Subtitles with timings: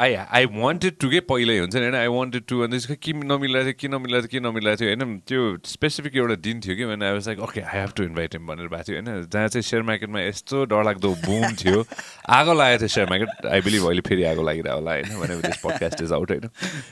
[0.00, 3.12] I I wanted to के पहिल्यै हुन्छ नि होइन आई वान्टेड टु अनि त्यसको के
[3.12, 6.84] नमिलाएको थियो के नमिलाएको थियो के नमिलाएको थियो होइन त्यो स्पेसिफिक एउटा दिन थियो कि
[6.84, 9.48] भने I was like okay I have to invite him भनेर भएको थियो। होइन जहाँ
[9.48, 11.84] चाहिँ सेयर मार्केटमा यस्तो डरलाग्दो बुम थियो
[12.28, 15.60] आगो लागेको थियो सेयर मार्केट आई बिलिभ अहिले फेरि आगो लागिरहेको होला होइन भने दिस
[15.64, 16.46] पडकास्ट इज आउट होइन।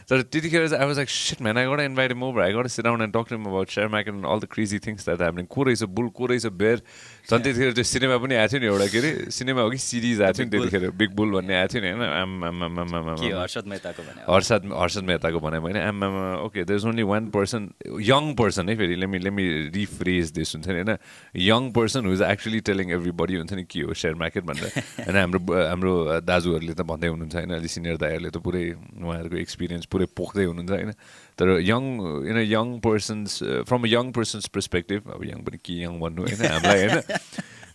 [0.08, 2.86] तर त्यतिखेर चाहिँ I was like shit man I got invite moreover I got sit
[2.86, 6.46] to about share market all the crazy things that हामीले को रहेछ बुल को रहेछ
[6.64, 6.82] बेयर
[7.24, 9.10] झन् त्यतिखेर त्यो सिनेमा पनि आएको थियो नि एउटा के अरे?
[9.32, 13.32] सिनेमा हो कि सिरिज आएको थियो नि त्यतिखेर। बिग बुल भन्ने आएको थियो नि होइन?
[13.40, 17.72] हर्षद मेहताको भने हर्षद हर्षद मेहताको भने होइन आमामा okay there is only one person
[18.04, 20.96] young person है फेरि। Let me let me rephrase this हुन्छ नि होइन?
[21.32, 24.68] Young person who's actually telling everybody हुन्छ नि के हो सेयर मार्केट भनेर।
[25.08, 25.92] होइन हाम्रो हाम्रो
[26.28, 27.50] दाजुहरूले त भन्दै हुनुहुन्छ होइन?
[27.56, 28.64] अलिक सिनियर दाईहरूले त पुरै
[29.00, 30.92] उहाँहरूको एक्सपिरियन्स पुरै पोख्दै हुनुहुन्छ होइन?
[31.38, 31.84] तर young
[32.26, 36.46] you young persons from a young persons perspective अब यङ पनि के यङ भन्नु होइन
[36.46, 37.02] हामीलाई होइन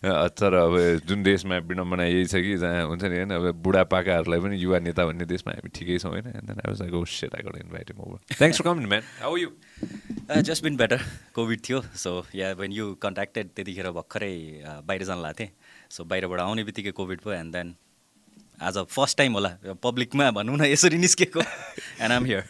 [0.02, 0.74] तर अब
[1.04, 5.04] जुन देशमा विडम्बना यही छ कि जहाँ हुन्छ नि होइन अब बुढापाकाहरूलाई पनि युवा नेता
[5.04, 6.26] भन्ने देशमा हामी ठिकै छौँ होइन
[7.60, 7.92] invite
[8.32, 9.50] thanks for coming man how you
[10.42, 14.32] just been better COVID थियो so yeah when you contacted त्यतिखेर भर्खरै
[14.64, 15.52] बाहिर जानु लाएको थिएँ
[15.90, 17.76] सो बाहिरबाट आउने बित्तिकै कोभिड भयो एन्ड देन
[18.60, 19.48] आज फर्स्ट टाइम होला।
[19.82, 22.42] पब्लिकमा भनौँ न यसरी निस्केको। And am here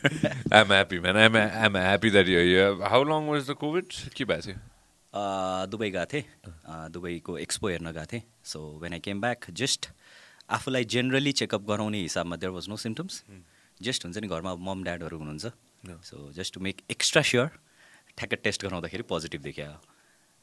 [0.54, 4.42] I'm happy man I'm I'm happy that you how long was the COVID के भएको
[4.42, 4.56] थियो?
[5.70, 6.24] दुबई गएको थिएँ।
[6.90, 9.88] दुबईको एक्सपो हेर्न गएको थिएँ। So when I came back just
[10.50, 13.22] आफूलाई जेनरली चेकअप गराउने हिसाबमा there was no symptoms
[13.80, 15.46] just हुन्छ नि घरमा मम ड्याडहरू हुनुहुन्छ।
[16.10, 17.48] So just to make extra sure
[18.18, 19.70] ठ्याक्क टेस्ट गराउँदाखेरि पोजिटिभ देखियो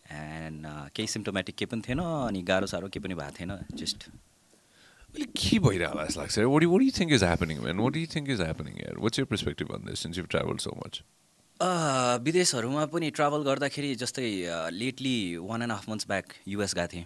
[0.05, 4.09] एन्ड केही सिम्टोमेटिक केही पनि थिएन अनि गाह्रो साह्रो केही पनि भएको थिएन। जस्ट
[5.17, 7.77] अहिले के भइरहेको होला जस्तो लाग्छ what do you think is happening man?
[7.83, 8.95] What do you think is happening here?
[9.03, 11.01] What's your perspective on this since you've traveled so much?
[12.25, 14.27] विदेशहरूमा पनि ट्राभल गर्दाखेरि जस्तै
[14.71, 17.05] lately one and half months back US गएको थिएँ।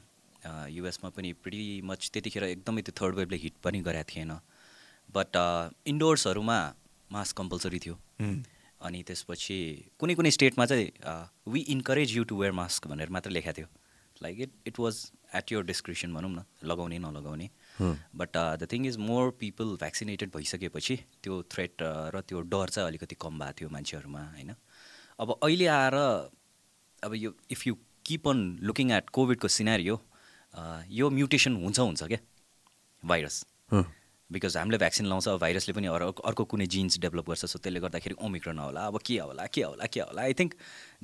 [0.75, 4.31] युएसमा पनि pretty much त्यतिखेर एकदमै त्यो third वेभले हिट पनि गरेको थिएन।
[5.15, 5.31] बट
[5.93, 6.59] इन्डोर्सहरूमा
[7.15, 7.95] मास्क कम्पलसरी थियो।
[8.81, 9.59] अनि त्यसपछि
[9.99, 10.87] कुनै कुनै स्टेटमा चाहिँ
[11.47, 13.67] we encourage you to wear mask भनेर मात्र लेखाएको थियो।
[14.23, 14.95] Like it it was
[15.35, 17.49] at your description भनौँ न। लगाउने नलगाउने।
[17.81, 21.83] But the thing is more people vaccinated भइसकेपछि त्यो थ्रेट
[22.15, 24.55] र त्यो डर चाहिँ अलिकति कम भएको थियो मान्छेहरूमा होइन?
[25.19, 25.95] अब अहिले आएर
[27.03, 27.75] अब यो if you
[28.05, 32.19] keep on looking at कोभिडको सिनारी यो म्युटेसन हुन्छ हुन्छ क्या?
[33.03, 33.45] भाइरस
[34.29, 38.59] बिकज हामीले भ्याक्सिन लाउँछ भाइरसले पनि अर्को कुनै जिन्स डेभलप गर्छ सो त्यसले गर्दाखेरि ओमिक्रोन
[38.59, 40.53] होला अब के होला के होला के होला I think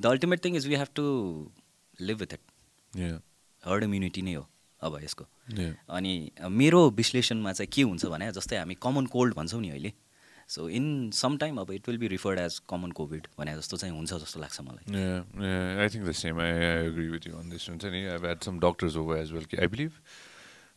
[0.00, 1.04] the ultimate thing is we have to
[2.00, 2.40] live with it
[3.62, 4.44] herd immunity नै हो।
[4.82, 5.24] अब यसको।
[5.90, 6.12] अनि
[6.50, 9.92] मेरो विश्लेषणमा चाहिँ के हुन्छ भने जस्तै हामी कमन कोल्ड भन्छौँ नि अहिले
[10.48, 13.94] सो इन सम टाइम अब it will be referred as common COVID भने जस्तो चाहिँ
[13.94, 14.84] हुन्छ जस्तो लाग्छ मलाई।
[15.82, 16.50] I think the same I
[16.88, 19.56] agree with you on this हुन्छ नि I had some doctors over as well कि
[19.56, 19.92] आई बिलिभ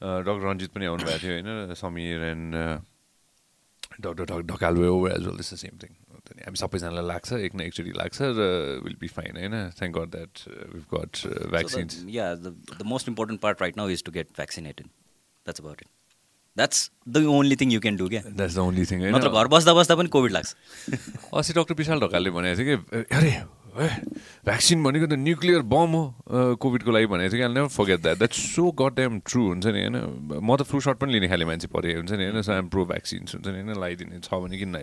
[0.01, 2.55] डक्टर रन्जित पनि आउनुभएको थियो होइन Sameer and
[3.99, 5.95] doctor Dhakal over as well this the same thing
[6.39, 8.49] हामी सबैजनालाई लाग्छ एक न एकचोटि लाग्छ र
[8.83, 10.43] विल बी फाइन होइन thank God that
[10.73, 15.61] we've got vaccines yeah the most important part right now is to get vaccinated that's
[15.61, 15.87] about it
[16.57, 19.73] that's the only thing you can do क्या द्याट्स द ओन्ली थिङ नत्र घर बस्दा
[19.73, 20.55] बस्दा पनि covid लाग्छ
[21.33, 23.31] अस्ति doctor विशाल ढकालले भनेको थियो कि अरे
[23.79, 23.89] है
[24.45, 26.03] भ्याक्सिन भनेको त न्युक्लियर बम हो
[26.61, 27.53] कोभिडको लागि भनेको थियो कि?
[27.53, 29.97] Never forget that that so got am true हुन्छ नि होइन?
[30.43, 32.41] म त फ्लु सर्ट पनि लिने खाले मान्छे परे हुन्छ नि होइन?
[32.41, 33.73] सो आइम प्रो भ्याक्सिन्स हुन्छ नि होइन?
[33.75, 34.75] लगाइदिने छ भने किन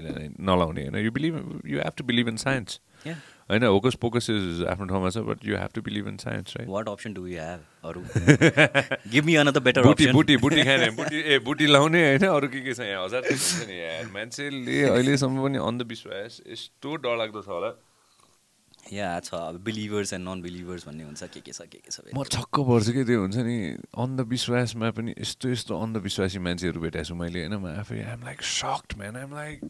[0.50, 0.97] नलाउने होइन?
[1.04, 1.34] You believe
[1.66, 3.65] you have to believe in science होइन?
[3.65, 6.88] होकस पोकस इज आफ्नो ठाउँमा छ but you have to believe in science right what
[6.88, 8.00] option do you have अरू
[9.12, 12.26] गिभ मी अनदर बेटर बुटी बुटी बुटी खाने बुटी ए बुटी लाउने होइन?
[12.28, 13.05] अरू के के छ यहाँ?
[13.05, 13.22] हजार
[13.69, 17.70] नि मान्छेले अहिलेसम्म पनि अन्धविश्वास यस्तो डरलाग्दो छ होला।
[18.93, 22.00] या छ अब बिलिभर्स एन्ड नन बिलिभर्स भन्ने हुन्छ के के छ के के छ
[22.16, 23.56] म छक्क पर्छु कि त्यो हुन्छ नि
[23.93, 27.54] अन्धविश्वासमा पनि यस्तो यस्तो अन्धविश्वासी मान्छेहरू भेटाएको छु मैले होइन?
[27.60, 29.60] म आफै I'm like sucked man I'm like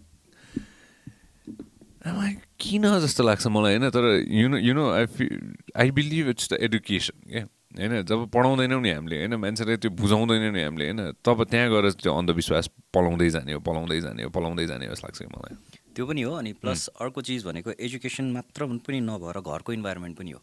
[2.09, 3.91] like किन जस्तो लाग्छ मलाई होइन?
[3.91, 5.29] तर you know you know I feel
[5.77, 7.45] I believe it's the education क्या?
[7.79, 8.03] होइन?
[8.03, 9.35] जब पढाउँदैनौँ नि हामीले होइन?
[9.37, 11.01] मान्छेलाई त्यो बुझाउँदैनौँ नि हामीले होइन?
[11.21, 15.07] तब त्यहाँ गएर त्यो अन्धविश्वास पलाउँदै जाने हो पलाउँदै जाने हो पलाउँदै जाने हो जस्तो
[15.07, 15.68] लाग्छ कि मलाई।
[15.99, 20.31] त्यो पनि हो अनि प्लस अर्को चिज भनेको एजुकेसन मात्र पनि नभएर घरको इन्भाइरोमेन्ट पनि
[20.31, 20.41] हो।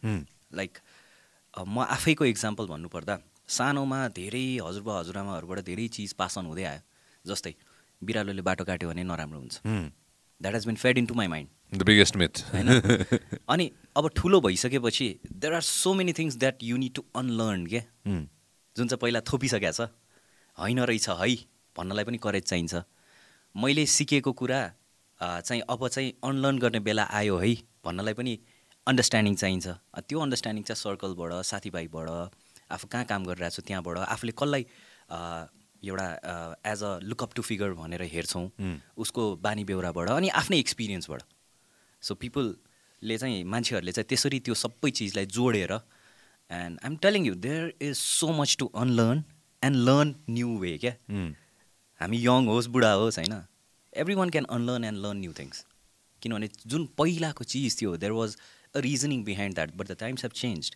[0.53, 0.77] लाइक
[1.53, 3.15] म आफैको इक्जाम्पल भन्नुपर्दा
[3.55, 6.81] सानोमा धेरै हजुरबा हजुरआमाहरूबाट धेरै चिज पास अन हुँदै आयो
[7.25, 7.53] जस्तै
[8.01, 9.55] बिरालोले बाटो काट्यो भने नराम्रो हुन्छ।
[10.41, 12.69] That has been fed into my mind the biggest myth होइन?
[13.49, 17.81] अनि अब ठुलो भइसकेपछि there are so many things that you need to unlearn के
[18.05, 19.87] जुन चाहिँ पहिला थोपिसकेको छ।
[20.57, 21.35] होइन रहेछ है
[21.75, 22.83] भन्नलाई पनि करेज चाहिन्छ।
[23.55, 24.59] मैले सिकेको कुरा
[25.19, 27.53] चाहिँ अब चाहिँ अनलर्न गर्ने बेला आयो है
[27.85, 28.33] भन्नलाई पनि
[28.87, 29.67] अन्डरस्ट्यान्डिङ चाहिन्छ
[30.07, 32.09] त्यो अन्डरस्ट्यान्डिङ चाहिँ सर्कलबाट साथीभाइबाट
[32.71, 34.65] आफू कहाँ काम गरिरहेको छु त्यहाँबाट आफूले कसलाई
[35.85, 36.07] एउटा
[36.65, 38.45] as a look up to figure भनेर हेर्छौँ.
[38.97, 41.21] उसको बानी बेहोराबाट अनि आफ्नै एक्सपिरियन्सबाट
[42.03, 45.73] सो पिपलले चाहिँ मान्छेहरूले चाहिँ त्यसरी त्यो सबै चिजलाई जोडेर
[46.49, 49.23] and I'm telling you there is so much to unlearn
[49.63, 50.93] and learn new way क्या.
[52.01, 53.35] हामी यङ होस् बुढा होस् होइन
[53.95, 55.65] every one can unlearn and learn new things
[56.21, 57.95] किनभने जुन पहिलाको चिज थियो.
[57.97, 58.37] There was
[58.75, 60.71] a reasoning behind that but the times have change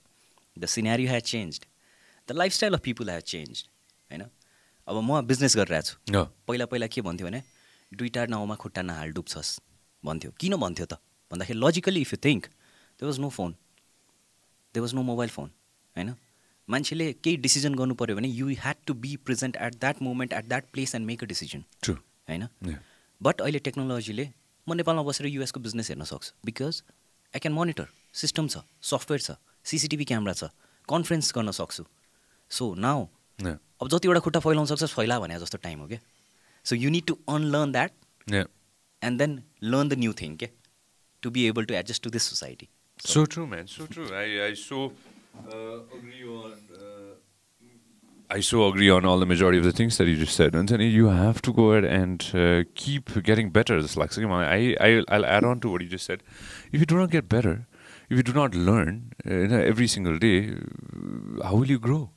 [0.59, 1.61] the scenario has change
[2.27, 3.65] the lifestyle of people has change
[4.11, 4.23] होइन?
[4.87, 6.25] अब म बिजनेस गरिरहेको छु.
[6.47, 7.43] पहिला पहिला के भन्थ्यो भने
[7.91, 9.51] दुईवटा नाउँमा खुट्टा नहाल डुब्छस्
[10.03, 10.93] भन्थ्यो। किन भन्थ्यो त?
[11.31, 12.45] भन्दाखेरि logically if you think
[12.99, 13.55] there was no phone
[14.75, 15.49] there was no mobile phone
[15.95, 16.13] होइन?
[16.69, 20.45] मान्छेले केही डिसिजन गर्नु पऱ्यो भने you had to be present at that moment at
[20.47, 21.97] that place and make a decision True.
[22.29, 22.47] होइन.
[23.21, 24.25] बट अहिले टेक्नोलोजीले
[24.67, 26.81] म नेपालमा बसेर युएसको बिजनेस हेर्न सक्छु because
[27.33, 27.87] I can monitor
[28.21, 29.37] system छ सफ्टवेयर छ
[29.71, 30.51] सिसिटिभी क्यामेरा छ
[30.89, 31.83] कन्फरेन्स गर्न सक्छु
[32.51, 33.05] सो नाउ.
[33.81, 35.99] अब जतिवटा खुट्टा फैलाउन सक्छस् फैला भने जस्तो टाइम हो क्या
[36.65, 37.91] so you need to unlearn that.
[39.01, 39.31] And then
[39.63, 40.49] learn the new thing के
[41.23, 42.69] to be able to adjust to this society
[42.99, 44.07] true.
[44.21, 44.79] I, I so
[45.49, 46.55] uh, agree on.
[46.79, 46.98] Uh,
[48.31, 50.55] I so agree on all the majority of the things that you just said.
[50.55, 53.81] Anthony, you have to go ahead and uh, keep getting better.
[53.81, 56.21] This like I, I, I'll add on to what you just said.
[56.71, 57.65] If you do not get better,
[58.07, 62.11] if you do not learn uh, every single day, uh, how will you grow?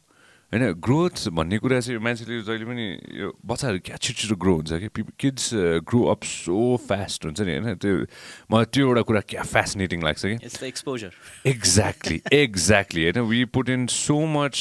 [0.53, 2.85] होइन growth भन्ने कुरा चाहिँ मान्छेले जहिले पनि
[3.21, 5.49] यो बच्चाहरू क्या छिटो छिटो ग्रो हुन्छ कि kids
[5.89, 7.81] grow up so fast हुन्छ नि होइन?
[7.81, 8.05] त्यो
[8.53, 11.11] मलाई त्यो एउटा कुरा क्या फेसिनेटिङ लाग्छ कि एक्सपोजर
[11.49, 13.21] एक्ज्याक्टली एक्ज्याक्टली होइन?
[13.33, 14.57] We put in so much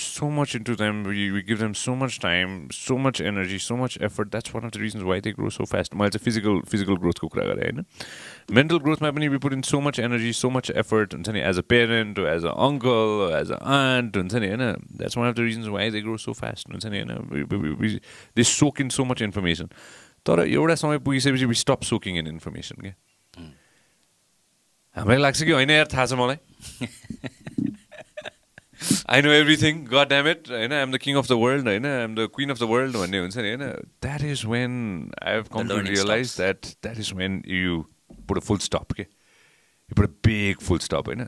[0.00, 3.98] so much in to we give them so much time so much energy so much
[4.00, 6.96] effort that's one of the reasons why they grow so fast मैले चाहिँ physical physical
[7.04, 7.84] ग्रोथको कुरा गरेँ होइन?
[8.48, 11.58] Mental ग्रोथमा पनि we put in so much energy, so much effort हुन्छ नि as
[11.58, 15.40] a parent as a uncle as a aunt हुन्छ नि होइन that's one of the
[15.40, 18.00] reasons why they grow so fast हुन्छ नि होइन
[18.36, 19.68] they soak in so much information
[20.26, 22.94] तर एउटा समय पुगिसकेपछि we stop soaking in information क्या
[24.96, 26.38] हामीलाई लाग्छ कि होइन यार थाहा छ मलाई
[29.08, 32.14] I know everything god damn it होइन I'm the king of the world होइन I'm
[32.14, 33.66] the queen of the world भन्ने हुन्छ नि होइन
[34.02, 34.76] that is when
[35.22, 36.36] I have come to learning realise stops.
[36.36, 37.84] That that is when you
[38.28, 41.20] put a full stop के you put a big full stop होइन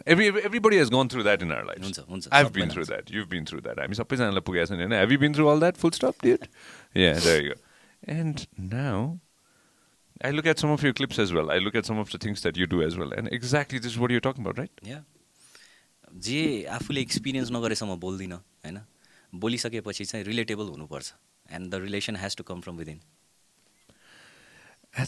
[0.94, 3.26] gone through that in our life हुन्छ, हुन्छ, I सबैलाई been through हुन्छ। That you
[3.36, 5.76] been through that हामी सबैजनालाई पुगेको छ नि होइन have you been through all that
[5.84, 6.48] full stop did
[6.96, 7.54] yeah there you
[8.16, 8.36] and
[8.72, 9.06] now
[10.24, 11.50] I look at some of your clips as well.
[11.54, 13.10] I look at some of the things that you do as well.
[13.16, 14.80] And exactly this is what you're talking about, right?
[14.86, 15.00] या
[16.26, 16.38] जे
[16.76, 18.78] आफूले experience नगरेसम्म बोल्दिनँ होइन?
[19.42, 21.12] बोलिसकेपछि चाहिँ relatable हुनुपर्छ.
[21.52, 22.98] And the relation has to come from within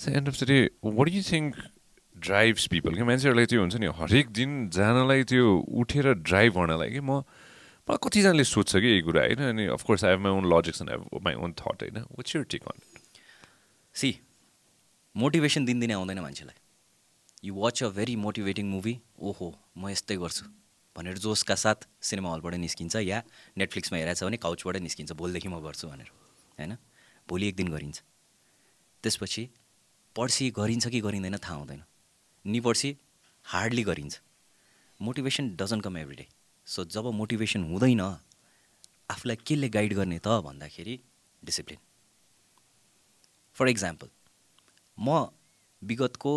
[0.05, 1.23] the end of the day, what do you
[2.19, 2.97] think drives people?
[2.97, 7.99] कि मान्छेहरूलाई त्यो हुन्छ नि हरेक दिन जानलाई त्यो उठेर ड्राइभ गर्नलाई कि म मलाई
[8.03, 9.43] कतिजनाले सोध्छ कि यही कुरा होइन?
[9.43, 11.99] अनि of course I have my own logics and have my own thought होइन?
[11.99, 12.81] What's your take on
[13.95, 14.21] see
[15.17, 16.59] motivation दिनदिनै आउँदैन मान्छेलाई।
[17.45, 20.47] You watch a very motivating movie ओहो म यस्तै गर्छु।
[20.97, 23.23] भनेर जोसका साथ सिनेमा हलबाट निस्किन्छ या
[23.59, 26.11] नेटफ्लिक्समा हेरेको छ भने काउचबाट निस्किन्छ भोलिदेखि म गर्छु भनेर
[26.59, 26.77] होइन?
[27.29, 28.03] भोलि एक दिन गरिन्छ।
[29.03, 29.49] त्यसपछि
[30.17, 31.83] पर्सि गरिन्छ कि गरिँदैन थाहा हुँदैन।
[32.49, 32.91] नि पर्सि
[33.47, 34.21] हार्डली गरिन्छ।
[35.01, 36.27] Motivation doesn't come every day.
[36.67, 40.95] So job motivation हुँदैन आफूलाई केले गाइड गर्ने त भन्दाखेरि
[41.43, 41.79] डिसिप्लिन।
[43.57, 44.09] फर इक्जाम्पल
[44.99, 45.27] म
[45.83, 46.33] विगतको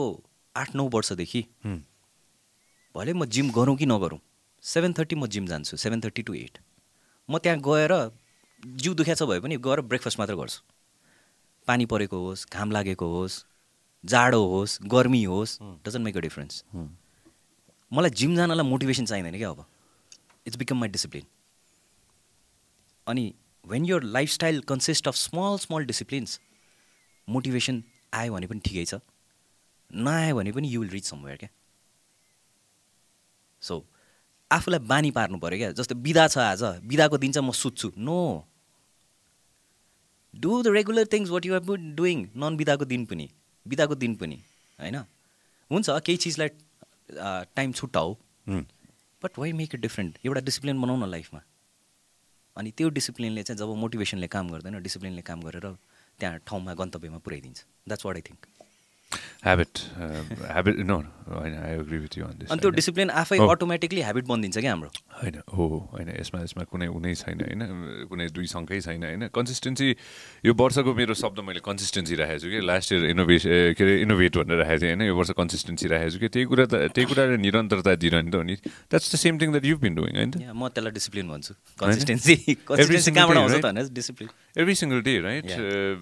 [0.55, 1.41] आठ नौ वर्षदेखि
[2.95, 4.19] भले म जिम गरौँ कि नगरौँ
[4.63, 6.59] सेभेन थर्टी म जिम जान्छु सेभेन थर्टी टु एट।
[7.29, 7.93] म त्यहाँ गएर
[8.63, 10.59] जिउ दुख्या छ भए पनि गएर ब्रेकफास्ट मात्र गर्छु।
[11.67, 13.35] पानी परेको होस् घाम लागेको होस्
[14.03, 16.63] जाडो होस् गर्मी होस् डजन्ट मेक अ डिफरेन्स
[17.91, 19.65] मलाई जिम जानलाई मोटिभेसन चाहिँदैन क्या अब?
[20.47, 21.25] इट्स बिकम माई डिसिप्लिन
[23.07, 23.33] अनि
[23.65, 26.39] when your lifestyle consist of small small disciplines
[27.27, 28.99] motivation आयो भने पनि ठिकै छ
[29.91, 31.49] नआयो भने पनि यु विल रिच समवेयर क्या?
[33.61, 33.85] सो
[34.51, 35.71] आफूलाई बानी पार्नु पऱ्यो क्या?
[35.71, 38.47] जस्तो बिदा छ आज बिदाको दिन चाहिँ म सुत्छु। No
[40.33, 43.29] do the regular things what you have been doing non बिदाको दिन पनि।
[43.65, 44.37] बिदाको दिन पनि
[44.79, 44.97] होइन?
[45.71, 46.49] हुन्छ केही चिजलाई
[47.55, 48.15] time छुट्टाऊ
[49.23, 51.41] but why make it different एउटा डिसिप्लिन बनाऊ न लाइफमा
[52.57, 55.67] अनि त्यो डिसिप्लिनले चाहिँ जब मोटिभेसनले काम गर्दैन डिसिप्लिनले काम गरेर
[56.19, 58.47] त्यहाँ ठाउँमा गन्तव्यमा पुऱ्याइदिन्छ। That's what I think
[59.41, 60.97] habit habit no
[61.31, 64.71] होइन I agree with you on this अनि त्यो डिसिप्लिन आफै। अटोमेटिकली ह्याबिट बनिदिन्छ क्या
[64.71, 67.61] हाम्रो। होइन हो होइन यसमा यसमा कुनै उनै छैन होइन
[68.05, 69.87] कुनै दुई सङ्कै छैन होइन। कन्सिस्टेन्सी
[70.45, 73.43] यो वर्षको मेरो शब्द मैले कन्सिस्टेन्सी राखेको छु कि। लास्ट इयर इनोभेस
[73.77, 76.65] के अरे इनोभेट भनेर राखेको थिएँ होइन। यो वर्ष कन्सिस्टेन्सी राखेको छु कि। त्यही कुरा
[76.69, 79.93] त त्यही कुराले निरन्तरता दिइरहने त हो नि that's the same thing that you been
[79.97, 83.57] doing होइन म त्यसलाई डिसिप्लिन भन्छु। कन्सिस्टेन्सी कन्सिस्टेन्सी कहाँबाट आउँछ?
[83.65, 85.45] त discipline every single day, right?
[85.47, 85.97] Yeah.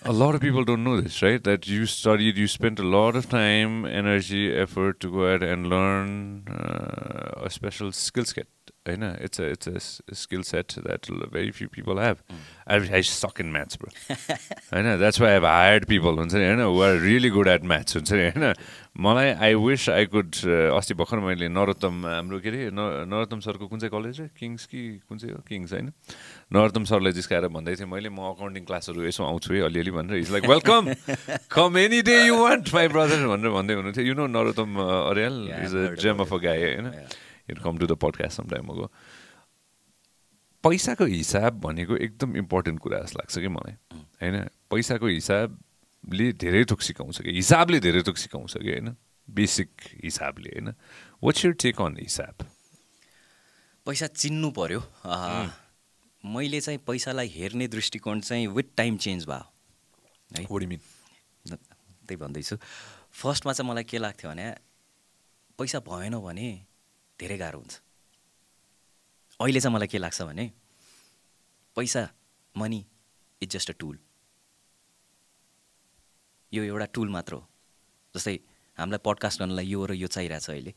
[0.05, 1.45] A lot of people don't know this, right?
[1.45, 5.67] That you studied, you spent a lot of time, energy, effort to go out and
[5.67, 8.47] learn uh, a special skill set.
[8.89, 11.99] I know it's a it's a, s- a skill set that l- very few people
[11.99, 12.23] have.
[12.67, 13.91] I, I suck in maths, bro.
[14.71, 17.65] I know that's why I've hired people हुन्छ नि होइन who are really good at
[17.65, 18.55] maths हुन्छ नि होइन
[19.01, 20.31] मलाई I wish I could
[20.79, 25.01] अस्ति भर्खर मैले नरोत्तम हाम्रो के अरे नरोत्तम सरको कुन चाहिँ कलेज हो किङ्स कि
[25.09, 25.93] कुन चाहिँ हो किङ्स होइन
[26.47, 30.31] नरोत्तम सरलाई जिस्काएर भन्दै थिएँ मैले म अकाउन्टिङ क्लासहरू यसो आउँछु है अलिअलि भनेर। Is
[30.31, 30.83] like welcome
[31.51, 34.71] come any day you want my brother भनेर भन्दै हुनुहुन्थ्यो। You know Narottam
[35.11, 35.37] Aryal
[35.67, 36.87] is a gem of a guy होइन.
[37.51, 38.87] It come to the podcast some time ago
[40.65, 43.75] पैसाको हिसाब भनेको एकदम इम्पोर्टेन्ट कुरा जस्तो लाग्छ कि मलाई
[44.23, 44.37] होइन?
[44.71, 47.31] पैसाको हिसाबले धेरै थोक सिकाउँछ कि?
[47.43, 48.95] हिसाबले धेरै थोक सिकाउँछ कि होइन?
[49.29, 49.71] बेसिक
[50.05, 50.75] हिसाबले होइन?
[51.23, 52.35] वाट्स युर टेक अन हिसाब?
[53.87, 55.51] पैसा चिन्नु पर्यो। अँ,
[56.27, 59.45] मैले चाहिँ पैसालाई हेर्ने दृष्टिकोण चाहिँ विथ टाइम चेन्ज भयो
[60.37, 60.81] है। मिन
[61.47, 62.57] त्यही भन्दैछु।
[63.13, 64.47] फर्स्टमा चाहिँ मलाई के लाग्थ्यो भने
[65.59, 66.49] पैसा भएन भने
[67.19, 67.75] धेरै गाह्रो हुन्छ।
[69.41, 70.51] अहिले चाहिँ मलाई के लाग्छ भने
[71.77, 72.03] पैसा
[72.55, 72.85] money
[73.43, 73.99] is just a tool
[76.53, 77.47] यो एउटा टुल मात्र हो।
[78.15, 78.39] जस्तै
[78.79, 80.75] हामीलाई पडकास्ट गर्नलाई यो र यो चाहिरहेछ अहिले।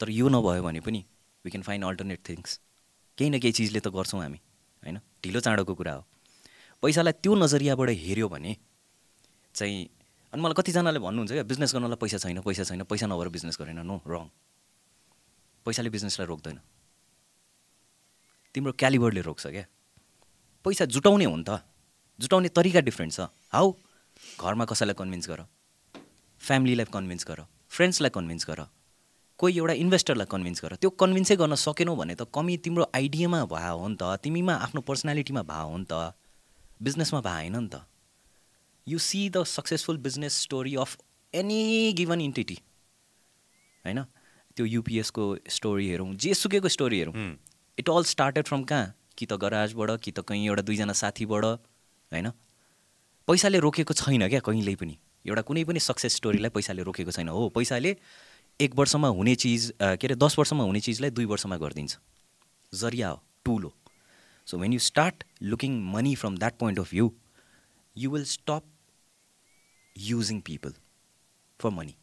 [0.00, 1.00] तर यो नभयो भने पनि
[1.44, 2.60] we can find alternate things
[3.18, 4.40] केही न केही चिजले त गर्छौँ हामी।
[4.86, 4.98] होइन?
[5.24, 6.02] ढिलो चाँडोको कुरा हो।
[6.82, 8.56] पैसालाई त्यो नजरियाबाट हेऱ्यो भने
[9.54, 9.88] चाहिँ
[10.32, 13.80] अनि मलाई कतिजनाले भन्नुहुन्छ क्या बिजनेस गर्नलाई पैसा छैन पैसा छैन पैसा नभएर बिजनेस गरेन
[13.82, 14.28] नो रङ।
[15.66, 16.60] पैसाले बिजनेसलाई रोक्दैन।
[18.54, 19.64] तिम्रो क्यालिबरले रोक्छ क्या।
[20.64, 21.60] पैसा जुटाउने हो नि त।
[22.20, 23.20] जुटाउने तरिका डिफ्रेन्ट छ।
[23.52, 23.72] हाउ?
[24.40, 25.44] घरमा कसैलाई कन्भिन्स गर।
[26.38, 28.60] फ्यामिलीलाई कन्भिन्स गर। फ्रेन्ड्सलाई कन्भिन्स गर।
[29.38, 33.70] कोही एउटा इन्भेस्टरलाई कन्भिन्स गर त्यो कन्भिन्सै गर्न सकेनौ भने त कमी तिम्रो आइडियामा भए
[33.70, 36.14] हो नि त तिमीमा आफ्नो पर्सनालिटीमा भए हो नि त
[36.82, 37.84] बिजनेसमा भए होइन नि त।
[38.86, 40.96] You see the successful business story of
[41.34, 42.58] any given entity
[43.84, 44.02] होइन?
[44.56, 47.14] त्यो युपिएसको स्टोरी हेरौँ जेसुकैको स्टोरी हेरौँ।
[47.78, 48.94] इट अल स्टार्टेड फ्रम कहाँ?
[49.18, 52.30] कि त गराजबाट कि त कहीँ एउटा दुईजना साथीबाट होइन?
[53.28, 57.48] पैसाले रोकेको छैन क्या कहिल्यै पनि। एउटा कुनै पनि सक्सेस स्टोरीलाई पैसाले रोकेको छैन। हो
[57.48, 57.96] पैसाले
[58.60, 61.98] एक वर्षमा हुने चिज के अरे दस वर्षमा हुने चिजलाई दुई वर्षमा गरिदिन्छ
[62.72, 63.74] जरिया हो टुल हो
[64.48, 67.12] so when you start looking money from that point of view
[67.96, 68.64] you will stop
[69.96, 70.72] using people
[71.60, 71.96] for money.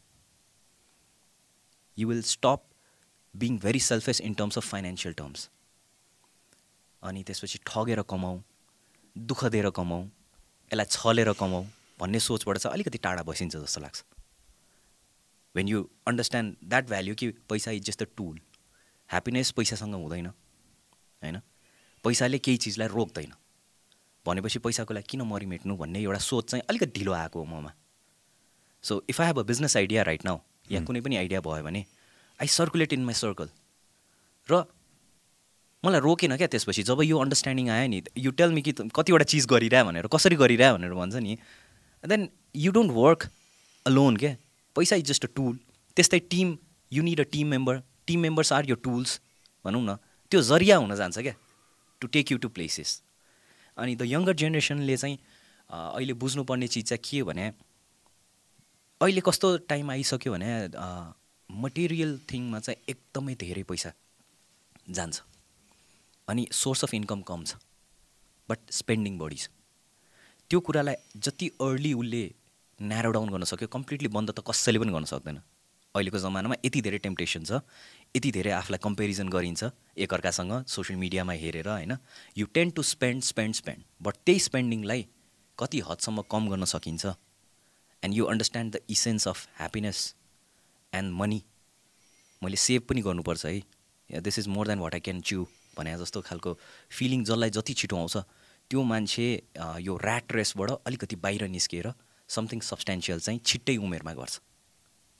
[1.98, 2.64] You will stop
[3.34, 5.48] being very selfish in terms of financial terms.
[7.02, 8.38] अनि त्यसपछि ठगेर कमाऊ
[9.16, 10.04] दुःख दिएर कमाऊ
[10.70, 11.64] यसलाई छलेर कमाऊ
[12.00, 14.02] भन्ने सोचबाट चाहिँ अलिकति टाढा बसिन्छ जस्तो लाग्छ
[15.54, 18.38] when you understand that value कि पैसा is just a tool
[19.10, 21.40] happiness पैसासँग हुँदैन होइन?
[22.04, 23.32] पैसाले केही चिजलाई रोक्दैन।
[24.26, 27.72] भनेपछि पैसाको लागि किन मरिमेट्नु भन्ने एउटा सोच चाहिँ अलिकति ढिलो आएको हो ममा।
[28.84, 30.38] So if I have a business idea right now
[30.70, 31.84] या कुनै पनि आइडिया भयो भने
[32.40, 33.48] I circulate in my circle
[34.48, 34.64] र
[35.84, 39.46] मलाई रोकेन क्या त्यसपछि। जब यो अन्डरस्ट्यान्डिङ आयो नि यु टेल मी कि कतिवटा चिज
[39.46, 41.36] गरिरह भनेर कसरी गरिरह भनेर भन्छ नि
[42.04, 43.28] then you don't work
[43.86, 44.36] alone क्या?
[44.76, 45.58] पैसा इज जस्ट अ टुल
[45.96, 46.56] त्यस्तै team
[46.92, 49.20] you need a team member team members are यो टुल्स
[49.64, 49.96] भनौँ न।
[50.32, 51.34] त्यो जरिया हुन जान्छ क्या
[52.00, 52.90] to take you to places
[53.76, 55.18] अनि द यङ्गर जेनेरेसनले चाहिँ
[55.70, 57.46] अहिले बुझ्नुपर्ने चिज चाहिँ के भने
[59.00, 60.50] अहिले कस्तो टाइम आइसक्यो भने
[61.50, 63.92] मटेरियल थिङमा चाहिँ एकदमै धेरै पैसा
[64.90, 65.20] जान्छ।
[66.28, 67.56] अनि सोर्स अफ इन्कम कम छ
[68.48, 69.48] बट स्पेन्डिङ बढी छ।
[70.50, 72.22] त्यो कुरालाई जति अर्ली उसले
[72.82, 75.38] न्यारो डाउन गर्न सक्यो कम्प्लिटली बन्द त कसैले पनि गर्न सक्दैन।
[75.94, 77.62] अहिलेको जमानामा यति धेरै टेम्पटेसन छ
[78.16, 79.62] यति धेरै आफूलाई कम्पेरिजन गरिन्छ
[79.96, 81.92] एकअर्कासँग सोसियल मिडियामा हेरेर होइन?
[82.38, 85.06] You tend to spend spend spend but त्यही स्पेन्डिङलाई
[85.58, 87.04] कति हदसम्म कम गर्न सकिन्छ।
[88.02, 89.98] And you understand the essence of happiness
[90.92, 91.42] and money
[92.42, 95.46] मैले सेभ पनि गर्नुपर्छ है। This is more than what I can chew
[95.78, 96.58] भने जस्तो खालको
[96.90, 98.16] फिलिङ जसलाई जति छिटो आउँछ
[98.70, 99.26] त्यो मान्छे
[99.80, 101.86] यो ऱ्याट रेसबाट अलिकति बाहिर निस्किएर
[102.28, 104.40] समथिङ सब्सटेन्सियल चाहिँ छिट्टै उमेरमा गर्छ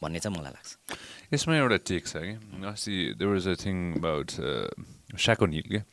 [0.03, 0.99] भन्ने चाहिँ मलाई लाग्छ
[1.35, 4.29] यसमा एउटा टेक छ कि अस्ति there was a thing about
[5.27, 5.85] Shaq O'Neal क्या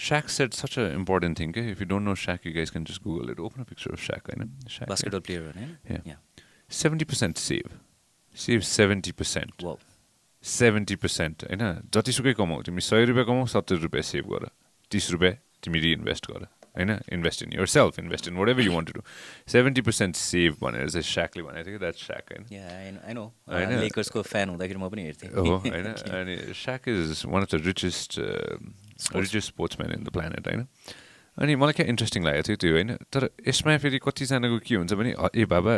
[0.00, 1.50] Shaq said such an important thing.
[1.50, 1.70] Okay?
[1.70, 3.38] If you don't know Shaq, you guys can just Google it.
[3.38, 4.30] Open a picture of Shaq.
[4.30, 4.48] होइन?
[4.88, 6.00] Basketball player भने Yeah.
[6.06, 6.44] Yeah.
[6.70, 7.74] 70% save.
[8.36, 9.62] Save 70%.
[9.62, 9.76] Wow.
[10.44, 14.48] 70% होइन जतिसुकै कमाऊ तिमी सय रुपियाँ कमाऊ सत्तर रुपियाँ सेभ गर
[14.90, 16.46] तिस रुपियाँ तिमी रिइन्भेस्ट गर
[16.76, 16.90] होइन?
[17.12, 19.02] Invest in yourself invest in whatever you want to
[19.52, 22.44] seventy percent save भनेर चाहिँ स्याकले भनेको थियो कि द्याट स्याक होइन
[24.22, 25.30] फ्यान हुँदाखेरि म पनि हेर्थेँ.
[25.34, 25.86] हो होइन?
[26.14, 30.66] अनि Shaq is one of the richest richest sportsman in the planet होइन?
[31.38, 32.90] अनि मलाई क्या इन्ट्रेस्टिङ लागेको थियो त्यो होइन?
[33.12, 35.74] तर यसमा फेरि कतिजनाको के हुन्छ भने ए बाबा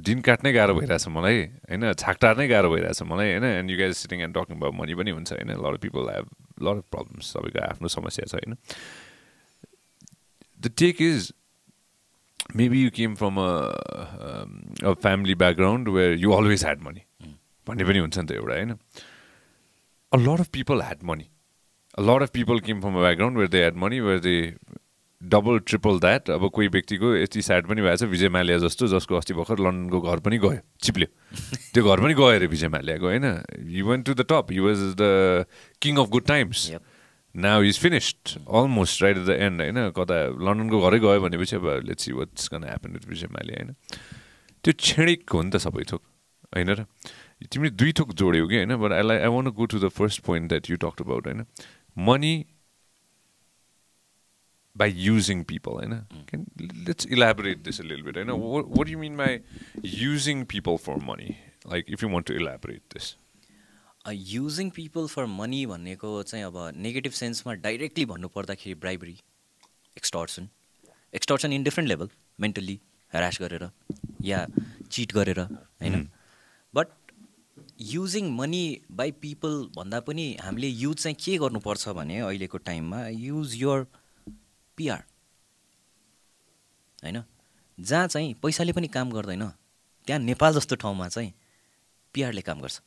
[0.00, 1.38] दिन काट्नै गाह्रो भइरहेछ मलाई
[1.70, 1.92] होइन?
[1.92, 3.44] छाक टार्नै गाह्रो भइरहेछ मलाई होइन?
[3.44, 5.50] And you guys sitting and talking about money पनि हुन्छ होइन?
[5.54, 6.26] Lot people have
[6.62, 8.56] lot of problems सबैको आफ्नो समस्या छ होइन?
[10.60, 11.32] The take is
[12.60, 13.50] maybe you came from a,
[14.24, 14.56] um,
[14.88, 17.04] a family background where you always had money
[17.68, 18.74] भन्ने पनि हुन्छ नि त एउटा होइन
[20.12, 21.28] a lot of people had money
[22.02, 24.38] a lot of people came from a background where they had money where they
[25.20, 29.16] double triple that अब कोही व्यक्तिको यति स्याड पनि भएको छ विजय माल्या जस्तो जसको
[29.16, 31.08] अस्ति भर्खर लन्डनको घर पनि गयो चिप्ल्यो
[31.74, 33.26] त्यो घर पनि गयो अरे विजय माल्याको होइन
[33.78, 35.08] you went to the top you was the
[35.80, 36.70] king of good times.
[37.36, 39.90] Now is finished almost right at the end होइन?
[39.90, 43.74] कता लन्डनको घरै गयो भनेपछि अब let's see what's gonna happen with Vijay Mallya होइन?
[44.64, 46.02] त्यो क्षणिक हो नि त सबै थोक
[46.56, 46.86] होइन र?
[47.50, 48.76] तिमीले दुई थोक जोड्यौ कि होइन?
[48.76, 51.46] But I like I want go to the first point that you talk about होइन?
[51.98, 52.34] मनी
[54.76, 55.92] by using people होइन?
[56.28, 56.46] Can,
[56.86, 58.30] let's elaborate this a little bit होइन?
[58.44, 59.28] What, what do you mean by
[59.82, 61.36] using people for money?
[61.64, 63.14] Like if you want to elaborate this.
[64.12, 69.16] Using people for money भनेको चाहिँ अब negative सेन्समा directly भन्नुपर्दाखेरि bribery
[69.96, 70.48] extortion
[71.14, 72.08] extortion in different level
[72.40, 72.80] mentally
[73.12, 73.70] harass गरेर
[74.22, 74.46] या
[74.90, 76.10] cheat गरेर होइन?
[76.74, 76.88] But
[77.80, 83.54] using money by people भन्दा पनि हामीले युज चाहिँ के गर्नुपर्छ भने अहिलेको टाइममा युज
[83.54, 83.86] योर
[84.76, 85.04] पिआर
[87.04, 87.22] होइन?
[87.80, 89.48] जहाँ चाहिँ पैसाले पनि काम गर्दैन
[90.06, 91.32] त्यहाँ नेपाल जस्तो ठाउँमा चाहिँ
[92.14, 92.80] पिआरले काम गर्छ।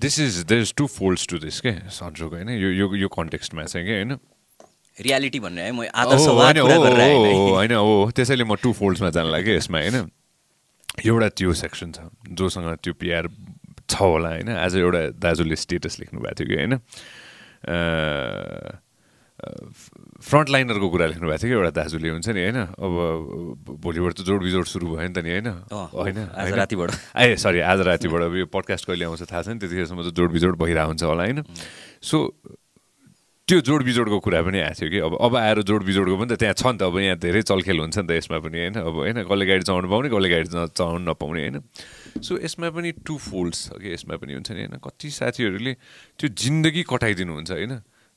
[0.00, 3.86] This is there's two folds to this के सन्जोको होइन यो यो यो कन्टेक्स्टमा चाहिँ
[3.86, 4.18] के होइन
[5.00, 5.72] रियालिटी भन्ने है?
[5.72, 10.10] म आदर्शवाद होइन, कुरा हो। होइन हो त्यसैले म टु फोल्ड्समा जानु लाग्यो यसमा होइन?
[11.04, 11.98] एउटा त्यो सेक्सन छ
[12.30, 13.28] जोसँग त्यो पिआर
[13.90, 14.48] छ होला होइन?
[14.54, 16.72] आज एउटा दाजुले स्टेटस लेख्नु भएको थियो कि होइन?
[20.22, 22.58] फ्रन्ट लाइनरको कुरा लेख्नु भएको थियो कि एउटा दाजुले हुन्छ नि होइन?
[22.78, 22.94] अब
[23.82, 25.48] भोलिबाट त जोड बिजोड सुरु भयो नि त नि होइन?
[25.90, 26.18] होइन?
[26.54, 30.30] रातिबाट। ए सरी आज रातिबाट। अब यो पडकास्ट कहिले आउँछ थाहा छैन त्यतिखेरसम्म त जोड
[30.30, 31.42] बिजोड भइरहेको हुन्छ होला होइन?
[32.02, 32.18] सो
[33.48, 34.98] त्यो जोड बिजोडको कुरा पनि आएको थियो कि?
[35.04, 37.78] अब अब आएर जोड बिजोडको पनि त त्यहाँ छ नि त अब यहाँ धेरै चलखेल
[37.84, 38.74] हुन्छ नि त यसमा पनि होइन?
[38.80, 39.16] अब होइन?
[39.28, 41.56] कसले गाडी चलाउनु पाउने कसले गाडी च- चलाउनु नपाउने होइन?
[42.24, 43.92] सो यसमा पनि टु फोल्ड्स छ कि?
[43.92, 44.80] यसमा पनि हुन्छ नि होइन?
[44.80, 45.72] कति साथीहरूले
[46.16, 47.72] त्यो जिन्दगी कटाइदिनुहुन्छ होइन?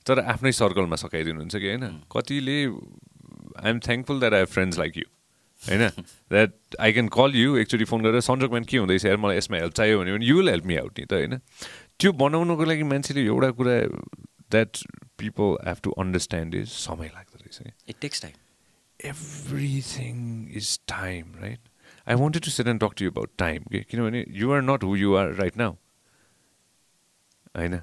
[0.06, 1.84] तर आफ्नै सर्कलमा सकाइदिनुहुन्छ कि होइन?
[2.12, 5.04] कतिले I am thankful that I friends like you
[5.62, 5.88] होइन?
[6.30, 9.04] That I can call you एकचोटि फोन गरेर सन्जोक म्यान के हुँदैछ?
[9.04, 11.38] यार मलाई यसमा हेल्प चाहियो भने you will help me out नि त होइन?
[11.98, 13.78] त्यो बनाउनुको लागि मान्छेले एउटा कुरा
[14.50, 14.84] that
[15.18, 18.36] people have to understand is समय लाग्दो रहेछ कि it takes time
[19.00, 20.22] everything
[20.60, 21.60] is time, right?
[22.04, 23.66] I wanted to sit and talk to you about time.
[23.68, 23.84] Okay?
[23.90, 25.76] किनभने not who you are right now.
[27.56, 27.76] होइन?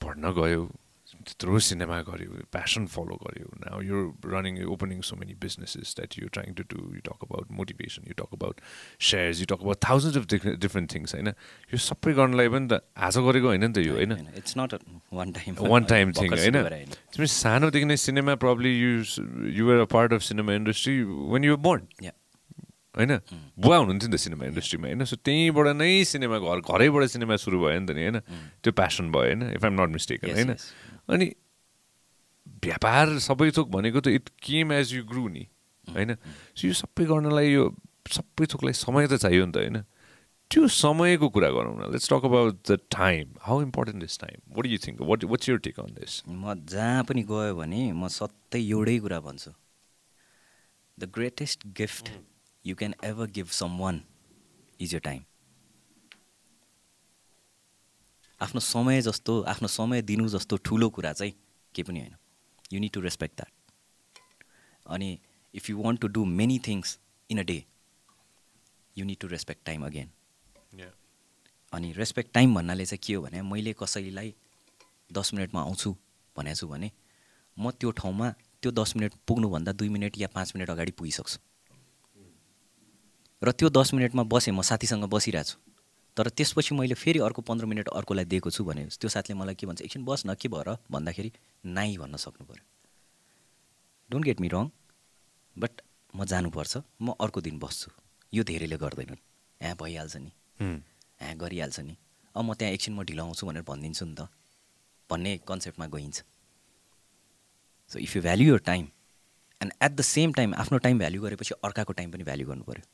[0.00, 0.64] पढ्न गयो।
[1.10, 6.28] त्यत्रो सिनेमा गऱ्यो प्यासन फलो गऱ्यो now you running opening so many businesses that you
[6.30, 8.60] trying to do you talk about motivation you talk about
[9.02, 11.32] shares you talk about thousand of different things होइन
[11.72, 14.78] यो सबै गर्नलाई पनि त आज गरेको होइन नि त यो होइन it's not
[15.12, 16.62] one time one time thing होइन
[17.10, 18.94] तिमी सानोदेखि नै cinema probably you
[19.56, 20.96] you're a part of cinema industry
[21.28, 22.10] when you born
[22.94, 23.12] होइन?
[23.54, 27.58] बुवा हुनुहुन्थ्यो नि त सिनेमा इन्डस्ट्रीमा। होइन सो त्यहीँबाट नै सिनेमा घर घरैबाट सिनेमा सुरु
[27.60, 28.18] भयो नि त नि होइन?
[28.62, 29.42] त्यो प्यासन भयो होइन?
[29.54, 30.50] इफ आइम नट मिस्टेक होइन.
[31.08, 31.26] अनि
[32.66, 35.46] व्यापार सबै थोक भनेको त it came as you grew नि
[35.86, 36.14] होइन?
[36.58, 37.70] सो यो सबै गर्नलाई यो
[38.10, 39.78] सबै थोकलाई समय त चाहियो नि त होइन?
[40.50, 44.66] त्यो समयको कुरा गरौँ न। Let's talk about the time how important is time what
[44.66, 48.58] you think what what's your take on this म जहाँ पनि गयो भने म सधैँ
[48.58, 49.54] एउटै कुरा भन्छु।
[50.98, 52.10] The greatest gift
[52.64, 53.46] you can ever give
[53.78, 54.02] someone
[54.80, 55.24] is your time
[58.40, 61.32] आफ्नो समय जस्तो आफ्नो समय दिनु जस्तो ठुलो कुरा चाहिँ
[61.74, 62.14] केही पनि होइन।
[62.72, 63.52] You need to respect that
[64.86, 65.18] अनि
[65.54, 66.98] if you want to do many things
[67.30, 67.64] in a day
[68.96, 70.10] you need to respect time again
[71.72, 74.34] अनि रेस्पेक्ट टाइम भन्नाले चाहिँ के हो भने मैले कसैलाई
[75.12, 75.96] दस मिनटमा आउँछु
[76.36, 76.90] भनेको छु भने
[77.58, 78.30] म त्यो ठाउँमा
[78.62, 81.38] त्यो दस मिनट पुग्नुभन्दा दुई मिनट या पाँच मिनट अगाडि पुगिसक्छु।
[83.42, 85.56] र त्यो दस मिनटमा बसेँ म साथीसँग बसिरहेको छु।
[86.16, 89.66] तर त्यसपछि मैले फेरि अर्को पन्ध्र मिनट अर्कोलाई दिएको छु भने त्यो साथले मलाई के
[89.66, 91.30] भन्छ एकछिन बस न के भएर भन्दाखेरि
[91.64, 92.64] नाइ भन्न सक्नु पऱ्यो
[94.10, 94.68] don't get me wrong
[95.56, 95.72] but
[96.16, 97.90] म जानुपर्छ म अर्को दिन बस्छु।
[98.32, 99.16] यो धेरैले गर्दैनन्।
[99.60, 100.30] यहाँ भइहाल्छ नि.
[100.60, 101.96] यहाँ गरिहाल्छ नि।
[102.34, 104.28] अब म त्यहाँ एकछिन म ढिलो आउँछु भनेर भनिदिन्छु नि त।
[105.10, 106.18] भन्ने कन्सेप्टमा गइन्छ।
[107.90, 108.84] So if you value your time
[109.60, 112.84] and at the same time आफ्नो टाइम भ्याल्यु गरेपछि अर्काको टाइम पनि भ्याल्यु गर्नु पऱ्यो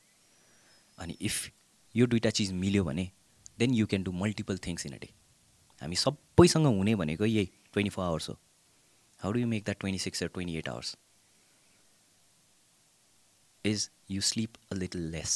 [0.97, 1.51] अनि इफ
[1.95, 3.09] यो दुइटा चिज मिल्यो भने
[3.59, 5.09] then you can do multiple things in a day
[5.81, 8.37] हामी सबैसँग हुने भनेको यही ट्वेन्टी फोर आवर्स हो.
[9.19, 10.95] How do you make that twenty six twenty eight hours
[13.65, 15.35] is you sleep a little less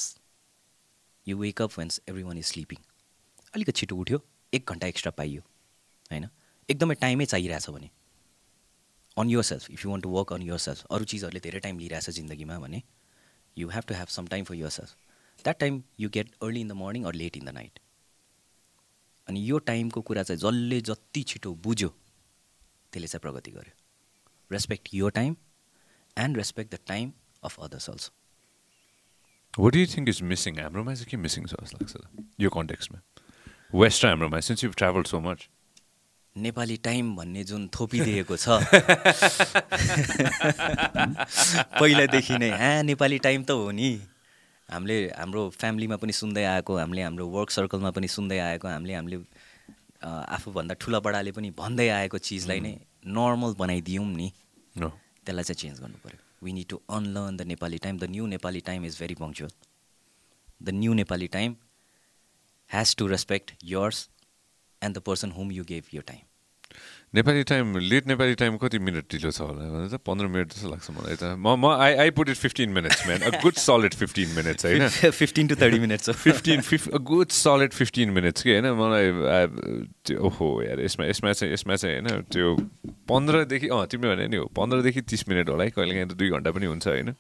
[1.28, 2.80] you wake up when's every one is sleeping
[3.54, 4.22] अलिकति छिटो उठ्यो
[4.54, 5.42] एक घन्टा एक्स्ट्रा पाइयो
[6.12, 6.28] होइन?
[6.70, 7.90] एकदमै टाइमै चाहिरहेछ भने
[9.18, 12.60] on yourself if you want to work on yourself अरू चिजहरूले धेरै टाइम लिइरहेछ जिन्दगीमा
[12.60, 12.82] भने
[13.58, 14.96] you have to have some time for yourself
[15.44, 17.80] that time you get early in the morning or late in the night
[19.28, 21.96] अनि यो टाइमको कुरा चाहिँ जसले जति छिटो बुझ्यो
[22.94, 23.74] त्यसले चाहिँ प्रगति गर्यो।
[24.52, 25.36] रेस्पेक्ट यो time
[26.18, 28.12] and respect the time of others also
[29.60, 30.62] What do you think is missing?
[30.62, 31.96] हाम्रोमा चाहिँ के मिसिङ छ जस्तो लाग्छ?
[32.40, 33.02] यो कन्टेक्स्टमा
[33.76, 35.50] वेस्ट हाम्रोमा since you travel so much
[36.38, 38.48] Nepali time भन्ने जुन थोपिदिएको छ
[41.80, 44.02] पहिलादेखि नै हाँ नेपाली टाइम त हो नि।
[44.72, 49.18] हामीले हाम्रो फ्यामिलीमा पनि सुन्दै आएको हामीले हाम्रो वर्क सर्कलमा पनि सुन्दै आएको हामीले हामीले
[50.38, 52.74] आफूभन्दा ठुला बडाले पनि भन्दै आएको चिजलाई नै
[53.18, 54.32] नर्मल बनाइदियौँ नि।
[54.78, 58.62] त्यसलाई चाहिँ चेन्ज गर्नु पऱ्यो we need to unlearn the Nepali time the new Nepali
[58.70, 59.52] time is very punctual
[60.64, 61.56] the new Nepali time
[62.70, 64.08] has to respect yours
[64.82, 66.31] and the person whom you gave your time
[67.14, 69.68] Nepali time late Nepali time कति minute ढिलो छ होला?
[69.68, 72.70] भने त पन्ध्र minute जस्तो लाग्छ मलाई त। म म I I put it fifteen
[72.72, 74.88] minutes man a good solid fifteen minutes होइन?
[75.12, 78.72] फिफ्टिन टु थर्टी मिनट्स हो fifteen फिफ a good solid fifteen minutes कि होइन?
[78.80, 79.12] मलाई
[80.08, 82.22] त्यो ओहो यार यसमा यसमा चाहिँ यसमा चाहिँ होइन?
[82.32, 82.56] त्यो
[83.12, 86.30] पन्ध्रदेखि अँ तिमीले भने नि हो पन्ध्रदेखि तिस मिनट होला है कहिले काहीँ त दुई
[86.32, 87.12] घन्टा पनि हुन्छ होइन?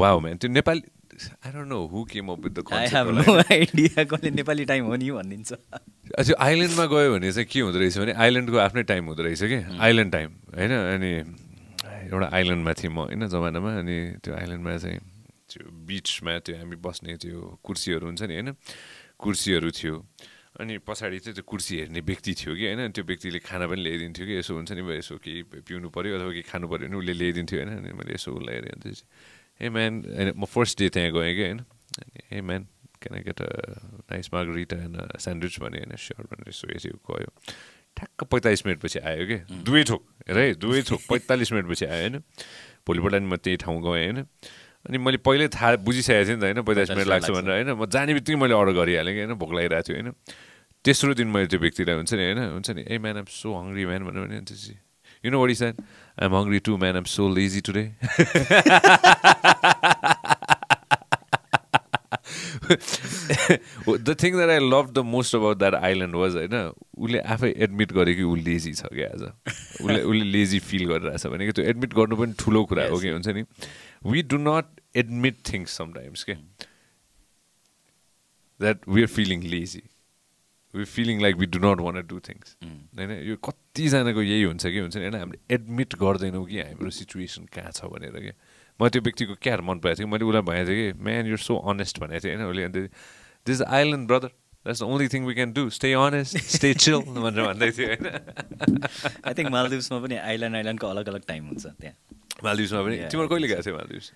[0.00, 0.82] वा म्यान त्यो Nepali
[1.28, 4.84] I don't know who came up with the I have no idea कसले नेपाली टाइम
[4.84, 9.04] हो नि भनिदिन्छ त्यो आइल्यान्डमा गयो भने चाहिँ के हुँदो रहेछ भने आइल्यान्डको आफ्नै टाइम
[9.06, 9.58] हुँदो रहेछ कि?
[9.78, 10.72] आइल्यान्ड टाइम होइन?
[10.94, 11.10] अनि
[12.10, 14.98] एउटा आइल्यान्डमा थिएँ म होइन जमानामा। अनि त्यो आइल्यान्डमा चाहिँ
[15.50, 18.50] त्यो बिचमा त्यो हामी बस्ने त्यो कुर्सीहरू हुन्छ नि होइन?
[19.18, 19.96] कुर्सीहरू थियो।
[20.60, 22.90] अनि पछाडि चाहिँ त्यो कुर्सी हेर्ने व्यक्ति थियो कि होइन?
[22.90, 26.46] त्यो व्यक्तिले खाना पनि ल्याइदिन्थ्यो कि यसो हुन्छ नि यसो केही पिउनु पऱ्यो अथवा केही
[26.50, 27.70] खानु पऱ्यो भने उसले ल्याइदिन्थ्यो होइन?
[27.78, 28.98] अनि मैले यसो उसलाई हेरेँ चाहिँ
[29.60, 31.60] ए म्यान होइन म फर्स्ट डे त्यहाँ गएँ कि होइन
[32.32, 32.66] ए man
[33.00, 33.48] can get a
[34.06, 37.30] nice margarita and sandwich भने होइन स्योर भनेर यसो यसो गयो
[37.96, 42.22] ठ्याक्क पैँतालिस मिनटपछि आयो कि दुवै थोक हेर है दुवै थोक पैँतालिस मिनटपछि आयो होइन
[42.86, 44.24] भोलिपल्ट नि म त्यही ठाउँ गएँ होइन
[44.84, 47.86] अनि मैले पहिल्यै थाहा बुझिसकेको थिएँ नि त होइन पैँतालिस मिनट लाग्छ भनेर होइन म
[47.88, 50.14] जाने बित्तिकै मैले अर्डर गरिहालेँ कि होइन भोक लागिरहेको थियो होइन
[50.84, 53.84] तेस्रो दिन मैले त्यो व्यक्तिलाई हुन्छ नि होइन हुन्छ नि ए man I'm so hungry
[53.86, 54.74] man भनेर भने त्यसपछि
[55.24, 57.84] no what is that I am hungry too man I'm so lazy today
[62.70, 66.54] the thing that I love the most about that island was होइन
[66.98, 71.26] उसले आफै एडमिट गर्यो कि ऊ लेजी छ क्या आज। उसले उसले लेजी फिल गरिरहेछ
[71.26, 73.44] भने कि त्यो एडमिट गर्नु पनि ठुलो कुरा हो कि हुन्छ नि?
[74.06, 76.34] We do not admit things sometimes के
[78.60, 79.82] that we are feeling lazy
[80.74, 84.78] we feeling like we do not want do things होइन यो कतिजनाको यही हुन्छ कि
[84.78, 85.02] हुन्छ नि?
[85.02, 88.34] होइन हामीले एडमिट गर्दैनौँ कि हाम्रो सिचुएसन कहाँ छ भनेर क्या
[88.80, 91.54] म त्यो व्यक्तिको क्या मन परेको थियो मैले उसलाई भनेको थिएँ कि म्यान युर सो
[91.58, 92.50] अनेस्ट भनेको थिएँ होइन?
[92.50, 92.76] उसले अन्त
[93.46, 94.30] this island brother
[94.64, 98.06] that's the only thing we can do stay honest stay chill भनेर भन्दै थियो होइन?
[99.26, 101.94] आई थिङ्क मालदिप्समा पनि आइल्यान्ड आइल्यान्डको अलग अलग टाइम हुन्छ त्यहाँ.
[102.44, 102.96] मालदिप्समा पनि.
[103.12, 104.06] तिम्रो कहिले गएको थियो मालदिप्स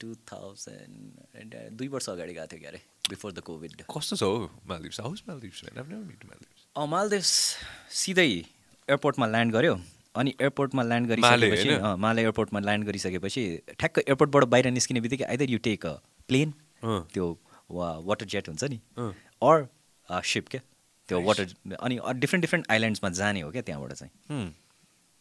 [0.00, 4.36] टु थाउजन्ड दुई वर्ष अगाडि गएको थियो क्यारे बिफोर द कोभिड कस्तो छ हौ
[4.68, 5.58] मालदिप्स हाउस मालदिप्स.
[6.76, 7.32] मालदिप्स
[8.02, 9.74] सिधै एयरपोर्टमा ल्यान्ड गऱ्यो
[10.20, 11.70] अनि एयरपोर्टमा ल्यान्ड गरिसकेपछि
[12.04, 13.42] माले एयरपोर्टमा ल्यान्ड गरिसकेपछि
[13.78, 15.94] ठ्याक्क एयरपोर्टबाट बाहिर निस्किने बित्तिकै either you take a.
[16.28, 16.48] Plane.
[17.14, 17.26] त्यो
[17.70, 18.78] वा वाटर जेट हुन्छ नि।
[19.42, 20.60] अर सिप क्या
[21.08, 24.48] त्यो वाटर अनि डिफ्रेन्ट डिफ्रेन्ट आइल्यान्ड्समा जाने हो क्या त्यहाँबाट चाहिँ। Hmm.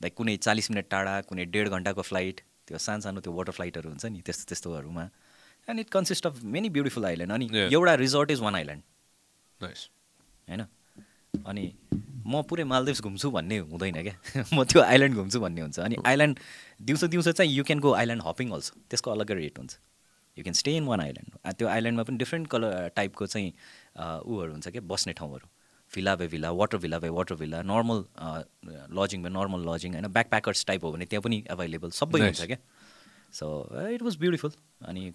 [0.02, 3.90] लाइक कुनै चालिस मिनट टाढा कुनै डेढ घन्टाको फ्लाइट त्यो सानो सानो त्यो वाटर फ्लाइटहरू
[3.90, 5.04] हुन्छ नि त्यस्तो त्यस्तोहरूमा।
[5.68, 7.50] And it consist of many beautiful island अनि.
[7.74, 8.84] एउटा रिजोर्ट इज वान आइल्यान्ड.
[10.48, 10.66] होइन?
[11.48, 11.66] अनि
[12.26, 14.16] म पुरै मालदिप्स घुम्छु भन्ने हुँदैन क्या।
[14.54, 16.40] म त्यो आइल्यान्ड घुम्छु भन्ने हुन्छ। अनि आइल्यान्ड
[16.82, 19.78] दिउँसो दिउँसो चाहिँ you can go island hopping also त्यसको अलग्गै रेट हुन्छ।
[20.38, 23.54] You can stay in one island त्यो आइल्यान्डमा पनि डिफ्रेन्ट कलर टाइपको चाहिँ
[24.00, 25.48] अ, उहरू हुन्छ क्या बस्ने ठाउँहरू।
[25.92, 28.00] भिला by villa water villa by water villa normal
[28.98, 32.20] lodging by normal lodging होइन ब्याक प्याकर्स टाइप हो भने त्यहाँ पनि एभाइलेबल सबै.
[32.22, 32.58] हुन्छ क्या।
[33.34, 33.46] सो
[33.94, 34.52] इट वाज ब्युटिफुल
[34.90, 35.12] अनि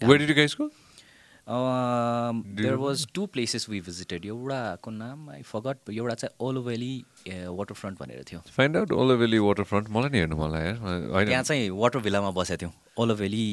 [2.59, 6.93] there was two places we visited एउटाको नाम आई फगट एउटा चाहिँ ओलो भ्याली
[7.29, 11.43] वाटर फ्रन्ट भनेर थियो। फाइन्ड आउट ओलो भेली वाटर फ्रन्ट मलाई नि हेर्नु मलाई त्यहाँ
[11.43, 13.47] चाहिँ वाटर भिल्लामा बसेको थियौँ। ओलो valley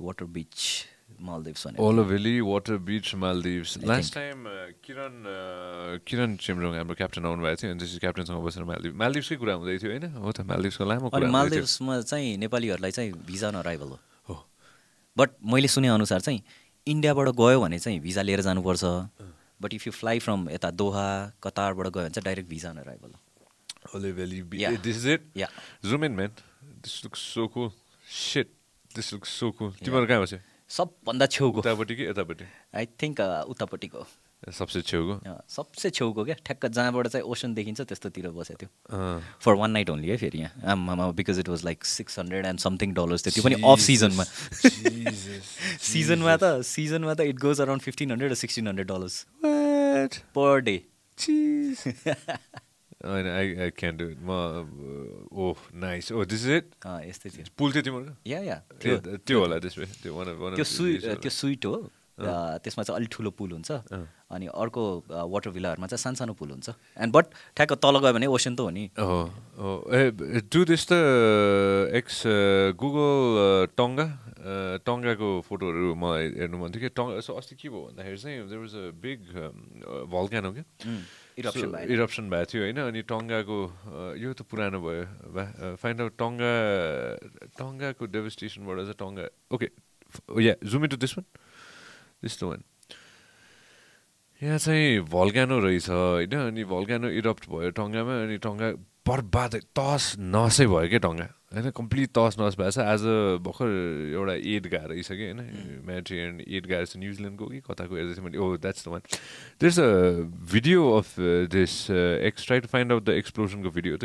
[0.00, 0.54] water beach
[1.22, 1.66] Maldives
[2.04, 4.38] Olhuveli water beach Maldives I last time
[4.84, 5.14] Kiran
[6.06, 9.90] Kiran Chimrong हाम्रो क्याप्टन आउनुभएको थियो अनि त्यसपछि क्याप्टनसँग बसेर मालदिभ मालदिभ्सकै कुरा हुँदै थियो
[9.92, 13.88] होइन हो त मालदिभ्सको लामो कुरा। मालदिप्समा चाहिँ नेपालीहरूलाई चाहिँ भिजा अन अराइभल
[14.28, 14.36] हो
[15.16, 16.40] बट मैले सुने अनुसार चाहिँ
[16.86, 18.84] इन्डियाबाट गयो भने चाहिँ भिजा लिएर जानुपर्छ
[19.62, 21.06] but if you fly from यता दोहा
[21.42, 24.40] कतारबाट गयो भने चाहिँ डाइरेक्ट भिजा अन अराइभल हो ओलो भेली
[25.36, 25.50] Yeah.
[29.12, 30.38] लुक्स सो कुल तिमीहरू कहाँ बस्यो
[30.72, 33.20] सबभन्दा छेउको। उतापट्टि कि यतापट्टि आई थिङ्क
[33.52, 34.06] उतापट्टिको।
[34.42, 35.14] सबसे छेउको।
[35.48, 36.36] सबसे छेउको क्या?
[36.46, 38.70] ठ्याक्क जहाँबाट चाहिँ ओसन देखिन्छ त्यस्तोतिर बसेको थियो।
[39.44, 42.58] फर वान नाइट ओन्ली है फेरि यहाँ। आमामा because it was like six hundred and
[42.64, 44.24] something dollars थियो त्यो पनि अफ सिजनमा
[45.92, 49.16] सिजनमा त सिजनमा त it goes around fifteen hundred sixteen hundred dollars?
[50.34, 50.76] Per day.
[53.04, 54.30] होइन आई आई क्यान डु म
[55.32, 56.66] oh nice oh this is it
[57.08, 61.30] यस्तै थियो पुल थियो तिम्रो या या त्यो त्यो होला त्यसमा त्यो त्यो सुइ त्यो
[61.40, 61.74] सुइट हो.
[62.22, 63.70] अ, त्यसमा चाहिँ अलिक ठुलो पुल हुन्छ।
[64.32, 64.82] अनि अर्को
[65.32, 66.68] वाटर भिल्लाहरूमा चाहिँ सानसानो पुल हुन्छ।
[67.02, 69.18] एन्ड बट ठ्याक्क तल गयो भने ओसन त हो नि। हो
[69.58, 70.92] हो ए डु दिस त
[71.98, 72.22] एक्स
[72.78, 74.06] गुगल टङ्गा
[74.86, 78.74] टङ्गाको फोटोहरू मलाई हेर्नु मन थियो कि टङ्गा अस्ति के भयो भन्दाखेरि चाहिँ there was
[78.76, 79.20] a big
[80.14, 80.64] volcano क्या?
[81.34, 83.58] इरप्सन भएको थियो होइन अनि टङ्गाको
[84.16, 85.04] यो त पुरानो भयो
[85.76, 86.52] फाइन्ड आउट टङ्गा
[87.56, 89.68] टङ्गाको डेभेस्टेसनबाट चाहिँ Tonga okay
[90.40, 91.26] yeah zoom to this one
[92.20, 92.60] this the one
[94.40, 98.68] यहाँ चाहिँ भल्क्यानो रहेछ होइन अनि भल्क्यानो इरप्ट भयो टङ्गामा अनि टङ्गा
[99.06, 103.02] बर्बाद तस नसै भयो क्या टङ्गा होइन कम्प्लिट तस नस भएको छ आज
[103.42, 103.70] भर्खर
[104.12, 105.40] एउटा एड रहेछ कि होइन
[105.84, 109.02] म्याट्रियन एड गएको छ न्युजिल्यान्डको कि कताको हेर्दै थिएँ मैले ओ that's the one
[109.60, 109.88] there a
[110.52, 111.10] video of
[111.50, 111.74] this
[112.22, 114.04] x try to find out the एक्सप्लोजनको video त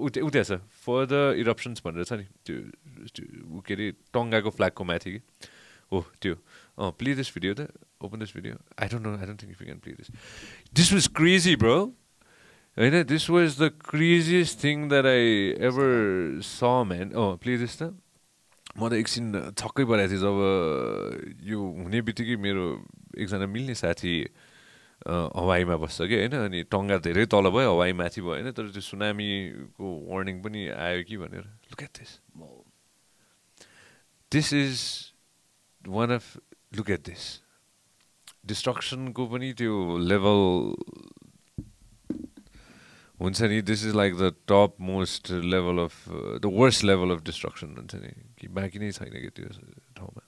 [0.00, 5.20] उता उता छ फर्दर इरप्सन्स भनेर छ नि त्यो के अरे टङ्गाको फ्ल्यागको माथि कि
[5.90, 6.38] हो त्यो
[6.78, 7.68] अँ प्ले दिस भिडियो त
[8.00, 10.16] open this video I don't know I don't think you can play this
[10.72, 11.76] this was crazy bro
[12.76, 15.26] होइन this was the craziest thing that I
[15.68, 15.90] ever
[16.42, 17.94] saw man अँ प्ले दिस त
[18.74, 20.38] म त एकछिन छक्कै परेको थिएँ जब
[21.46, 22.64] यो हुने बित्तिकै मेरो
[23.14, 24.14] एकजना मिल्ने साथी
[25.06, 26.34] हवाईमा बस्छ कि होइन?
[26.34, 28.50] अनि टङ्गा धेरै तल भयो हवाई माथि भयो होइन?
[28.50, 32.10] तर त्यो सुनामीको वार्निङ पनि आयो कि भनेर। Look at this
[34.32, 34.78] this is
[35.84, 36.24] one of
[36.74, 37.22] look at this
[38.48, 39.74] डिस्ट्रक्सनको पनि त्यो
[40.10, 40.40] लेभल
[43.24, 45.96] हुन्छ नि this is like the top most level of
[46.38, 49.48] the worst level of destruction हुन्छ नि कि बाँकी नै छैन कि त्यो
[49.96, 50.22] ठाउँमा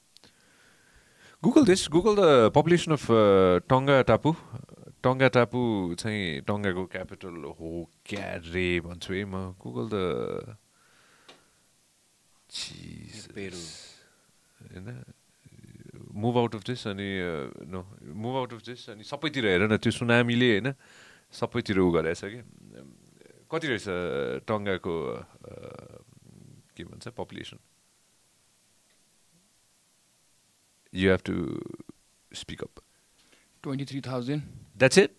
[1.43, 3.07] Google this Google the population of
[3.69, 4.33] Tonga टापु
[5.05, 5.61] टङ्गा टापु
[5.95, 7.73] चाहिँ टङ्गाको क्यापिटल हो
[8.05, 10.57] क्या रे भन्छु है म गुगल द
[14.57, 14.89] होइन
[16.17, 17.09] मुभ आउट अफ दिस अनि
[17.69, 17.81] no
[18.17, 20.73] move out of this अनि सबैतिर हेर न त्यो सुनामीले होइन
[21.35, 22.41] सबैतिर उ गरेछ कि
[23.51, 23.87] कति रहेछ
[24.49, 24.95] टङ्गाको
[26.77, 27.59] के भन्छ population
[30.93, 31.35] you have to
[32.33, 32.75] speak up
[33.63, 34.43] twenty three thousand
[34.79, 35.11] that's it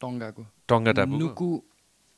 [0.00, 1.48] टङ्गाको। Tonga टापु नुकु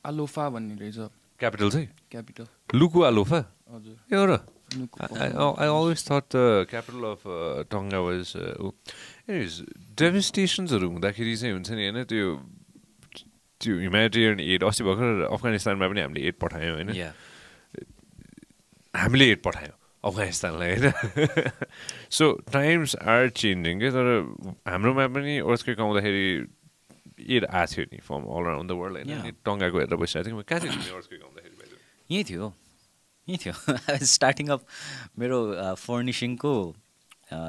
[0.05, 0.99] आलोफा भन्ने रहेछ।
[1.41, 1.89] क्यापिटल चाहिँ?
[2.11, 2.47] Capital
[3.05, 3.41] Nuku'alofa?
[3.73, 4.33] हजुर। ए र।
[4.75, 8.35] नुकु I, I, I always thought the capital of uh, Tonga was.
[8.35, 8.73] Uh, oh.
[9.29, 9.63] Anyways,
[10.01, 12.27] devastations-हरू हुँदाखेरि चाहिँ हुन्छ नि होइन त्यो
[13.67, 16.91] त्यो ह्युमेनिटेरियन एड अस्ति भर्खर अफगानिस्तानमा पनि हामीले एड पठायौँ होइन
[18.95, 20.93] हामीले एड पठायौँ अफगानिस्तानलाई होइन
[22.11, 24.09] सो टाइम्स आर चेन्जिङ के तर
[24.69, 26.27] हाम्रोमा पनि अर्थकै आउँदाखेरि
[27.31, 27.99] एड आएको थियो नि?
[27.99, 31.53] From all around the world होइन टङ्गाको हेरेर बसिरहेको थिएँ कहाँ थियो आउँदाखेरि?
[32.11, 32.53] यहीँ थियो
[33.29, 33.55] यहीँ थियो
[34.05, 34.61] स्टार्टिङ अफ
[35.19, 35.39] मेरो
[35.75, 36.53] फर्निसिङको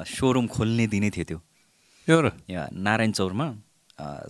[0.08, 1.40] सोरुम खोल्ने दिनै थियो त्यो।
[2.08, 2.32] र?
[2.48, 3.48] यहाँ Narayan चौरमा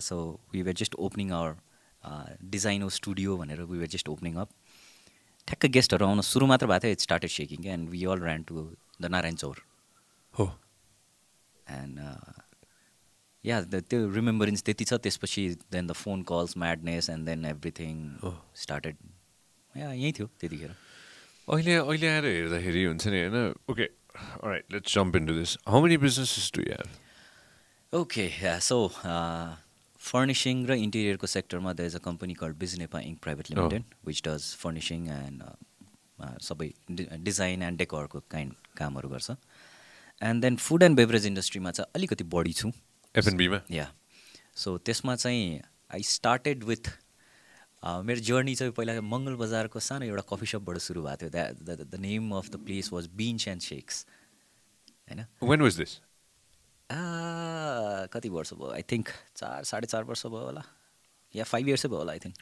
[0.01, 0.15] so
[0.53, 1.55] we were just opening our
[2.03, 4.49] designo studio भनेर we were just opening up
[5.47, 8.55] ठ्याक्क गेस्टहरू आउन सुरु मात्र भएको थियो it started shaking and we all ran to
[9.01, 9.61] the Narayan Chaur
[10.33, 10.45] हो।
[11.67, 11.99] एन्ड
[13.43, 17.95] या त्यो रिमेम्बरेन्स त्यति छ त्यसपछि then the phone calls madness and then everything.
[18.55, 18.95] Started
[19.73, 20.71] yeah यहीँ थियो त्यतिखेर।
[21.47, 23.53] अहिले अहिले आएर हेर्दाखेरि हुन्छ नि होइन?
[23.69, 23.85] Okay
[24.73, 26.87] let's jump in to this how many businesses do have
[27.93, 28.25] okay
[28.61, 28.77] so
[30.07, 34.51] furnishing र इन्टेरियरको सेक्टरमा the is a company called Biznepa inc private limited which does
[34.63, 35.39] furnishing and
[36.43, 36.67] सबै
[37.29, 39.31] डिजाइन एन्ड डेकोरको काइन्ड कामहरू गर्छ.
[40.21, 42.71] And then food and beverage इन्डस्ट्रीमा चाहिँ अलिकति बढी छु।
[43.15, 43.91] एफएनबीमा या
[44.55, 45.61] सो त्यसमा चाहिँ
[45.93, 46.89] आई स्टार्टेड विथ
[48.07, 51.99] मेरो जर्नी चाहिँ पहिला मङ्गल बजारको सानो एउटा कफी सपबाट सुरु भएको थियो। That the
[52.01, 54.05] name of the place was bench and shakes
[55.09, 55.25] होइन?
[55.43, 55.91] वेन वाज दिस
[56.89, 58.71] कति वर्ष भयो?
[58.71, 60.63] आई थिङ्क चार साढे चार वर्ष भयो होला।
[61.35, 62.35] या फाइभ इयर्सै भयो होला I think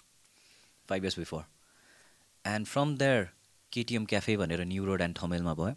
[0.89, 1.43] five years before
[2.45, 3.29] and from there
[3.71, 5.75] KTM cafe भनेर न्यु रोड एन्ड थमेलमा भयो।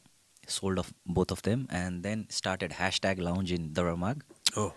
[0.48, 4.22] Sold off both of them and then started hashtag lounge in दरमाग
[4.56, 4.70] Oh.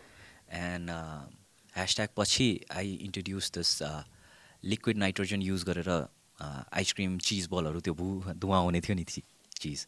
[0.52, 0.90] And
[1.74, 3.70] hashtag पछि I introduce this
[4.64, 5.90] liquid nitrogen use गरेर
[6.40, 9.86] ice cream चिज बलहरू त्यो भु धुवा आउने थियो नि चिज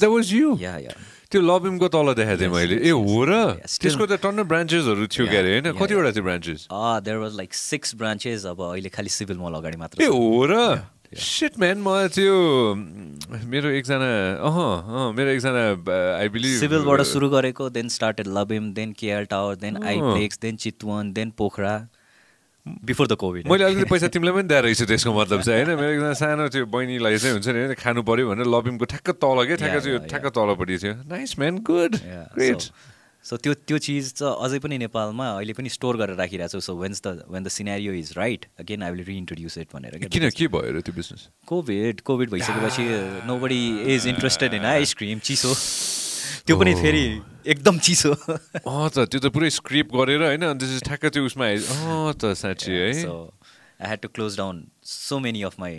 [0.00, 0.94] that was you yeah yeah
[1.32, 2.90] त्यो लबिमको तल देखाएको थिएँ मैले। ए.
[2.92, 3.32] हो र?
[3.64, 5.72] त्यसको त टन्न ब्रान्चेसहरू थियो Yeah, क्या अरे होइन?
[5.80, 6.10] कतिवटा.
[6.12, 10.06] थियो branches there was like six branches अब अहिले खालि सिभिल मल अगाडि मात्र ए।
[10.12, 10.56] हो र?
[11.12, 12.36] सिट म्यान मलाई त्यो
[12.72, 14.08] म, मेरो एकजना
[14.48, 15.64] अह अँ मेरो एकजना
[16.20, 21.12] आई बिलिभ सिभिलबाट सुरु गरेको then started Labim then KR tower then Iplex then Chitwan
[21.12, 21.74] then Pokhara
[22.66, 25.90] before the covid मैले अलिकति पैसा तिमीलाई पनि दिएर रहेछु त्यसको मतलब चाहिँ होइन मेरो
[25.90, 29.56] एकजना सानो त्यो बहिनीलाई चाहिँ हुन्छ नि होइन खानु पऱ्यो भनेर लबिमको ठ्याक्क तल क्या
[29.62, 31.96] ठ्याक्क त्यो yeah, ठ्याक्क तलपट्टि थियो। Nice man good
[32.38, 32.62] great
[33.24, 36.74] so त्यो त्यो चिज चाहिँ अझै पनि नेपालमा अहिले पनि स्टोर गरेर राखिरहेको छु। So
[36.78, 40.46] when's the when the scenario is right again I will reintroduce it भनेर किन के
[40.54, 42.86] भयो र त्यो बिजनेस कोभिड कोभिड भइसकेपछि
[43.42, 43.62] nobody
[43.94, 45.54] is interested in ice cream चिसो।
[46.46, 47.04] त्यो पनि फेरि
[47.46, 51.46] एकदम चिसो। अँ त त्यो त पुरै स्क्रिप गरेर होइन अनि त्यसपछि ठ्याक्क त्यो उसमा
[51.46, 53.14] अँ त साँच्ची है। So
[53.80, 55.74] I had to close down so many of my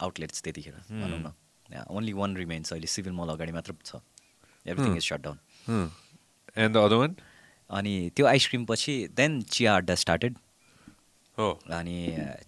[0.00, 1.32] outlets त्यतिखेर भनौँ न।
[1.90, 3.98] ओन्ली वान रिमेन्स अहिले सिभिल मल अगाडि मात्र छ।
[4.66, 5.38] Everything is shut down
[6.56, 7.16] and the other one
[7.70, 10.34] अनि त्यो आइसक्रिम पछि देन चिया अड्डा स्टार्टेड
[11.38, 11.98] हो अनि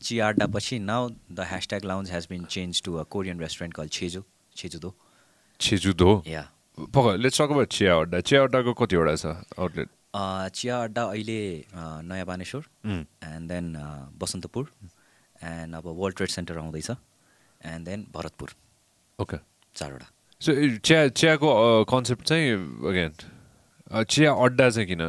[0.02, 3.88] चिया अड्डा पछि now the hashtag lounge has been change to a Korean restaurant call
[3.98, 4.22] Jeju
[4.56, 4.94] Jejudo
[5.60, 6.44] Jejudo yeah
[6.94, 9.26] पक लेट्स टक अबाउट चिया अड्डा चिया अड्डाको कतिवटा छ
[9.58, 9.88] आउटलेट
[10.54, 11.40] चिया अड्डा अहिले
[12.10, 12.62] Naya Baneshwar.
[12.84, 13.66] And then
[14.20, 14.70] Basantapur
[15.40, 18.48] and अब वर्ल्ड ट्रेड सेन्टर आउँदैछ एन्ड देन भरतपुर
[19.18, 19.36] ओके
[19.76, 20.06] चारवटा
[20.40, 21.48] सो चिया चियाको
[21.90, 22.52] कन्सेप्ट चाहिँ
[22.90, 23.12] अगेन
[24.04, 25.00] चिया अड्डा चाहिँ किन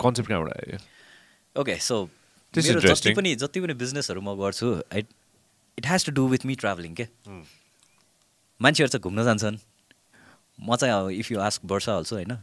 [0.00, 2.08] कन्सेप्ट कहाँबाट आयो ओके सो
[2.54, 3.12] This is मेरो जति.
[3.14, 5.06] पनि जति पनि बिजनेसहरू म गर्छु it
[5.78, 7.04] it has to do with me travelling के?
[8.60, 9.58] मान्छेहरू चाहिँ घुम्न जान्छन्।
[10.60, 12.36] म चाहिँ अब इफ यु आस्क वर्ष हाल्छु होइन?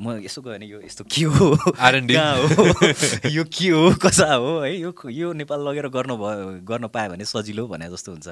[0.00, 1.56] म यसो गयो भने यो यस्तो के हो.
[1.56, 3.28] कहाँ हो?
[3.28, 3.94] यो के हो?
[3.94, 4.58] कसा हो?
[4.60, 8.28] है यो यो नेपाल लगेर गर्नु भयो गर्न पायो भने सजिलो भने जस्तो हुन्छ।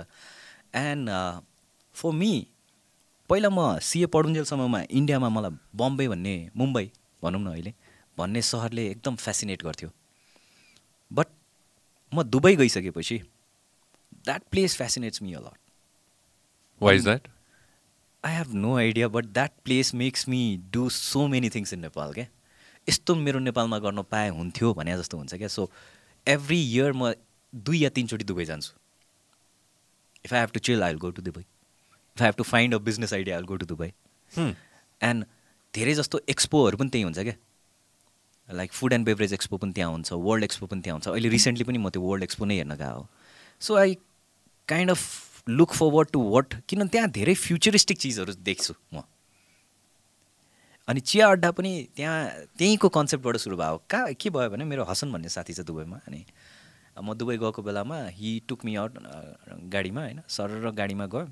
[0.74, 1.10] एन्ड
[1.94, 2.46] फर मी
[3.30, 6.90] पहिला म सिए पढुन्जेलसम्ममा इन्डियामा मलाई बम्बे भन्ने मुम्बई
[7.22, 7.74] भनौँ न अहिले
[8.18, 9.90] भन्ने सहरले एकदम फेसिनेट गर्थ्यो।
[11.12, 11.26] बट
[12.12, 13.18] म दुबई गइसकेपछि
[14.24, 15.56] that place fascinates me a lot
[16.82, 17.28] why is that
[18.24, 20.40] I have no idea but that place makes me
[20.72, 22.26] do so many things in Nepal क्या
[22.88, 25.70] यस्तो मेरो नेपालमा गर्न पाए हुन्थ्यो भने जस्तो हुन्छ क्या सो
[26.26, 27.12] एभ्री इयर म
[27.52, 28.72] दुई या तिनचोटि दुबई जान्छु।
[30.24, 32.74] If I have to chill I will go to Dubai if I have to find
[32.74, 33.92] a business idea I will go to Dubai
[35.00, 35.24] and
[35.74, 37.34] धेरै जस्तो एक्सपोहरू पनि त्यही हुन्छ क्या
[38.48, 41.64] like food and beverage expo पनि त्यहाँ हुन्छ वर्ल्ड एक्सपो पनि त्यहाँ हुन्छ। अहिले रिसेन्टली
[41.64, 43.06] पनि म त्यो वर्ल्ड एक्सपो नै हेर्न गएको हो।
[43.60, 43.94] So I
[44.68, 49.02] kind of look forward to what किनभने त्यहाँ धेरै फ्युचरिस्टिक चिजहरू देख्छु म।
[50.88, 52.18] अनि चिया अड्डा पनि त्यहाँ
[52.58, 56.24] त्यहीँको कन्सेप्टबाट सुरु भयो। कहाँ के भयो भने मेरो हसन भन्ने साथी छ दुबईमा अनि
[56.98, 58.98] म दुबई गएको बेलामा हि टुक मी आउट
[59.72, 61.26] गाडीमा होइन सर र गाडीमा गयो।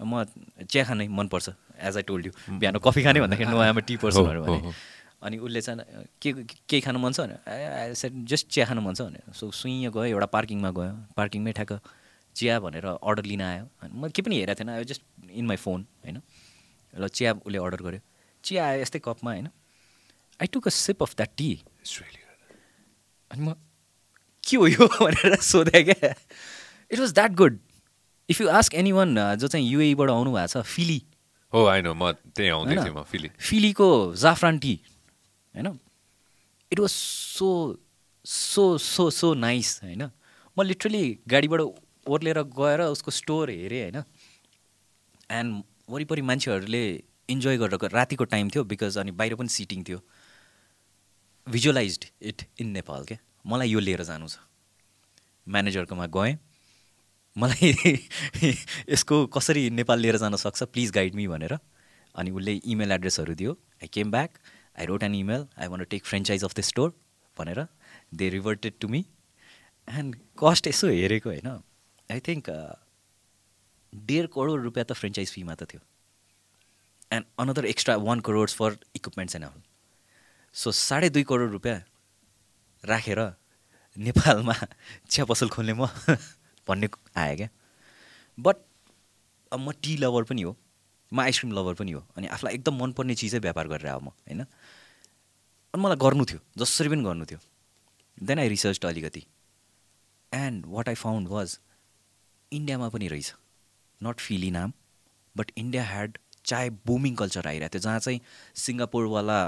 [0.00, 0.24] म
[0.62, 1.48] चिया खानै मनपर्छ
[1.82, 4.72] एज आई टोल्ड यु बिहान कफी खाने भन्दाखेरि नो आमा टी पर्सनहरू भने।
[5.18, 7.20] अनि उसले चाहिँ के केही खानु मन छ?
[7.20, 11.52] भने सेट जस्ट चिया खानु मन छ भने सो सुइँ गयो एउटा पार्किङमा गयो। पार्किङमै
[11.58, 11.72] ठ्याक्क
[12.38, 15.56] चिया भनेर अर्डर लिन आयो। अनि म के पनि हेरेको थिएन आयो जस्ट इन माई
[15.58, 16.20] फोन होइन।
[16.94, 18.00] ल चिया उसले अर्डर गर्यो।
[18.44, 19.48] चिया आयो यस्तै कपमा होइन।
[20.40, 21.50] I took a sip of that tea
[23.30, 23.54] अनि म
[24.44, 24.86] के हो यो?
[25.04, 26.14] भनेर सोधेँ क्या।
[26.90, 27.58] It was that good
[28.28, 31.00] if you ask any one जो चाहिँ युएबाट आउनु भएको छ फिली
[31.52, 32.84] हो होइन म त्यही आउँदै होइन?
[32.84, 34.74] थिएँ म फिली फिलीको जाफरान टी
[35.54, 35.68] होइन।
[36.72, 37.50] It was so
[38.24, 40.02] so so so nice होइन।
[40.56, 41.60] म लिटरली गाडीबाट
[42.08, 44.02] ओर्लेर गएर उसको स्टोर हेरेँ होइन?
[45.30, 46.82] एन्ड वरिपरि मान्छेहरूले
[47.28, 50.00] इन्जोय गरेर रातिको टाइम थियो बिकज अनि बाहिर पनि सिटिङ थियो।
[51.46, 53.18] भिजुअलाइज इट इन नेपाल क्या?
[53.46, 54.38] मलाई यो लिएर जानु छ।
[55.46, 56.36] म्यानेजरकोमा गएँ।
[57.36, 57.72] मलाई
[58.92, 61.58] यसको कसरी नेपाल लिएर जान सक्छ प्लिज गाइड मी भनेर।
[62.14, 63.52] अनि उसले इमेल एड्रेसहरू दियो।
[63.82, 64.38] I came back
[64.78, 66.92] I wrote an email I want take franchise of the store
[67.36, 67.66] भनेर।
[68.14, 69.04] They reverted to me
[69.88, 71.48] and cost यसो हेरेको होइन?
[72.10, 72.50] आई थिङ्क
[73.92, 75.80] डेढ करोड रुपियाँ त फ्रेन्चाइज फीमा त थियो.
[77.12, 79.62] And another extra one crores for equipments and all
[80.54, 81.78] so साढे दुई करोड रुपियाँ
[82.84, 83.20] राखेर
[83.98, 84.54] नेपालमा
[85.10, 85.86] चिया पसल खोल्ने म
[86.68, 87.48] भन्ने आयो क्या.
[88.38, 88.56] बट
[89.52, 90.56] म टी लभर पनि हो
[91.12, 94.42] म आइसक्रिम लभर पनि हो अनि आफूलाई एकदम मनपर्ने चिजै व्यापार गरेर आऊ म होइन?
[95.74, 97.40] अनि मलाई गर्नु थियो जसरी पनि गर्नु थियो.
[98.22, 99.24] देन आई रिसर्च अलिकति.
[100.32, 101.58] And what I found was
[102.52, 103.34] इन्डियामा पनि रहेछ।
[104.00, 104.72] नट फिली नाम
[105.36, 108.20] बट इन्डिया ह्याड चाहे बुमिङ कल्चर आइरहेको थियो जहाँ चाहिँ
[108.56, 109.38] सिङ्गापुरवाला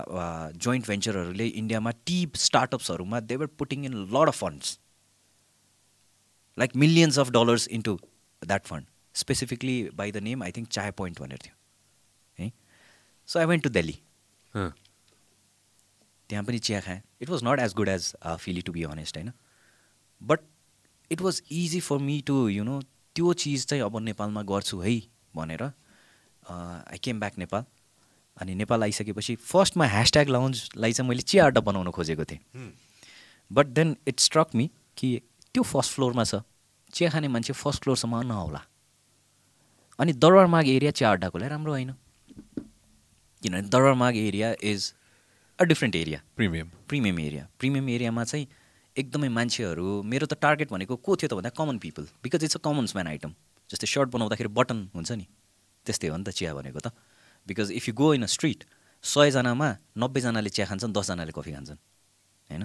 [0.57, 4.79] जोइन्ट भेन्चरहरूले इन्डियामा tea स्टार्टअप्सहरूमा they were putting in lot of funds
[6.59, 7.99] like millions of dollars into
[8.43, 11.55] that fund specifically by the name I think Chai Point भनेर थियो।
[12.39, 12.53] है?
[13.29, 13.99] So I went to Delhi.
[14.55, 19.33] त्यहाँ पनि चिया खाएँ। It was not as good as Filli to be honest होइन?
[20.21, 20.41] But
[21.11, 22.81] it was easy for me to you know
[23.17, 24.95] त्यो चिज चाहिँ अब नेपालमा गर्छु है
[25.37, 27.65] भनेर आई केम ब्याक नेपाल
[28.37, 32.41] अनि नेपाल आइसकेपछि फर्स्टमा ह्यासट्याग लाउन्जलाई चाहिँ मैले चिया अड्डा बनाउन खोजेको थिएँ।
[33.51, 35.09] But then it struck me कि
[35.55, 36.43] त्यो फर्स्ट फ्लोरमा छ
[36.93, 38.63] चिया खाने मान्छे फर्स्ट फ्लोरसम्म नआउला।
[39.99, 41.91] अनि दरबारमाग एरिया चिया अड्डाको लागि राम्रो होइन।
[43.43, 44.93] किनभने Durbarmarg area is
[45.59, 46.69] a different area Premium.
[46.89, 48.47] Premium area premium एरियामा चाहिँ
[48.97, 52.61] एकदमै मान्छेहरू मेरो त टार्गेट भनेको को थियो त भन्दा common people because it's a
[52.67, 53.33] common man item
[53.71, 55.27] जस्तै सर्ट बनाउँदाखेरि बटन हुन्छ नि
[55.87, 56.89] त्यस्तै हो नि त चिया भनेको त.
[57.47, 58.65] Because if you go in a street
[59.05, 61.79] सयजनामा नब्बेजनाले चिया खान्छन् दसजनाले कफी खान्छन्
[62.51, 62.65] होइन?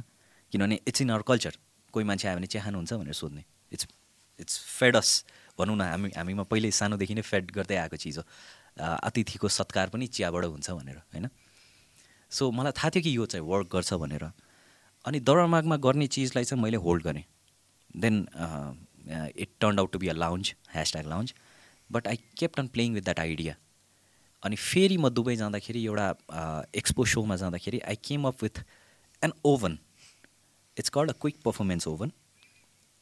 [0.51, 1.53] किनभने इट्स इन आवर कल्चर
[1.93, 3.87] कोही मान्छे आयो भने चिया खानुहुन्छ भनेर सोध्ने। इट्स
[4.39, 5.09] इट्स फेडस
[5.57, 8.23] भनौँ न हामी हामीमा पहिल्यै सानोदेखि नै फेड गर्दै आएको चिज हो।
[9.07, 11.29] अतिथिको सत्कार पनि चियाबाट हुन्छ भनेर होइन?
[12.31, 14.25] सो मलाई थाहा थियो कि यो चाहिँ वर्क गर्छ भनेर।
[15.05, 17.23] अनि दरबारमागमा गर्ने चिजलाई चाहिँ मैले होल्ड गरेँ।
[17.97, 18.15] Then
[19.37, 21.33] it turn out to be a lounge hashtag lounge
[21.91, 23.55] but I kept on playing with that idea
[24.43, 26.07] अनि फेरि म दुबई जाँदाखेरि एउटा
[26.77, 28.63] एक्सपो सोमा जाँदाखेरि I came up with
[29.23, 29.77] an oven
[30.79, 32.11] it's called a quick performance oven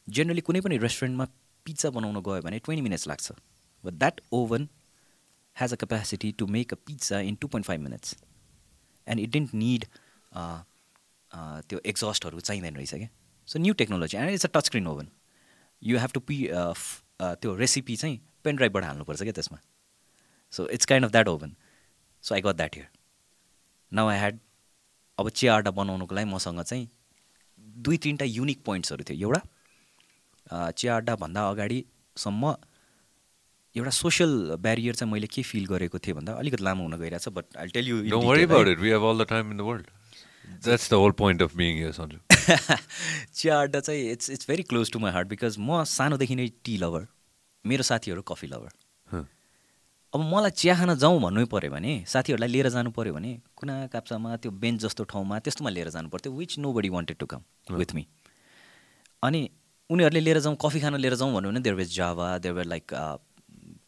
[0.08, 1.26] generally कुनै पनि रेस्टुरेन्टमा
[1.66, 3.32] पिज्जा बनाउन गयो भने ट्वेन्टी मिनट्स लाग्छ।
[3.84, 4.68] But that oven
[5.56, 8.14] has a capacity to make a pizza in 2.5 minutes.
[9.06, 9.84] And it didn't need
[10.32, 10.73] uh, uh,
[11.68, 13.08] त्यो एक्जस्टहरू चाहिँदैन रहेछ क्या?
[13.48, 15.08] So new technology and it's a touch screen oven
[15.82, 16.36] you have to P
[17.22, 19.58] त्यो recipe चाहिँ pen ड्राइभबाट हाल्नुपर्छ क्या त्यसमा.
[20.52, 21.54] So it's kind of that oven
[22.24, 22.88] so I got that here
[23.92, 24.38] now I had
[25.18, 26.88] अब चिया आटा बनाउनुको लागि मसँग चाहिँ
[27.84, 29.40] दुई तिनवटा युनिक पोइन्ट्सहरू थियो। एउटा
[30.70, 32.54] चिया अड्डाभन्दा अगाडिसम्म
[33.76, 34.32] एउटा सोसियल
[34.62, 37.88] ब्यारियर चाहिँ मैले के फिल गरेको थिएँ भन्दा अलिकति लामो हुन गइरहेछ but I tell
[37.88, 37.96] you
[40.62, 42.18] The whole point of being here, Sanju.
[43.34, 46.76] Chiya Adda चाहिँ it's it's very close to my heart because म सानोदेखि नै टी
[46.78, 47.06] लभर
[47.64, 48.70] मेरो साथीहरू कफी लभर.
[50.14, 54.36] अब मलाई चिया खान जाउँ भन्नु पऱ्यो भने साथीहरूलाई लिएर जानु पऱ्यो भने कुना काप्चामा
[54.36, 57.40] त्यो बेन्च जस्तो ठाउँमा त्यस्तोमा लिएर जानु पर्थ्यो which nobody wanted to come
[57.78, 58.06] with me
[59.22, 59.40] अनि
[59.90, 62.86] उनीहरूले लिएर जाउँ कफी खान लिएर जाउँ भन्यो भने there was Java there were like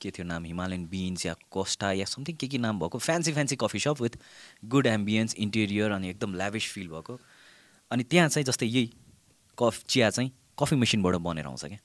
[0.00, 0.44] के थियो नाम?
[0.44, 2.98] हिमालयन बिन्स या कोस्टा या समथिङ के के नाम भएको?
[2.98, 4.18] Fancy fancy coffee shop with
[4.64, 7.18] good ambience interior अनि एकदम ल्याभिस फिल भएको।
[7.90, 8.92] अनि त्यहाँ चाहिँ जस्तै यही
[9.58, 11.78] कफ चिया चाहिँ कफी मेसिनबाट बनेर आउँछ क्या.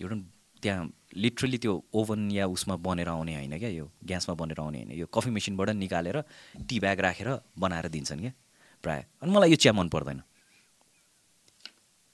[0.00, 0.16] एउटा
[0.62, 4.98] त्यहाँ लिटरली त्यो ओभन या उसमा बनेर आउने होइन क्या यो ग्यासमा बनेर आउने होइन।
[4.98, 6.22] यो कफी मेसिनबाट निकालेर
[6.68, 8.32] टी ब्याग राखेर बनाएर दिन्छन् क्या
[8.84, 10.22] प्रायः। अनि मलाई यो चिया मन पर्दैन।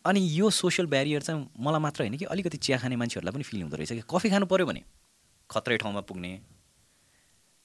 [0.07, 3.63] अनि यो सोसियल ब्यारियर चाहिँ मलाई मात्र होइन कि अलिकति चिया खाने मान्छेहरूलाई पनि फिल
[3.63, 4.03] हुँदो रहेछ कि?
[4.11, 4.83] कफी खानु पऱ्यो भने
[5.51, 6.31] खत्रै ठाउँमा पुग्ने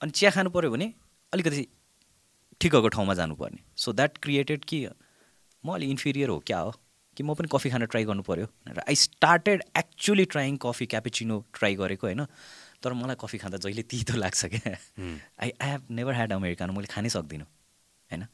[0.02, 0.94] अनि चिया खानु पऱ्यो भने
[1.34, 1.68] अलिकति
[2.62, 4.88] ठिकको ठाउँमा जानुपर्ने। सो द्याट क्रिएटेड कि
[5.66, 6.72] म अलि इन्फिरियर हो क्या हो?
[7.18, 11.38] कि म पनि कफी खान ट्राई गर्नु पऱ्यो भनेर I started actually trying coffee cappuccino
[11.54, 12.26] try गरेको होइन?
[12.84, 14.76] तर मलाई कफी खाँदा जहिले तितो लाग्छ क्या।
[15.42, 18.26] I I have never had americano मैले खानै सक्दिनँ होइन?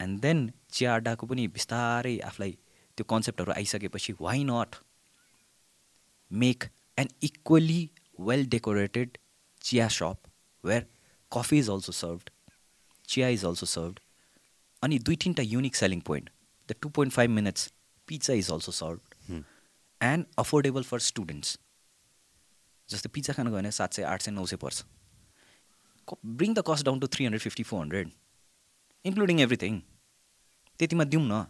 [0.00, 0.38] एन्ड देन
[0.70, 2.56] चिया अड्डाको पनि बिस्तारै आफूलाई
[2.96, 4.76] त्यो कन्सेप्टहरू आइसकेपछि why not
[6.30, 6.64] make
[6.98, 7.80] an equally
[8.28, 9.18] well decorated
[9.62, 10.30] chiya shop
[10.64, 10.86] where
[11.32, 12.30] coffee is also served
[13.08, 14.00] chiya is also served
[14.82, 16.30] अनि दुई तिनवटा unique selling point
[16.68, 17.72] the two point five minutes
[18.08, 19.44] pizza is also served
[20.00, 21.58] and affordable for students
[22.88, 24.84] जस्तै pizza खानु गयो भने सात सय आठ सय नौ सय पर्छ।
[26.08, 28.10] Bring the cost down to three hundred fifty four hundred
[29.04, 29.80] including everything
[30.78, 31.44] त्यतिमा दिउँ न।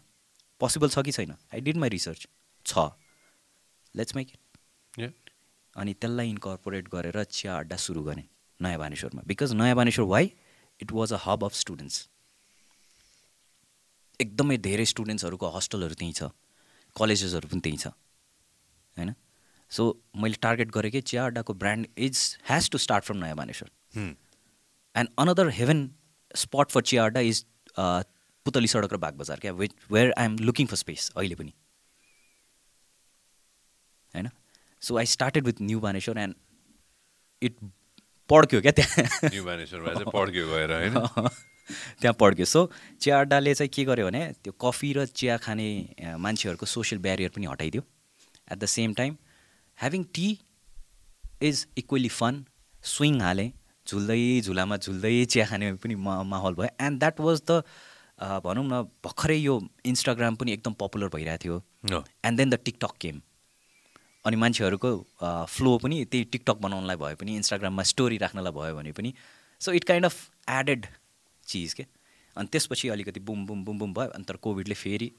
[0.63, 1.35] पोसिबल छ कि छैन?
[1.55, 2.27] आई डिड माई रिसर्च
[2.67, 2.79] छ.
[3.95, 4.29] Let's make
[4.99, 5.13] it.
[5.77, 8.25] अनि त्यसलाई इन्कर्पोरेट गरेर चिया अड्डा सुरु गरेँ
[8.61, 9.23] नयाँ बानेश्वरमा.
[9.27, 10.31] Because Naya Baneshwor why
[10.81, 12.09] it was a hub of students
[14.21, 16.31] एकदमै धेरै स्टुडेन्ट्सहरूको हस्टेलहरू त्यहीँ छ.
[16.97, 17.87] कलेजेसहरू पनि त्यहीँ छ.
[18.97, 19.15] होइन?
[19.71, 19.83] सो
[20.23, 21.01] मैले टार्गेट गरेँ कि?
[21.03, 23.69] चिया अड्डाको brand is has to start from Naya Baneshwor.
[24.95, 25.79] And another haven
[26.35, 27.45] spot for Chiya Adda is
[28.47, 29.53] Putali Sadak र बाग बजार क्या?
[29.53, 31.53] Which where I am looking for space अहिले पनि।
[34.15, 34.29] होइन?
[34.83, 36.35] So I started with New Baneshwor and
[37.43, 37.57] it
[38.31, 38.73] पड्क्यो क्या?
[38.73, 39.45] त्यहाँ। New
[40.11, 40.95] पड्क्यो गएर होइन?
[42.01, 42.61] त्यहाँ पड्क्यो। सो
[43.01, 45.69] चिया अड्डाले चाहिँ के गर्यो भने त्यो कफी र चिया खाने
[46.19, 47.83] मान्छेहरूको सोसियल ब्यारियर पनि हटाइदियो।
[48.53, 49.17] At the same time
[49.79, 50.29] having tea
[51.43, 52.45] is equally fun
[52.85, 53.51] swing हालेँ
[53.87, 57.63] झुल्दै झुलामा झुल्दै चिया खाने पनि माहौल भयो। एन्ड द्याट वाज द
[58.23, 59.55] भनौँ न भर्खरै यो
[59.87, 62.03] इन्स्टाग्राम पनि एकदम पपुलर भइरहेको थियो.
[62.25, 63.21] And then the TikTok came
[64.25, 64.91] अनि मान्छेहरूको
[65.51, 69.15] फ्लो पनि त्यही टिकटक बनाउनलाई भए पनि इन्स्टाग्राममा स्टोरी राख्नलाई भयो भने पनि।
[69.61, 70.17] So it kind of
[70.51, 70.87] added
[71.47, 71.87] चिज के।
[72.37, 75.11] अनि त्यसपछि अलिकति बुम बुम बुम बुम भयो। अनि तर कोभिडले फेरि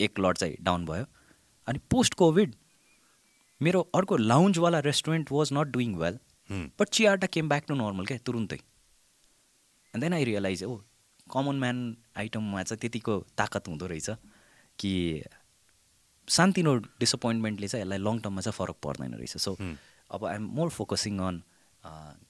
[0.00, 1.04] एक लट चाहिँ डाउन भयो।
[1.68, 2.54] अनि पोस्ट कोभिड
[3.60, 6.18] मेरो अर्को लाउन्जवाला restaurant was not doing well.
[6.50, 8.56] But चियाटा came back to normal क्या तुरुन्तै।
[9.94, 10.76] And then I realize oh
[11.32, 11.78] come on man
[12.16, 14.10] आइटममा चाहिँ त्यतिको ताकत हुँदो रहेछ
[14.78, 14.92] कि
[16.28, 19.56] सानतिनो डिसपोइन्टमेन्टले चाहिँ यसलाई लङ टर्ममा चाहिँ फरक पर्दैन रहेछ। सो.
[20.10, 21.42] अब I'm more focusing on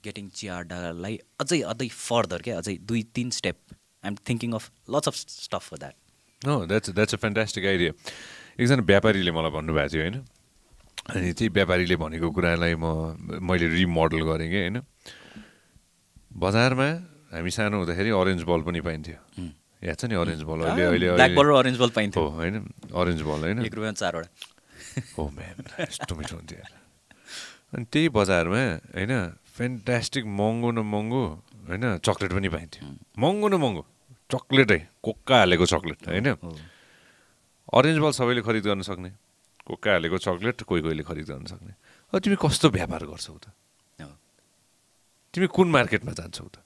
[0.05, 3.57] getting चियाडालाई अझै अझै फर्दर क्या अझै दुई तिन step
[4.05, 5.95] I'm thinking of lots of stuff for that
[6.43, 7.93] no that's that's a fantastic idea
[8.61, 10.19] एकजना व्यापारीले मलाई भन्नुभएको थियो होइन?
[11.11, 14.79] अनि त्यही व्यापारीले भनेको कुरालाई म मैले रिमोडल गरेँ कि होइन?
[16.37, 16.89] बजारमा
[17.31, 19.19] हामी सानो हुँदाखेरि अरेन्ज बल पनि पाइन्थ्यो।
[19.87, 20.59] याद छ नि अरेन्ज बल?
[20.67, 22.55] अहिले अहिले ब्ल्याक बल र अरेन्ज बल हो पाइन्थ्यो होइन?
[22.91, 23.59] अरेन्ज बल होइन?
[23.65, 24.29] एक रुपियाँ चारवटा।
[25.17, 25.57] हो म्यान
[25.87, 26.65] यस्तो मिठो हुन्थ्यो।
[27.75, 28.63] अनि त्यही बजारमा
[28.99, 29.13] होइन
[29.55, 31.23] फ्यान्टास्टिक महँगो न महँगो
[31.71, 32.83] होइन चक्लेट पनि पाइन्थ्यो।
[33.23, 33.83] महँगो न महँगो
[34.31, 36.29] चक्लेटै कोक्का हालेको चक्लेट होइन।
[37.71, 39.11] अरेन्ज बल सबैले खरिद गर्न सक्ने
[39.67, 41.73] कोक्का हालेको चक्लेट कोही कोहीले खरिद गर्न सक्ने।
[42.13, 43.55] अब तिमी कस्तो व्यापार गर्छौ त।
[45.35, 46.59] तिमी कुन मार्केटमा जान्छौ त?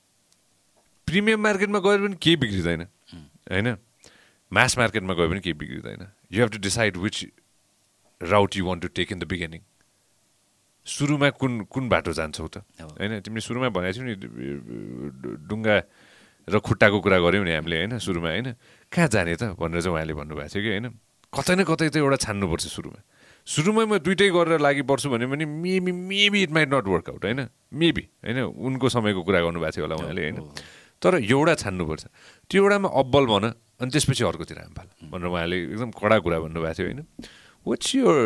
[1.06, 2.82] प्रिमियम मार्केटमा गएर पनि केही बिग्रिँदैन।
[3.52, 3.76] होइन?
[4.52, 6.02] मास मार्केटमा गयो भने केही बिग्रिँदैन।
[6.32, 7.26] You have to decide which
[8.20, 9.60] route you want to take in the beginning
[10.86, 13.20] सुरुमा कुन कुन बाटो जान्छौ त। होइन?
[13.24, 14.14] तिमीले सुरुमा भनेको थियौ नि
[15.48, 15.76] डुङ्गा
[16.48, 17.98] र खुट्टाको कुरा गऱ्यौ नि हामीले होइन?
[17.98, 18.48] सुरुमा होइन?
[18.92, 19.56] कहाँ जाने त?
[19.56, 20.86] भनेर चाहिँ उहाँले भन्नुभएको थियो कि होइन?
[21.32, 23.00] कतै न कतै त एउटा छान्नुपर्छ सुरुमा।
[23.48, 27.40] सुरुमै म दुइटै गरेर लागि पर्छु भन्यो भने maybe maybe it might not work out होइन?
[27.72, 28.38] मेबी होइन?
[28.44, 30.38] उनको समयको कुरा गर्नुभएको थियो होला उहाँले होइन?
[31.02, 32.04] तर एउटा छान्नुपर्छ।
[32.50, 33.44] त्यो एउटामा अब्बल भन
[33.80, 37.00] अनि त्यसपछि अर्कोतिर हाम फाल। भनेर उहाँले एकदम कडा कुरा भन्नुभएको थियो होइन?
[37.66, 38.16] What's your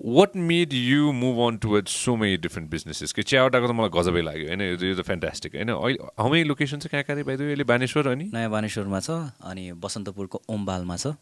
[0.00, 4.22] what made you move on toward so many different businesses कि चियावटाको त मलाई गजबै
[4.22, 4.62] लाग्यो होइन?
[4.62, 5.70] यो त फ्यान्टास्टिक होइन?
[5.70, 8.30] अहिले हमै लोकेसन चाहिँ कहाँ कहाँ बाइद अहिले बानेश्वर अनि?
[8.32, 9.10] नयाँ बानेश्वरमा छ
[9.44, 11.16] अनि बसन्तपुरको ओम्बालमा छ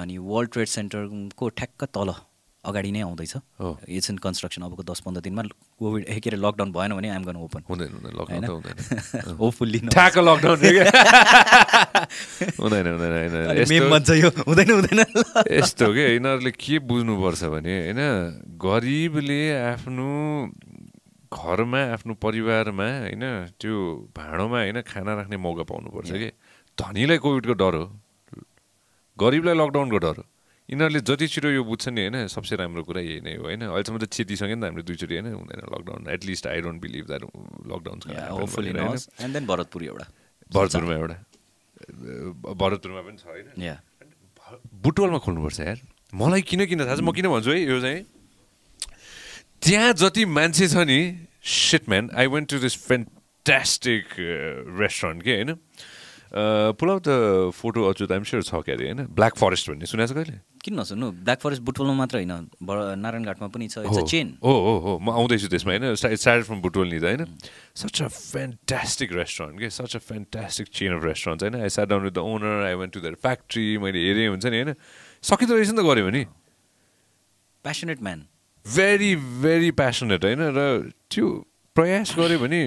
[0.00, 2.10] अनि वर्ल्ड ट्रेड सेन्टरको ठ्याक्क तल।
[2.64, 3.36] अगाडि नै आउँदैछ।
[3.88, 5.42] इट्स इन कन्स्ट्रक्सन अबको दस पन्ध्र दिनमा
[5.80, 8.44] कोभिड के अरे लकडाउन भएन भने आइम गन ओपन हुँदैन हुँदैन
[9.40, 10.44] होपफुल्ली लकडाउन
[12.60, 12.86] हुँदैन। हुँदैन
[14.44, 15.00] हुँदैन हुँदैन
[15.56, 16.04] यस्तो के?
[16.14, 18.00] यिनीहरूले के बुझ्नुपर्छ भने होइन
[18.60, 19.40] गरिबले
[19.72, 20.08] आफ्नो
[21.32, 23.24] घरमा आफ्नो परिवारमा होइन
[23.60, 23.74] त्यो
[24.16, 26.30] भाँडोमा होइन खाना राख्ने मौका पाउनुपर्छ कि?
[26.78, 27.84] धनीलाई कोभिडको डर हो।
[29.16, 30.24] गरिबलाई लकडाउनको डर हो।
[30.70, 33.98] यिनीहरूले जति छिटो यो बुझ्छ नि होइन सबसे राम्रो कुरा यही नै हो होइन अहिलेसम्म
[33.98, 37.22] त क्षतिसँगै नि त हामीले दुईचोटि होइन हुँदैन lockdown at least I don't believe that
[37.66, 37.98] lockdown
[39.18, 40.06] and then Bharatpur एउटा
[40.50, 41.16] भरतपुरमा एउटा
[42.54, 43.48] भरतपुरमा पनि छ होइन
[44.80, 45.78] बुटवलमा खोल्नुपर्छ यार
[46.12, 48.00] मलाई किन किन थाहा छ म किन भन्छु है यो चाहिँ
[49.60, 51.00] त्यहाँ जति मान्छे छ नि
[51.44, 54.14] shit man I went to this fantastic
[54.78, 55.50] restaurant के होइन
[56.78, 57.18] पुलाउ त
[57.54, 60.74] फोटो अचुत आइम स्योर छ क्या अरे होइन ब्ल्याक फरेस्ट भन्ने सुनेको छ कहिले किन
[60.80, 62.32] नसुन्नु ब्ल्याक फरेस्ट बुटवलमा मात्र होइन।
[63.00, 65.94] नारायणघाटमा पनि छ इट्स अ चेन हो हो हो। म आउँदैछु त्यसमा होइन?
[65.94, 67.24] स्टार्ट फ्रम बुटवल नि त होइन?
[67.76, 71.54] सच अ फ्यान्टास्टिक रेस्टुरेन्ट के such a fantastic chain of restaurant होइन?
[71.62, 74.56] I sat down with the owner I went to their factory मैले हेरेँ हुन्छ नि
[74.60, 74.74] होइन?
[75.24, 76.22] सकिँदो रहेछ नि त गऱ्यो भने।
[77.64, 78.20] Passionate man
[78.66, 80.42] very very passionate होइन?
[80.56, 81.26] र त्यो
[81.76, 82.60] प्रयास गऱ्यो भने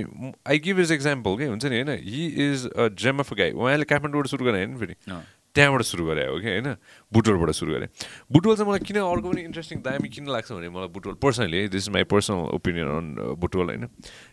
[0.50, 1.92] आई गिभ इज एक्जाम्पल के हुन्छ नि होइन?
[2.02, 4.96] He is a gem of guy उहाँले काठमाडौँबाट सुरु गरे होइन फेरि।
[5.56, 6.68] त्यहाँबाट सुरु गरे हो कि होइन?
[7.14, 7.88] बुटवलबाट सुरु गरेँ।
[8.32, 11.84] बुटवल चाहिँ मलाई किन अर्को पनि इन्ट्रेस्टिङ दामी किन लाग्छ भने मलाई Butwal personally this
[11.88, 13.84] is my personal opinion on Butwal होइन?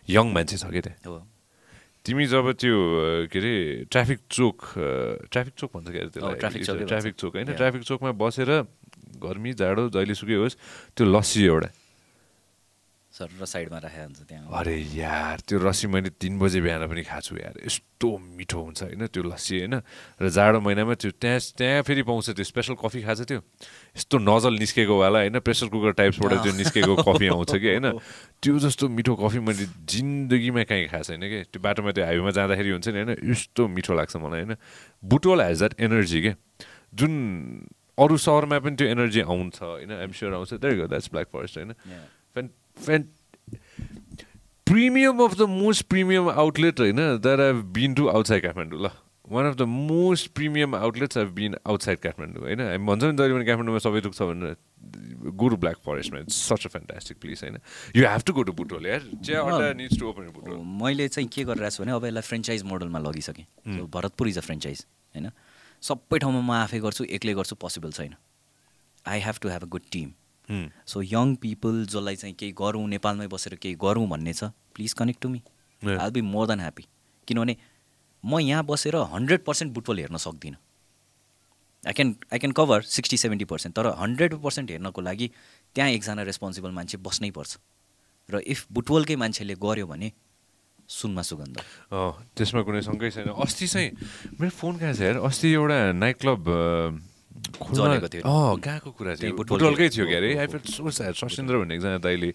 [0.09, 1.21] यङ मान्छे छ कि त्यहाँ।
[2.01, 3.53] तिमी जब त्यो अ, के अरे
[3.85, 4.57] ट्राफिक चोक
[5.29, 6.35] ट्राफिक चोक भन्छ क्या त्यसलाई?
[6.41, 7.53] ट्राफिक चोकै। ट्राफिक चोक होइन.
[7.53, 8.49] ट्राफिक चोकमा बसेर
[9.21, 10.57] गर्मी जाडो जहिले सुकै होस्
[10.97, 11.69] त्यो लस्सी एउटा।
[13.27, 17.21] र साइडमा राखेको हुन्छ त्यहाँ। अरे यार त्यो लस्सी मैले तिन बजे बिहान पनि खाएको
[17.21, 18.07] छु यार। यस्तो
[18.37, 19.75] मिठो हुन्छ होइन त्यो लस्सी होइन?
[20.21, 23.39] र जाडो महिनामा त्यो त्यहाँ त्यहाँ फेरि पाउँछ त्यो स्पेसल कफी खान्छ त्यो।
[23.97, 25.39] यस्तो नजल निस्केकोवाला होइन?
[25.39, 27.87] प्रेसर कुकर टाइप्सबाट त्यो निस्केको कफी आउँछ कि होइन?
[28.41, 32.69] त्यो जस्तो मिठो कफी मैले जिन्दगीमा कहीँ खाएको छैन कि। त्यो बाटोमा त्यो हाइवेमा जाँदाखेरि
[32.71, 33.11] हुन्छ नि होइन?
[33.31, 34.55] यस्तो मिठो लाग्छ मलाई होइन?
[35.03, 36.31] बुटोल हेज द्याट एनर्जी के?
[36.95, 37.13] जुन
[38.01, 39.91] अरू सहरमा पनि त्यो एनर्जी आउँछ होइन?
[39.91, 41.71] आइम स्योर आउँछ। त्यही द्याट्स ब्ल्याक फरेस्ट होइन?
[42.77, 43.07] Fan,
[44.67, 48.91] premium of the most premium outlet होइन that I've been to outside Kathmandu ल
[49.27, 53.35] one of the most premium outlets have been outside Kathmandu होइन हामी भन्छौँ नि जहिले
[53.35, 54.55] पनि काठमाडौँमा सबै दुख्छ भनेर
[55.39, 57.57] गुरु black फरेस्टमा it's such a fantastic place होइन
[57.95, 61.29] you have to go to Butwal यार चिया अड्डा निड्स टु ओपन बुटोल मैले चाहिँ
[61.29, 63.45] के गरिरहेको छु भने अब यसलाई फ्रेन्चाइज मोडलमा लगिसकेँ
[63.95, 65.29] भरतपुर इज अ फ्रेन्चाइज होइन
[65.83, 68.15] सबै ठाउँमा म आफै गर्छु एक्लै गर्छु पोसिबल छैन
[69.05, 70.11] I have to have a good team
[70.49, 75.21] so young people जसलाई चाहिँ केही गरौँ नेपालमै बसेर केही गरौँ भन्ने छ please connect
[75.21, 75.41] to me.
[75.81, 76.85] I be more than happy
[77.27, 77.55] किनभने
[78.23, 80.57] म यहाँ बसेर हन्ड्रेड पर्सेन्ट बुटबल हेर्न सक्दिनँ।
[81.83, 85.27] I can I can cover sixty seventy percent तर हन्ड्रेड पर्सेन्ट हेर्नको लागि
[85.75, 87.57] त्यहाँ एकजना रेस्पोन्सिबल मान्छे बस्नै पर्छ।
[88.29, 90.11] र इफ बुटवलकै मान्छेले गर्यो भने
[90.85, 91.57] सुनमा सुगन्ध।
[92.35, 93.89] त्यसमा कुनै शङ्कै छैन। अस्ति चाहिँ
[94.37, 96.41] मेरो फोन कहाँ छ अस्ति एउटा नाइट क्लब
[97.71, 98.23] जलेको थियो।
[98.65, 102.31] कहाँको कुरा थियो बुटवलकै। थियो क्या अरे I fell so sad Sashindra भन्ने एकजना दाइले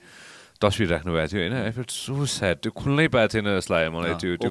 [0.57, 3.91] तस्विर राख्नु भएको थियो होइन आई फेल सो स्याड त्यो खुल्नै पाएको थिएन जस्तो लाग्यो
[3.93, 4.51] मलाई त्यो त्यो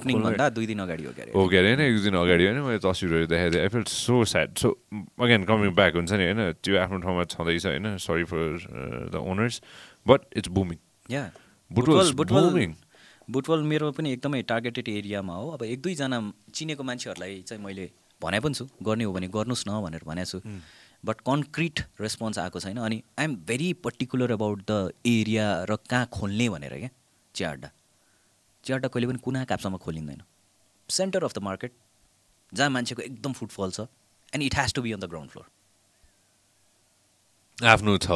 [0.54, 3.26] दुई दिन अगाडि हो क्यारे हो के अरे होइन एक दिन अगाडि होइन मैले तस्विरहरू
[3.26, 6.98] देखाएको थिएँ I feel so sad so again coming back हुन्छ नि होइन त्यो आफ्नो
[7.02, 8.46] ठाउँमा छँदैछ होइन sorry for
[9.10, 9.62] the owners
[10.06, 10.78] but it's booming
[11.10, 11.24] या
[11.72, 12.14] बुटवल
[13.26, 16.18] बुटवल मेरो पनि एकदमै टार्गेटेड एरियामा हो। अब एक दुईजना
[16.54, 17.90] चिनेको मान्छेहरूलाई चाहिँ मैले
[18.22, 20.40] भने पनि छु गर्ने हो भने गर्नुहोस् न भनेर भनेको छु।
[21.04, 26.50] बट कन्क्रिट रेस्पोन्स आएको छैन अनि I'm very particular about the area र कहाँ खोल्ने
[26.50, 26.90] भनेर क्या
[27.36, 27.70] चिया अड्डा।
[28.64, 30.22] चिया अड्डा कहिले पनि कुना काप्चामा खोलिँदैन।
[30.90, 31.72] सेन्टर अफ द मार्केट
[32.52, 33.80] जहाँ मान्छेको एकदम फुटफल छ
[34.34, 35.46] and it has to be on the ground floor
[37.58, 38.10] आफ्नो छ।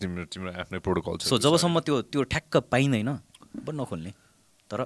[0.00, 3.10] तिम्रो तिम्रो आफ्नै प्रोटोकल सो जबसम्म त्यो त्यो ठ्याक्क पाइँदैन
[3.56, 4.10] बट नखोल्ने।
[4.70, 4.80] तर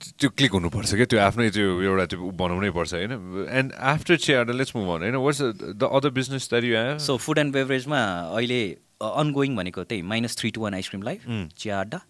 [0.00, 3.12] त्यो क्लिक हुनुपर्छ क्या त्यो आफ्नै त्यो एउटा त्यो बनाउनै पर्छ होइन?
[3.50, 5.16] And after chiya let's move on होइन?
[5.26, 8.00] What's the other business that you have so food and बेभरेजमा
[8.32, 8.60] अहिले
[9.02, 11.24] अनगोइङ भनेको त्यही minus three two one ice cream life.
[11.56, 12.00] Chiya Adda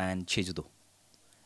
[0.00, 0.64] and छेजुदो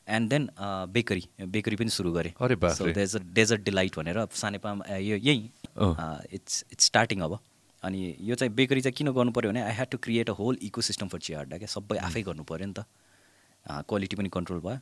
[0.07, 0.49] and then
[0.93, 1.25] bakery
[1.57, 5.51] bakery पनि सुरु गरेँ। अरे so रे। Desert desert delight भनेर सानेपामा uh, यो यही
[5.77, 7.39] अँ। इट्स इट्स स्टार्टिङ अब।
[7.83, 10.59] अनि यो चाहिँ बेकरी चाहिँ किन गर्नु पऱ्यो भने I had to create a whole
[10.83, 11.69] ecosystem for Chiya Adda क्या?
[11.69, 12.85] सबै आफै गर्नु पऱ्यो नि त।
[13.89, 14.79] क्वालिटी पनि कन्ट्रोल भयो।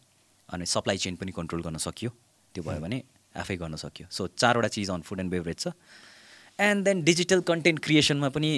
[0.48, 2.10] अनि सप्लाई चेन पनि कन्ट्रोल गर्न सकियो।
[2.54, 3.02] त्यो भयो भने
[3.36, 5.72] आफै गर्न सकियो। सो चारवटा चिज अन फुड एन्ड बेभरेज छ।
[6.58, 8.50] एन्ड देन डिजिटल कन्टेन्ट क्रिएसनमा पनि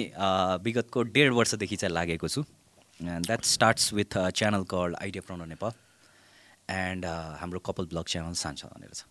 [0.63, 2.43] विगतको डेढ वर्षदेखि चाहिँ लागेको छु।
[2.99, 5.73] And that starts with channel call idea प्रोनो Nepal
[6.69, 7.05] and
[7.41, 9.08] हाम्रो कपाल ब्लग च्यानल सान्छ भनेर छ।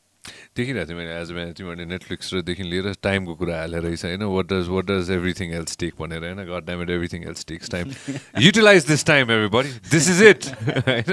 [0.56, 4.46] देखिरहेको थिएँ मैले आज बिहान तिमीहरूले नेटफ्लिक्स रदेखि लिएर टाइमको कुरा हालेर रहेछ। होइन what
[4.52, 6.44] does what does everything else take भनेर होइन?
[6.50, 7.92] God time at everything else takes time
[8.40, 10.44] utilize this time everybody this is it
[10.88, 11.10] होइन?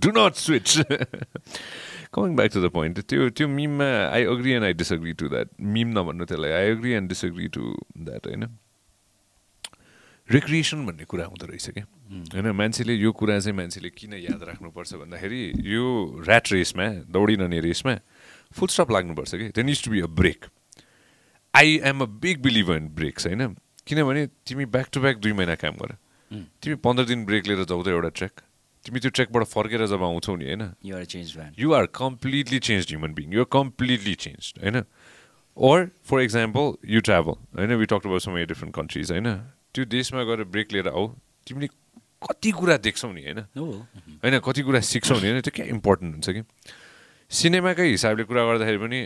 [0.00, 0.78] Do not switch
[2.14, 5.48] coming back to the point त्यो त्यो मिममा I agree and I disagree to that
[5.60, 6.52] meme नभन्नु त्यसलाई.
[6.52, 8.46] I agree and disagree to that होइन?
[10.28, 11.84] Recreation भन्ने कुरा हुँदो रहेछ क्या।
[12.34, 12.50] होइन?
[12.50, 15.42] मान्छेले यो कुरा चाहिँ मान्छेले किन याद राख्नुपर्छ भन्दाखेरि
[15.74, 15.84] यो
[16.26, 17.94] ऱ्याट रेसमा दौडिरहने रेसमा
[18.56, 19.48] फुल स्टप लाग्नुपर्छ कि?
[19.56, 20.44] Then is to be a break
[21.54, 23.56] I am a big believer in breaks होइन?
[23.86, 25.96] किनभने तिमी ब्याक टु ब्याक दुई महिना काम गर।
[26.62, 28.40] तिमी पन्ध्र दिन ब्रेक लिएर जाउँदै एउटा ट्रेक
[28.84, 30.62] तिमी त्यो ट्रेकबाट फर्केर जब आउँछौ नि होइन?
[30.84, 33.32] You're change you are completely changed human being.
[33.34, 34.60] You're completely changed.
[34.62, 34.84] होइन?
[35.56, 35.76] Or
[36.10, 37.86] for example you travel होइन?
[37.86, 39.28] Talked about so many different countries होइन?
[39.74, 41.08] त्यो देशमा गएर ब्रेक लिएर आऊ।
[41.46, 41.68] तिमीले
[42.26, 43.38] कति कुरा देख्छौ नि होइन?
[43.58, 43.66] हो
[44.24, 45.40] होइन कति कुरा सिक्छौ नि होइन?
[45.40, 46.42] त्यो क्या इम्पोर्टेन्ट हुन्छ कि?
[47.30, 49.00] सिनेमाकै हिसाबले कुरा गर्दाखेरि पनि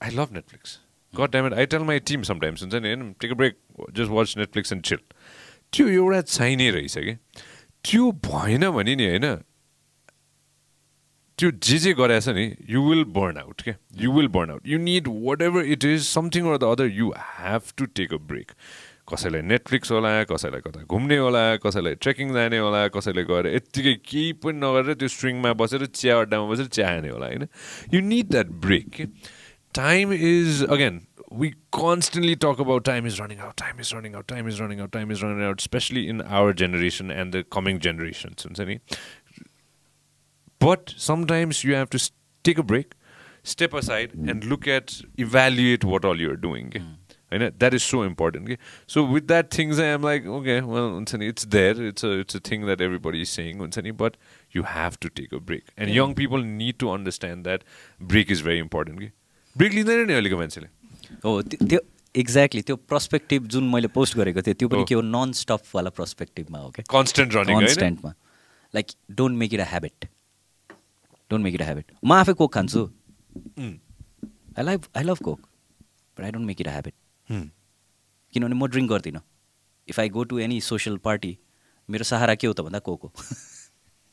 [0.00, 0.78] I love Netflix
[1.14, 3.12] god time I tell my team sometimes हुन्छ नि होइन?
[3.20, 3.56] Take a break
[3.92, 4.98] just watch Netflix and chill
[5.72, 7.14] त्यो एउटा चाहिने रहेछ कि?
[7.84, 9.26] त्यो भएन भने नि होइन?
[11.38, 14.78] त्यो जे जे गराएछ नि यु विल बर्न आउट क्या you will burn out you
[14.78, 15.08] need
[15.42, 18.52] whatever it is something or the other you have to take a break
[19.08, 24.32] कसैलाई नेटफ्लिक्स होला कसैलाई कता घुम्ने होला कसैलाई ट्रेकिङ जाने होला कसैले गएर यत्तिकै केही
[24.44, 27.46] पनि नगरेर त्यो स्ट्रिङमा बसेर चिया अड्डामा बसेर चिया खाने होला होइन
[27.94, 29.00] you need that break
[29.80, 31.00] time is again
[31.40, 34.80] we constantly talk about time is running out, time is running out, time is running
[34.86, 38.44] out, time is running out, especially in our generation and the coming generations.
[38.46, 38.76] हुन्छ नि
[40.60, 42.10] But sometimes you have to s-
[42.44, 42.92] take a break,
[43.54, 44.92] step aside, and look at,
[45.26, 46.68] evaluate what all you're doing.
[47.32, 48.56] होइन that is so important कि
[48.94, 52.36] so with that thing चाहिँ um like okay well हुन्छ नि it's there it's it's
[52.36, 54.16] a thing that everybody is saying हुन्छ नि but
[54.56, 57.60] you have to take a break and young people need to understand that
[58.12, 59.10] break is very important कि
[59.56, 60.68] break लिँदैन नि अहिलेको मान्छेले।
[61.24, 61.80] हो त्यो
[62.14, 66.58] एक्ज्याक्टली त्यो पर्सपेक्टिभ जुन मैले पोस्ट गरेको थिएँ त्यो पनि। के हो नन स्टपवाला पर्सपेक्टिभमा
[66.58, 68.14] हो क्या constant running कन्सटेन्टमा
[68.74, 68.86] like
[69.20, 70.08] don't make it a habit
[71.30, 72.82] don't make it a habit म आफै कोक खान्छु।
[73.58, 77.11] I like I love coke but I don't make it a habit Hmm.
[77.28, 79.20] किनभने म ड्रिङ्क गर्दिनँ।
[79.88, 81.32] If I go to any social party
[81.88, 83.08] मेरो सहारा के हो त भन्दा कोक। हो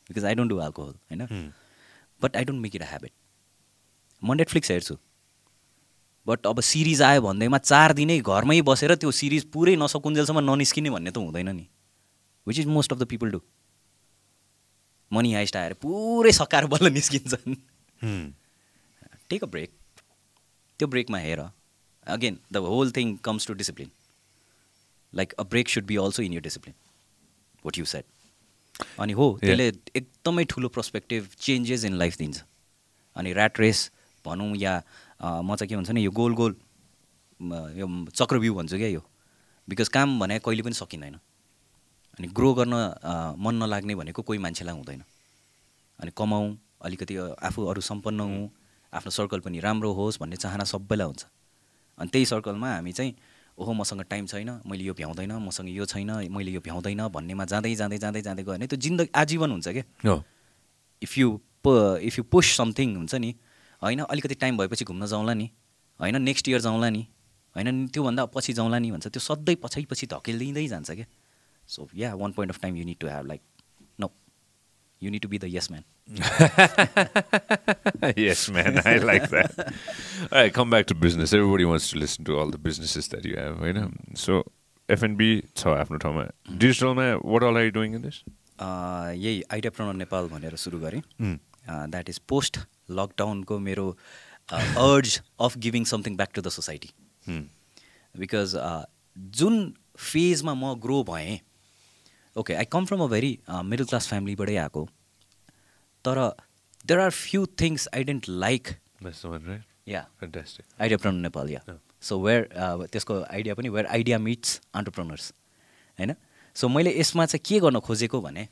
[0.09, 1.51] because I don't do alcohol होइन
[2.21, 3.11] but I don't make it a habit
[4.21, 4.95] म नेटफ्लिक्स हेर्छु।
[6.27, 11.11] बट अब सिरिज आयो भन्दैमा चार दिनै घरमै बसेर त्यो सिरिज पुरै नसकुन्जेलसम्म ननिस्किने भन्ने
[11.11, 11.65] त हुँदैन नि।
[12.47, 13.39] Which is most of the people do
[15.11, 17.55] money heist आएर पुरै सकाएर बल्ल निस्किन्छन्।
[18.01, 18.25] Hmm.
[19.29, 19.71] टेक अ ब्रेक
[20.79, 21.39] त्यो ब्रेकमा हेर।
[22.09, 23.91] Again the whole thing comes to discipline
[25.13, 26.75] like a break should be also in your discipline
[27.65, 28.05] what you set
[28.99, 32.43] अनि हो त्यसले एकदमै ठुलो पर्सपेक्टिभ चेन्जेस इन लाइफ दिन्छ
[33.15, 33.89] अनि ऱ्याट रेस
[34.25, 34.81] भनौँ या
[35.21, 36.55] म चाहिँ के भन्छ नि यो गोल गोल
[37.79, 39.03] यो चक्रव्यूह भन्छु क्या यो
[39.67, 41.15] बिकज काम भने कहिले पनि सकिँदैन
[42.19, 42.75] अनि ग्रो गर्न
[43.39, 45.03] मन नलाग्ने भनेको कोही मान्छेलाई हुँदैन
[45.99, 46.47] अनि कमाउँ
[46.85, 47.15] अलिकति
[47.49, 48.49] आफू अरू सम्पन्न हुँ
[48.93, 51.25] आफ्नो सर्कल पनि राम्रो होस् भन्ने चाहना सबैलाई हुन्छ
[51.99, 53.15] अनि त्यही सर्कलमा हामी चाहिँ
[53.57, 57.75] ओहो मसँग टाइम छैन मैले यो भ्याउँदैन मसँग यो छैन मैले यो भ्याउँदैन भन्नेमा जाँदै
[57.75, 60.23] जाँदै जाँदै जाँदै गयो। भने त्यो जिन्दगी आजीवन हुन्छ क्या हो।
[61.01, 63.35] इफ यु प इफ यु पुस समथिङ हुन्छ नि
[63.83, 65.49] होइन अलिकति टाइम भएपछि घुम्न जाउँला नि
[65.99, 67.07] होइन नेक्स्ट इयर जाउँला नि
[67.55, 71.05] होइन त्योभन्दा पछि जाउँला नि भन्छ त्यो सधैँ पछि पछि धकेलिँदै जान्छ क्या
[71.67, 73.41] so yeah one point of time you need to have like
[75.01, 75.83] you need to be the yes man
[78.17, 79.51] yes, man, I like that.
[80.31, 81.33] All right, come back to business.
[81.33, 83.89] Everybody wants to listen to all the businesses that you have, you know.
[84.23, 84.39] So
[84.89, 85.27] FNB
[85.61, 86.23] छ आफ्नो ठाउँमा
[86.63, 88.17] डिजिटलमा what all are you doing in this?
[88.61, 91.37] यही idea Pranav Nepal भनेर सुरु गरेँ Hmm.
[91.69, 92.57] That is post
[92.99, 93.85] लकडाउनको मेरो
[94.87, 96.89] urge of giving something back to the society
[97.29, 97.43] Hmm.
[98.15, 98.55] Because
[99.39, 99.61] जुन
[100.07, 101.39] फेजमा म ग्रो भएँ
[102.39, 104.87] okay I come from a very middle class फ्यामिलीबाटै आएको
[106.05, 106.17] तर
[106.85, 108.67] there are few things I didn't like?
[109.87, 110.01] Yeah.
[110.81, 111.61] Idea Pranav Nepal yeah.
[112.01, 112.47] So where
[112.91, 115.33] त्यसको idea पनि where idea meets entrepreneurs
[115.99, 116.13] होइन?
[116.55, 118.47] So मैले यसमा चाहिँ के गर्न खोजेको भने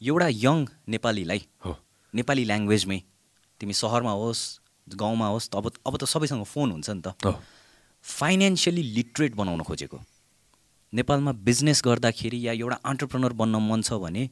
[0.00, 1.76] एउटा यङ नेपालीलाई हो।
[2.14, 2.98] नेपाली ल्याङ्ग्वेजमै
[3.60, 4.42] तिमी सहरमा होस्
[4.86, 7.08] गाउँमा होस् अब अब त सबैसँग फोन हुन्छ नि त।
[8.04, 9.98] फाइनेन्सियली लिटरेट बनाउन खोजेको।
[10.92, 14.28] नेपालमा बिजनेस गर्दाखेरि या एउटा अन्टरप्रेनर बन्न मन छ भने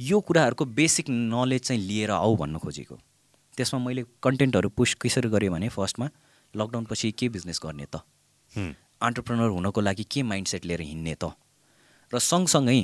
[0.00, 2.96] यो कुराहरूको बेसिक नलेज चाहिँ लिएर आऊ भन्न खोजेको।
[3.58, 6.08] त्यसमा मैले कन्टेन्टहरू पुस कसरी गरेँ भने फर्स्टमा
[6.54, 8.02] लकडाउनपछि के बिजनेस गर्ने त.
[9.00, 11.24] अन्टरप्रेनर हुनको लागि के माइन्डसेट लिएर हिँड्ने त?
[12.12, 12.80] र सँगसँगै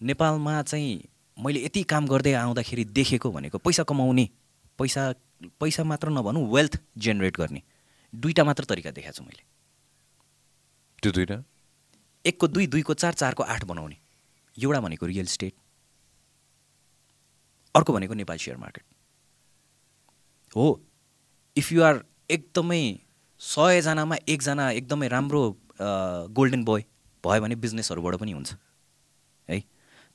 [0.00, 0.92] नेपालमा चाहिँ
[1.36, 4.28] मैले यति काम गर्दै आउँदाखेरि देखेको भनेको पैसा कमाउने
[4.78, 5.02] पैसा
[5.60, 7.62] पैसा मात्र नभनौँ वेल्थ जेनेरेट गर्ने।
[8.12, 9.42] दुईवटा मात्र तरिका देखाएको छु मैले।
[11.02, 11.36] त्यो दुइटा
[12.26, 13.96] एकको दुई दुईको चार चारको आठ बनाउने।
[14.56, 15.54] एउटा भनेको रियल इस्टेट
[17.74, 18.84] अर्को भनेको नेपाल सेयर मार्केट।
[20.52, 20.66] हो
[21.56, 22.82] इफ यु आर एकदमै
[23.40, 25.42] सयजनामा एकजना एकदमै राम्रो
[26.32, 26.84] गोल्डन बोय
[27.24, 28.54] भयो भने बिजनेसहरूबाट पनि हुन्छ।
[29.48, 29.62] है?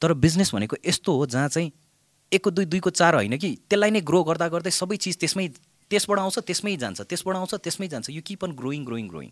[0.02, 1.72] तर बिजनेस भनेको यस्तो हो जहाँ चाहिँ
[2.32, 5.48] एकको दुई दुईको चार होइन कि त्यसलाई नै ग्रो गर्दा गर्दै सबै चिज त्यसमै
[5.92, 9.30] त्यसबाट आउँछ त्यसमै जान्छ त्यसबाट आउँछ त्यसमै जान्छ। यो keep on growing growing growing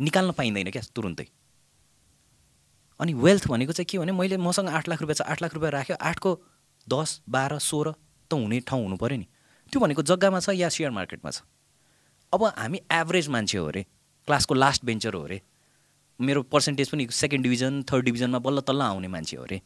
[0.00, 1.26] निकाल्न पाइँदैन क्या तुरुन्तै।
[3.02, 5.72] अनि वेल्थ भनेको चाहिँ के भने मैले मसँग आठ लाख रुपियाँ छ आठ लाख रुपियाँ
[5.72, 6.30] राख्यो आठको
[6.86, 7.94] दस बाह्र सोह्र
[8.30, 9.26] त हुने ठाउँ हुनु पऱ्यो नि।
[9.72, 11.42] त्यो भनेको जग्गामा छ या सेयर मार्केटमा छ?
[12.32, 13.82] अब हामी एभरेज मान्छे हो अरे
[14.28, 15.38] क्लासको लास्ट बेन्चर हो अरे
[16.20, 19.58] मेरो पर्सेन्टेज पनि सेकेन्ड डिभिजन थर्ड डिभिजनमा बल्ल तल्ल आउने मान्छे हो अरे।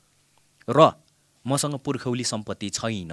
[0.69, 0.91] र
[1.45, 3.13] मसँग पुर्खौली सम्पत्ति छैन।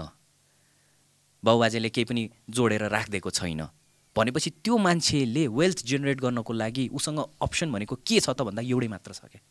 [1.44, 3.68] बाउबाजेले केही पनि जोडेर राखिदिएको छैन।
[4.16, 8.88] भनेपछि त्यो मान्छेले वेल्थ जेनेरेट गर्नको लागि उसँग अप्सन भनेको के छ त भन्दा एउटै
[8.88, 9.42] मात्र छ क्या।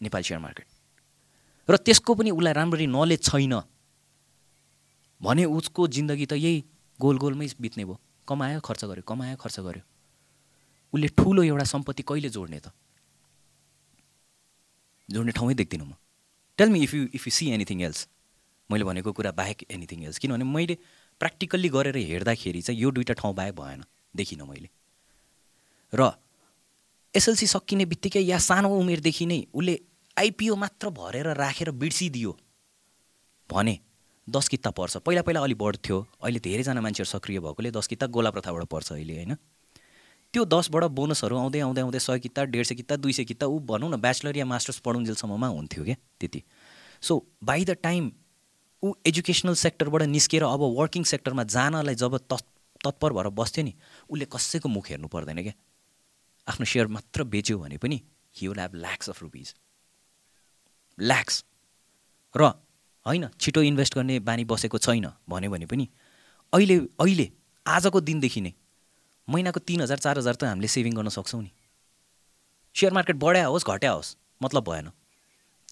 [0.00, 0.66] Nepal share market.
[1.68, 3.54] र त्यसको पनि उसलाई राम्ररी नलेज छैन।
[5.20, 6.64] भने उसको जिन्दगी त यही
[7.00, 9.84] गोल गोलमै बित्ने भयो। कमायो खर्च गर्यो कमायो खर्च गर्यो।
[10.94, 12.70] उसले ठुलो एउटा सम्पत्ति कहिले जोड्ने त?
[15.08, 15.92] जोड्ने ठाउँै देख्दिनँ म।
[16.58, 18.08] Tell me if you if you see anything else
[18.70, 20.74] मैले भनेको कुरा बाहेक एनिथिङ एल्स किनभने मैले
[21.20, 23.84] प्र्याक्टिकल्ली गरेर हेर्दाखेरि चाहिँ यो दुइटा ठाउँ बाहेक भएन।
[24.16, 24.68] देखिनँ मैले।
[25.92, 26.12] र
[27.14, 29.74] एसएलसी सकिने बित्तिकै या सानो उमेरदेखि नै उसले
[30.18, 32.30] आइपिओ मात्र भरेर राखेर बिर्सिदियो।
[33.50, 33.78] भने
[34.26, 38.30] दस किता पर्छ। पहिला पहिला अलि बढ्थ्यो। अहिले धेरैजना मान्छेहरू सक्रिय भएकोले दस किता गोला
[38.30, 39.34] प्रथाबाट पर्छ अहिले होइन?
[40.34, 43.58] त्यो दसबाट बोनसहरू आउँदै आउँदै आउँदै सय किता डेढ सय किता दुई सय किता ऊ
[43.62, 46.42] भनौँ न ब्याचलर या मास्टर्स पढुन्जेलसम्ममा हुन्थ्यो क्या त्यति।
[47.02, 47.14] सो
[47.44, 48.10] बाई द टाइम
[48.82, 52.50] ऊ एजुकेसनल सेक्टरबाट निस्केर अब वर्किङ सेक्टरमा जानलाई जब तत्
[52.82, 53.74] तत्पर भएर बस्थ्यो नि
[54.10, 55.54] उसले कसैको मुख हेर्नु पर्दैन क्या।
[56.46, 58.02] आफ्नो सेयर मात्र बेच्यो भने पनि
[58.34, 59.54] he will have lakhs of rupees
[60.98, 61.44] lakhs
[62.34, 62.52] र
[63.06, 65.88] होइन छिटो इन्भेस्ट गर्ने बानी बसेको छैन भन्यो भने पनि
[66.52, 67.26] अहिले अहिले
[67.66, 68.52] आजको दिनदेखि नै
[69.28, 71.50] महिनाको तिन हजार चार हजार त हामीले सेभिङ गर्न सक्छौँ नि।
[72.74, 74.90] सेयर मार्केट बढ्या होस् घट्या होस् मतलब भएन।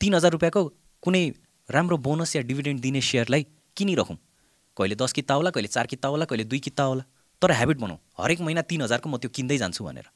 [0.00, 0.62] तिन हजार रुपियाँको
[1.02, 1.22] कुनै
[1.68, 3.46] राम्रो बोनस या डिभिडेन्ड दिने सेयरलाई
[3.76, 4.16] किनिरखौँ।
[4.76, 7.04] कहिले दस किता होला कहिले चार किता होला कहिले दुई किता होला
[7.42, 10.08] तर ह्याबिट बनाऊ हरेक महिना तिन हजारको म त्यो किन्दै जान्छु भनेर।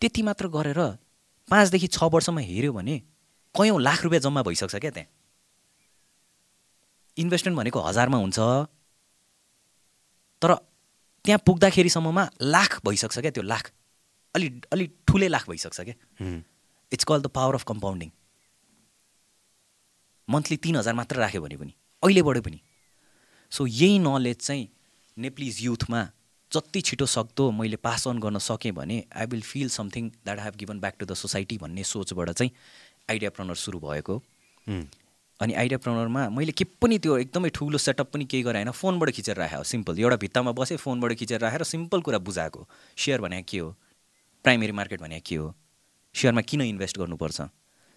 [0.00, 0.80] त्यति मात्र गरेर
[1.48, 2.96] पाँचदेखि छ वर्षमा हेऱ्यो भने
[3.54, 5.08] कयौँ लाख रुपियाँ जम्मा भइसक्छ क्या त्यहाँ?
[7.16, 8.38] इन्भेस्टमेन्ट भनेको हजारमा हुन्छ।
[10.42, 10.54] तर
[11.24, 13.72] त्यहाँ पुग्दाखेरिसम्ममा लाख भइसक्छ क्या त्यो लाख।
[14.34, 15.94] अलि अलि ठुलै लाख भइसक्छ क्या।
[16.92, 18.10] It's call the power of compounding
[20.28, 22.60] monthly तिन हजार मात्र राख्यो भने पनि अहिलेबाट पनि।
[23.52, 24.68] सो यही नलेज चाहिँ
[25.16, 26.08] नेप्लिज युथमा
[26.52, 30.54] जति छिटो सक्दो मैले पास अन गर्न सकेँ भने I will feel something that have
[30.56, 32.50] given back to the society भन्ने सोचबाट चाहिँ
[33.10, 34.14] आइडिया प्रनर सुरु भएको।
[35.40, 39.10] अनि आइडिया प्रनरमा मैले के पनि त्यो एकदमै ठुलो सेटअप पनि केही गरेँ होइन फोनबाट
[39.16, 43.58] खिचेर राखेँ सिम्पल एउटा भित्तामा बसेँ फोनबाट खिचेर राखेर सिम्पल कुरा बुझाएको। सेयर भने के
[43.58, 43.74] हो?
[44.44, 45.54] प्राइमेरी मार्केट भने के हो?
[46.14, 47.40] सेयरमा किन इन्भेस्ट गर्नुपर्छ?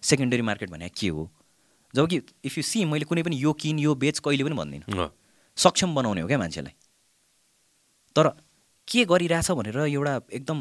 [0.02, 1.30] सेकेन्डरी मार्केट भने के हो?
[1.94, 5.10] जब कि इफ यु सी मैले कुनै पनि यो किन यो बेच कहिले पनि भन्दिनँ।
[5.56, 6.74] सक्षम बनाउने हो क्या मान्छेलाई।
[8.16, 8.28] तर
[8.88, 10.58] के गरिरहेछ भनेर एउटा एकदम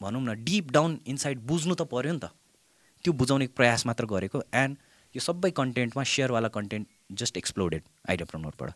[0.00, 2.32] भनौँ न डिप डाउन इनसाइड बुझ्नु त पऱ्यो नि त।
[3.04, 4.76] त्यो बुझाउने प्रयास मात्र गरेको एन्ड
[5.14, 6.86] यो सबै कन्टेन्टमा सेयरवाला कन्टेन्ट
[7.20, 8.70] जस्ट एक्सप्लोडेड आइडिया प्रमोटबाट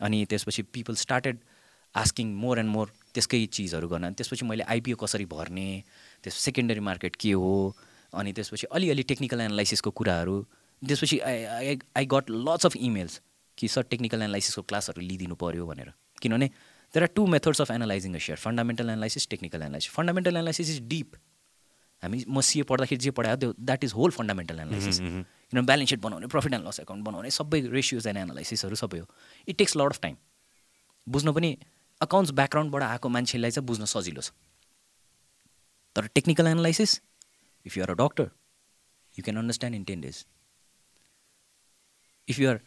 [0.00, 1.38] अनि त्यसपछि people started
[1.94, 5.66] asking more and more त्यसकै चिजहरू गर्न। अनि त्यसपछि मैले आइपिओ कसरी भर्ने
[6.24, 7.52] त्यस सेकेन्डरी मार्केट के हो
[8.12, 10.36] अनि त्यसपछि अलिअलि टेक्निकल एनालाइसिसको कुराहरू।
[10.82, 13.20] त्यसपछि I I got lots of emails
[13.58, 16.46] कि सर टेक्निकल एनालाइसिसको क्लासहरू लिइदिनु पऱ्यो भनेर। किनभने
[16.94, 20.80] there are two methods of analysing a share fundamental analysis technical analysis fundamental analysis is
[20.88, 21.16] deep
[22.04, 26.00] हामी म सिए पढ्दाखेरि जे पढायो त्यो that is whole fundamental analysis किनभने ब्यालेन्स सिट
[26.06, 29.06] बनाउने प्रफिट एन्ड लस एकाउन्ट बनाउने सबै रेसियोज एन्ड एनालाइसिसहरू सबै हो।
[29.48, 30.16] It takes lot of time
[31.06, 31.50] बुझ्न पनि
[32.00, 34.32] अकाउन्ट्स ब्याकग्राउन्डबाट आएको मान्छेलाई चाहिँ बुझ्न सजिलो छ।
[35.96, 37.00] तर technical analysis
[37.66, 38.30] if you're a doctor
[39.14, 40.24] you can understand in ten days
[42.28, 42.60] if you're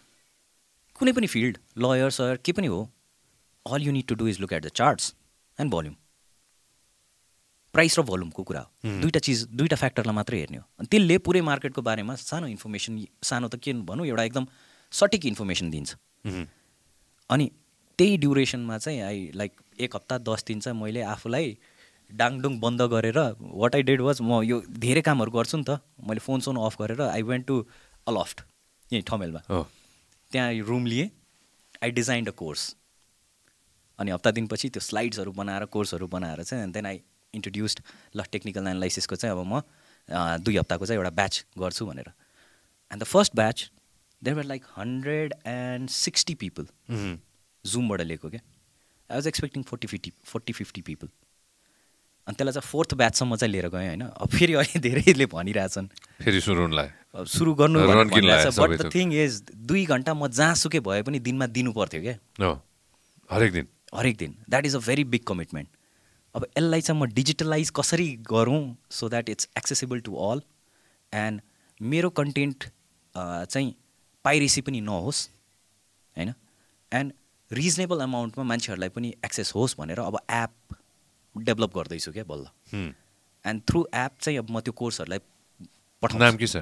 [0.95, 2.81] कुनै पनि फिल्ड लयर सयर के पनि हो
[3.65, 5.13] all you need to do is look at the charts
[5.57, 5.95] and volume
[7.73, 8.69] price र भोल्युमको कुरा हो।
[9.01, 12.93] दुईवटा चिज दुईवटा फ्याक्टरलाई मात्रै हेर्ने हो। अनि त्यसले पुरै मार्केटको बारेमा सानो इन्फर्मेसन
[13.23, 14.45] सानो त के भनौँ एउटा एकदम
[14.91, 15.89] सठिक इन्फर्मेसन दिन्छ।
[17.29, 17.45] अनि
[17.99, 21.57] त्यही ड्युरेसनमा चाहिँ आई लाइक एक हप्ता दस दिन चाहिँ मैले आफूलाई
[22.09, 26.21] डाङडुङ बन्द गरेर वाट आई डेड वाज म यो धेरै कामहरू गर्छु नि त मैले
[26.23, 27.55] फोन सोन अफ गरेर आई वेन्ट टु
[28.07, 28.41] अलफ्ट
[28.93, 29.41] यहीँ ठमेलमा।
[30.31, 31.09] त्यहाँ रुम लिएँ
[31.83, 32.63] आई डिजाइन्ड अ कोर्स
[33.99, 37.01] अनि हप्ता दिनपछि त्यो स्लाइड्सहरू बनाएर कोर्सहरू बनाएर चाहिँ देन आई
[37.33, 37.79] इन्ट्रोड्युस्ड
[38.15, 39.61] ल टेक्निकल एनालाइसिसको चाहिँ अब म
[40.43, 42.09] दुई हप्ताको चाहिँ एउटा ब्याच गर्छु भनेर।
[42.91, 43.69] And the first batch
[44.21, 46.67] there were like hundred and sixty people
[47.65, 48.41] जुमबाट लिएको क्या।
[49.09, 51.07] I was expecting forty fifty forty fifty people
[52.27, 55.87] अनि त्यसलाई चाहिँ फोर्थ ब्याचसम्म चाहिँ लिएर गएँ होइन। अब फेरि अहिले धेरैले भनिरहेछन्।
[56.23, 61.71] फेरि सुरु गर्नु बट द थिङ इज दुई घन्टा म जहाँसुकै भए पनि दिनमा दिनु
[61.73, 62.15] पर्थ्यो क्या।
[63.29, 63.67] हरेक दिन?
[63.95, 65.69] हरेक दिन। That is a very big commitment
[66.37, 68.61] अब यसलाई चाहिँ म डिजिटलाइज कसरी गरौँ
[68.93, 70.41] so that it's accessible to all
[71.13, 71.41] and
[71.81, 72.69] मेरो कन्टेन्ट
[73.15, 73.73] चाहिँ
[74.25, 75.21] पाइरेसी पनि नहोस्
[76.17, 76.33] होइन?
[76.91, 77.13] एन्ड
[77.51, 80.77] रिजनेबल एमाउन्टमा मान्छेहरूलाई पनि एक्सेस होस् भनेर अब एप
[81.35, 82.45] डेभलप गर्दैछु क्या बल्ल।
[83.45, 85.19] एन्ड थ्रु एप चाहिँ अब म त्यो कोर्सहरूलाई
[86.03, 86.55] पठाउँ नाम के छ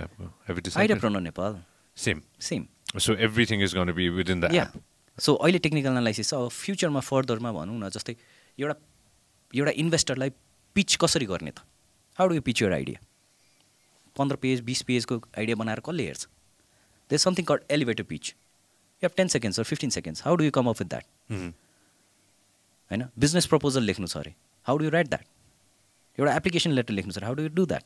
[0.80, 1.62] idea प्रोनो Nepal
[1.98, 4.82] same same so everything is gonna within the app
[5.18, 8.16] so अहिले टेक्निकल एनालाइसिस छ अब फ्युचरमा फर्दरमा भनौँ न जस्तै
[8.58, 8.76] एउटा
[9.60, 10.30] एउटा इन्भेस्टरलाई
[10.76, 11.60] पिच कसरी गर्ने त?
[12.18, 13.00] How do you pitch your idea
[14.16, 16.28] पन्ध्र पेज बिस पेजको आइडिया बनाएर कसले हेर्छ?
[17.10, 18.36] They something cut elevator pitch you
[19.04, 23.04] have ten seconds or fifteen seconds how do you come up with that होइन?
[23.20, 24.34] बिजनेस प्रपोजल लेख्नु छ अरे.
[24.66, 25.26] How do you write that
[26.18, 27.26] एउटा एप्लिकेसन लेटर लेख्नु छ अरे.
[27.26, 27.84] How do you do that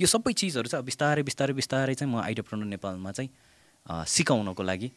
[0.00, 4.90] यो सबै चिजहरू चाहिँ बिस्तारै बिस्तारै बिस्तारै चाहिँ म आइडिया प्रोनो नेपालमा चाहिँ सिकाउनको लागि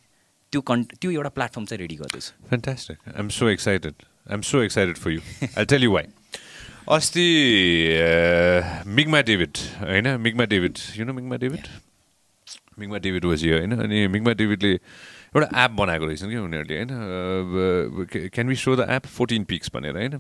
[0.52, 3.93] त्यो कन् त्यो एउटा प्लेटफर्म चाहिँ रेडी गर्दैछु। Fantastic I am so excited
[4.30, 5.22] I am so excited for you
[5.58, 6.06] I tell you why
[6.91, 7.28] अस्ति
[8.88, 10.08] मिगमा डेभिड होइन?
[10.20, 11.68] मिगमा डेभिड यु नो मिगमा डेभिड?
[12.80, 13.72] मिगमा डेभिड वाज यो होइन?
[13.80, 16.91] अनि मिगमा डेभिडले एउटा एप बनाएको रहेछन् कि उनीहरूले होइन?
[18.28, 20.20] Can we so the app Fourteen Peaks भनेर होइन?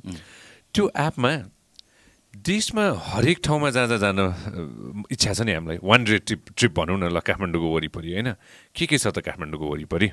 [0.73, 1.31] त्यो एपमा
[2.33, 4.19] देशमा हरेक ठाउँमा जहाँ जान
[5.11, 8.31] इच्छा छ नि हामीलाई। वान डे ट्रिप ट्रिप भनौँ न ल काठमाडौँको वरिपरि होइन?
[8.75, 10.07] के के छ त काठमाडौँको वरिपरि?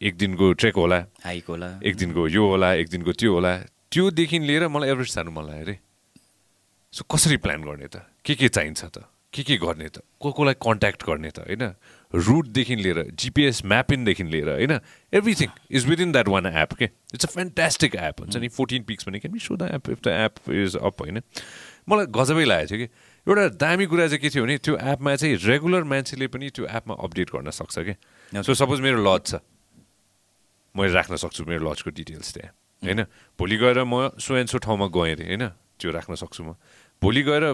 [0.00, 3.52] एक दिनको ट्रेक होला हाइक होला। एक दिनको यो होला एक दिनको त्यो होला।
[3.90, 5.76] त्योदेखि लिएर मलाई एभरेस्ट जानु मन लाग्यो अरे
[6.94, 8.06] सो कसरी प्लान गर्ने त?
[8.24, 9.02] के के चाहिन्छ त?
[9.34, 9.98] के के गर्ने त?
[10.20, 11.38] को कोलाई कन्ट्याक्ट गर्ने त?
[11.42, 11.74] होइन?
[12.14, 14.78] रुटदेखि लिएर जिपिएस म्यापिङदेखि लिएर होइन?
[15.12, 16.84] Everything is within that one app के
[17.14, 18.48] इट्स अ फ्यान्टास्टिक एप हुन्छ नि?
[18.48, 21.20] फोर्टिन पिक्स भने can be so the app if the app is up होइन?
[21.88, 22.90] मलाई गजबै लागेको थियो कि
[23.26, 26.94] एउटा दामी कुरा चाहिँ के थियो भने त्यो एपमा चाहिँ रेगुलर मान्छेले पनि त्यो एपमा
[26.98, 27.94] अपडेट गर्न सक्छ कि
[28.42, 29.34] सो सपोज मेरो लज छ।
[30.74, 32.52] मैले राख्न सक्छु मेरो लजको डिटेल्स त्यहाँ
[32.82, 33.02] होइन?
[33.38, 35.46] भोलि गएर म सो एन्ड सो ठाउँमा गएँ अरे होइन?
[35.78, 36.54] त्यो राख्न सक्छु म।
[37.02, 37.44] भोलि गएर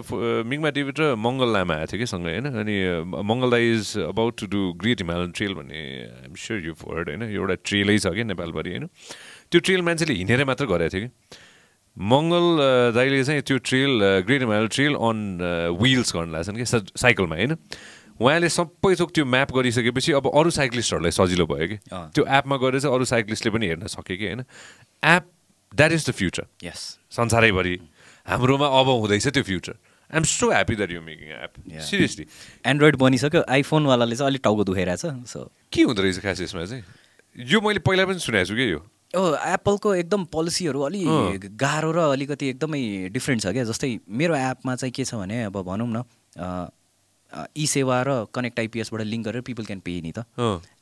[0.43, 2.47] मिङमा डेभिड र मङ्गल लामा आएको थियो कि सँगै होइन?
[2.61, 2.75] अनि
[3.07, 5.81] मङ्गल दाई is about to do Great Himalayan Trail भन्ने
[6.27, 7.23] आइम स्योर यु फर्ड होइन?
[7.31, 8.85] एउटा ट्रेलै छ कि नेपालभरि होइन?
[9.47, 11.11] त्यो ट्रेल मान्छेले हिँडेर मात्र गरेको थियो कि।
[11.97, 13.93] मङ्गल अ, दाइले चाहिँ त्यो trail
[14.27, 15.17] Great Himalayan Trail on
[15.79, 16.65] wheels गर्न लाग्छन् कि
[16.99, 17.55] साइकलमा होइन?
[18.19, 22.79] उहाँले सबै थोक त्यो म्याप गरिसकेपछि अब अरू साइक्लिस्टहरूलाई सजिलो भयो कि। त्यो एपमा गएर
[22.83, 24.43] चाहिँ अरू साइक्लिस्टले पनि हेर्न सके कि होइन?
[25.15, 25.23] App
[25.71, 26.81] that is the future यस
[27.15, 27.75] संसारैभरि।
[28.27, 29.75] हाम्रोमा अब हुँदैछ त्यो future.
[30.11, 31.53] I'm so happy that you making app.
[31.83, 32.25] Seriously
[32.65, 35.39] Android बनिसक्यो आइफोनवालाले चाहिँ अलिक टाउको दुखाइरहेछ सो
[35.71, 36.83] के हुँदो रहेछ खास यसमा चाहिँ?
[37.35, 38.79] यो मैले पहिला पनि सुनेको छु कि यो?
[39.15, 44.35] ओ एप्पलको एकदम पोलिसीहरू अलि अँ। गाह्रो र अलिकति एकदमै डिफ्रेन्ट छ क्या जस्तै मेरो
[44.35, 46.03] एपमा चाहिँ के छ भने अब भनौँ न
[47.33, 50.23] ई सेवा र कनेक्ट आइपिएसबाट लिङ्क गरेर पिपल क्यान पे नि त।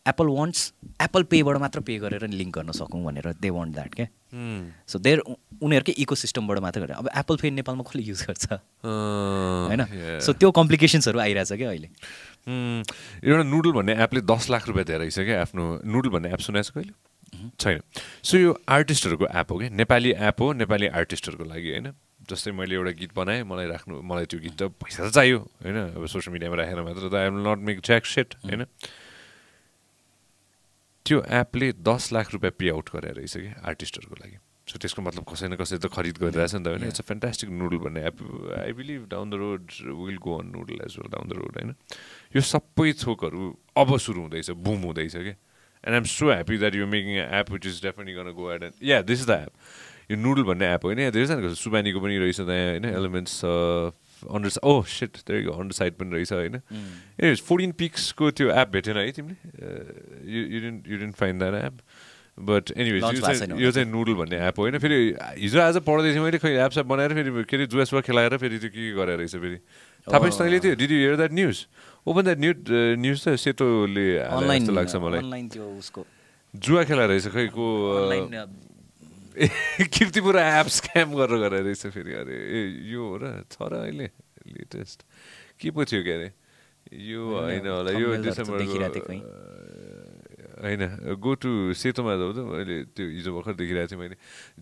[0.05, 4.07] एप्पल वान्ट्स एप्पल पेबाट मात्र पे गरेर लिङ्क गर्न सकौँ भनेर दे वान्ट द्याट क्या.
[4.85, 8.45] सो देयर उनीहरूकै इको सिस्टमबाट मात्र गरेर। अब एप्पल पे नेपालमा कसले युज गर्छ?
[8.85, 9.81] होइन.
[10.21, 11.89] सो त्यो कम्प्लिकेसन्सहरू आइरहेछ क्या अहिले.
[13.25, 16.69] एउटा नुडल भन्ने एपले दस लाख रुपियाँ दिएर रहेछ क्या आफ्नो नुडल भन्ने एप सुनेको
[16.69, 16.93] छ कहिले?
[17.59, 17.81] छैन।
[18.21, 21.87] सो यो आर्टिस्टहरूको एप हो कि नेपाली एप हो नेपाली आर्टिस्टहरूको लागि होइन?
[22.29, 25.77] जस्तै मैले एउटा गीत बनाएँ मलाई राख्नु मलाई त्यो गीत त पैसा त चाहियो होइन?
[25.95, 28.65] अब सोसियल मिडियामा राखेर मात्र त I am not make jack set होइन?
[31.05, 35.23] त्यो एपले दस लाख रुपियाँ पे आउट गरेर रहेछ कि आर्टिस्टहरूको लागि। सो त्यसको मतलब
[35.29, 36.89] कसै न कसै त खरिद गरिरहेछ नि त होइन?
[36.89, 38.17] इट्स अ फ्यान्टास्टिक नुडल भन्ने app
[38.65, 41.77] I believe down the road will go on Noodle as well down the road होइन?
[42.33, 43.41] यो सबै थोकहरू
[43.77, 45.33] अब सुरु हुँदैछ बुम हुँदैछ कि?
[45.85, 48.81] And I'm so happy that you making app which is definitely gonna go ahead and
[48.81, 49.53] yeah this is the app
[50.11, 50.99] यो नुडल भन्ने एप होइन?
[50.99, 52.85] यहाँ धेरै छ नि सुबानीको पनि रहेछ त्यहाँ होइन?
[52.85, 53.35] एलिमेन्ट्स
[54.25, 56.55] अन्डर ओ सेट त्यही अन्डर साइड पनि रहेछ होइन?
[57.19, 59.37] ए फोर्टिन पिक्सको त्यो एप भेटेन है तिमीले?
[60.25, 61.75] You didn't find that app
[62.35, 64.77] but anyways यो चाहिँ छैन यो चाहिँ नुडल भन्ने एप होइन?
[64.83, 64.97] फेरि
[65.41, 68.57] हिजो आज पढ्दै थिएँ मैले खै एप सेप बनाएर फेरि के अरे जुवासुवा खेलाएर फेरि
[68.59, 69.57] त्यो के गरेर रहेछ फेरि?
[70.07, 71.57] थाहा पाइस् तैँले त्यो did you hear that news
[72.05, 72.57] open that news
[73.01, 74.07] news त सेतोले
[74.69, 75.23] लाग्छ मलाई।
[76.53, 77.65] जुवा खेला रहेछ खै को
[78.03, 78.25] अनलाइन
[79.35, 82.59] किर्तिपुरा एप स्क्याम गरेर गरेर रहेछ फेरि अरे ए
[82.91, 84.07] यो हो र छ र अहिले
[84.47, 85.03] लेटेस्ट
[85.59, 86.29] के पो थियो के अरे?
[87.09, 88.71] यो होइन होला यो डिसेम्बरको
[90.65, 94.15] होइन गो टु सेतोमा जाउँ त मैले त्यो हिजो भर्खर देखिरहेको थिएँ मैले।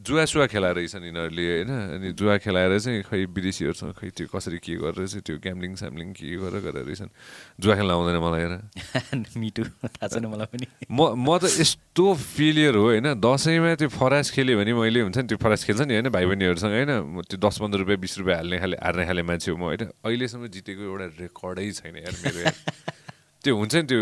[0.04, 1.72] जुवा सुवा खेलाएर रहेछन् यिनीहरूले होइन?
[1.96, 6.08] अनि जुवा खेलाएर चाहिँ खै विदेशीहरूसँग खै त्यो कसरी के गरेर चाहिँ त्यो ग्याम्लिङ स्याम्लिङ
[6.12, 7.12] के गरेर गरेर रहेछन्
[7.60, 8.54] जुवा खेल्न आउँदैन मलाई हेर
[9.42, 13.08] मिटु थाहा छैन मलाई पनि। म म त यस्तो फेलियर हो होइन?
[13.18, 16.10] दसैँमा त्यो फरास खेल्यो भने मैले हुन्छ नि त्यो फरास खेल्छ नि होइन?
[16.12, 16.92] भाइ बहिनीहरूसँग होइन?
[17.16, 19.84] म त्यो दस पन्ध्र रुपियाँ बिस रुपियाँ हाल्ने खाले हार्ने खाले मान्छे हो म होइन?
[20.04, 22.42] अहिलेसम्म जितेको एउटा रेकर्डै छैन यार मेरो
[23.44, 24.00] त्यो हुन्छ नि त्यो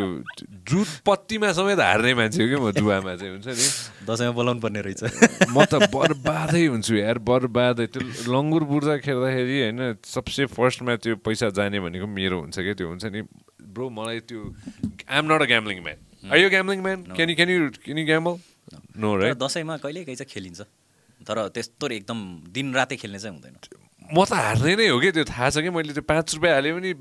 [0.69, 3.65] जुत पत्तीमा समेत हार्ने मान्छे हो कि म जुवामा चाहिँ हुन्छ नि?
[4.05, 5.01] दसैँमा बोलाउनु पर्ने रहेछ।
[5.49, 11.49] म त बर्बादै हुन्छु यार बर्बादै। त्यो लङ्गुर बुर्जा खेल्दाखेरि होइन सबसे फर्स्टमा त्यो पैसा
[11.57, 13.21] जाने भनेको मेरो हुन्छ क्या त्यो हुन्छ नि।
[13.65, 14.41] ब्रो मलाई त्यो
[15.09, 15.97] I'm not a gambling man
[16.29, 18.35] are you gambling man can can you can you gamble
[19.01, 20.61] no right दसैँमा कहिले कहीँ चाहिँ खेलिन्छ।
[21.25, 22.19] तर त्यस्तो एकदम
[22.53, 23.80] दिन रातै खेल्ने चाहिँ हुँदैन।
[24.11, 25.69] म त हार्ने नै हो कि त्यो थाहा छ कि?
[25.71, 26.91] मैले त्यो पाँच रुपियाँ हाले पनि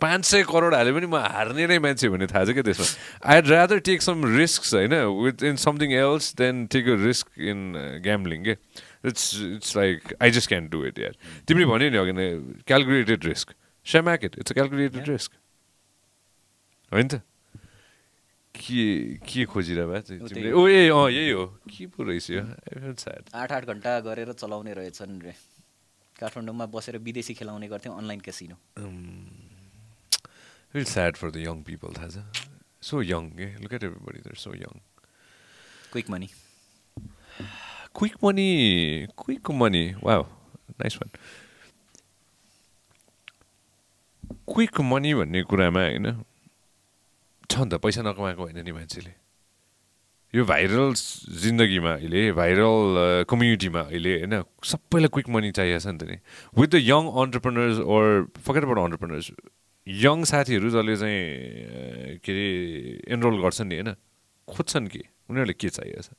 [0.00, 2.86] पाँच सय करोड हाले पनि म हार्ने नै मान्छे भन्ने थाहा छ क्या त्यसमा?
[3.22, 4.94] I rather take some risk होइन?
[5.28, 7.60] With in something else than take a risk in
[8.00, 8.54] gambling के
[9.12, 9.24] it's
[9.60, 11.14] it's like I just can do it यार
[11.44, 12.26] तिमीले भन्यो नि अघि नै
[12.64, 13.52] calculated risk
[13.86, 15.30] सेम्याक it it's a calculated risk
[16.92, 17.20] होइन त?
[18.54, 18.82] के
[19.26, 23.22] के खोजिरह भए ऊ तिमीले त्यही- ओ ए अँ यही हो। के पो रहेछ स्याड
[23.34, 25.32] आठ आठ घन्टा गरेर चलाउने रहेछन् रे।
[26.18, 28.56] काठमाडौँमा बसेर विदेशी खेलाउने गर्थ्यौँ online casino.
[30.74, 32.16] Real sad for the young people थाहा छ
[32.82, 33.24] so young
[35.92, 36.28] quick money
[37.94, 38.48] quick money
[44.48, 46.06] quick money भन्ने कुरामा होइन
[47.50, 49.12] छ नि त पैसा नकमाएको होइन नि मान्छेले।
[50.34, 50.92] यो भाइरल
[51.42, 54.34] जिन्दगीमा अहिले भाइरल कम्युनिटीमा अहिले होइन?
[54.64, 56.16] सबैलाई क्विक मनी चाहिएको छ नि त नि।
[56.56, 58.04] With the young entrepreneurs or
[58.40, 59.26] forget about entrepreneurs
[59.86, 62.46] young साथीहरू जसले चाहिँ अ, के अरे
[63.12, 63.92] एनरोल गर्छन् नि होइन?
[64.48, 65.02] खोज्छन् के?
[65.28, 66.10] उनीहरूले के चाहिएको छ?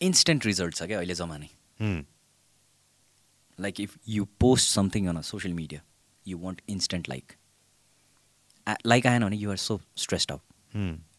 [0.00, 1.50] इन्स्टेन्ट रिजल्ट छ क्या अहिले जमानै।
[3.58, 5.80] Like if you post something on a social media
[6.24, 7.32] you want instant like
[8.86, 10.40] like आएन भने you're so stressed out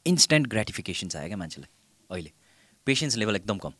[0.05, 1.69] instant gratification चाहियो क्या मान्छेलाई?
[2.09, 2.31] अहिले।
[2.87, 3.73] पेसेन्स लेभल एकदम कम।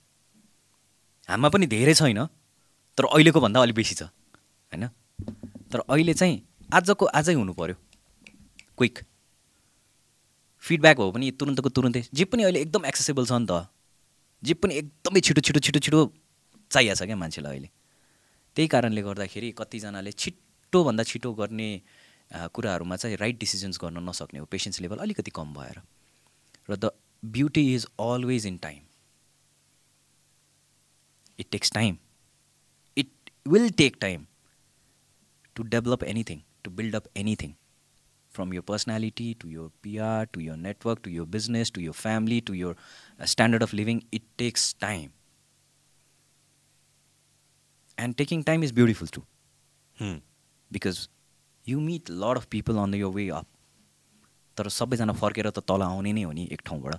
[1.30, 2.26] हाम्रा पनि धेरै छैन
[2.98, 4.88] तर अहिलेको भन्दा अलिक बेसी छ होइन?
[5.72, 6.36] तर अहिले चाहिँ
[6.70, 7.76] आजको आजै हुनु पऱ्यो
[8.78, 9.00] क्विक
[10.64, 13.66] फिडब्याक हो पनि तुरुन्तको तुरुन्तै। जे पनि अहिले एकदम एक्सेसेबल छ नि त।
[14.44, 16.00] जे पनि एकदमै छिटो छिटो छिटो छिटो
[16.72, 17.70] चाहिएको छ क्या मान्छेलाई अहिले।
[18.56, 21.70] त्यही कारणले गर्दाखेरि कतिजनाले छिटोभन्दा छिटो गर्ने
[22.54, 25.82] कुराहरूमा चाहिँ राइट डिसिजन्स गर्न नसक्ने हो। पेसेन्स लेभल अलिकति कम भएर।
[26.68, 26.94] the
[27.30, 28.82] beauty is always in time.
[31.38, 32.00] It takes time.
[32.96, 33.08] It
[33.46, 34.28] will take time
[35.56, 37.56] to develop anything, to build up anything
[38.32, 42.40] from your personality to your PR to your network to your business to your family
[42.42, 42.76] to your
[43.20, 44.04] uh, standard of living.
[44.12, 45.12] It takes time.
[47.98, 49.26] And taking time is beautiful too.
[49.98, 50.16] Hmm.
[50.72, 51.10] Because
[51.66, 53.48] you meet a lot of people on your way up.
[54.58, 56.96] तर सबैजना फर्केर त तल आउने नै हो नि एक ठाउँबाट।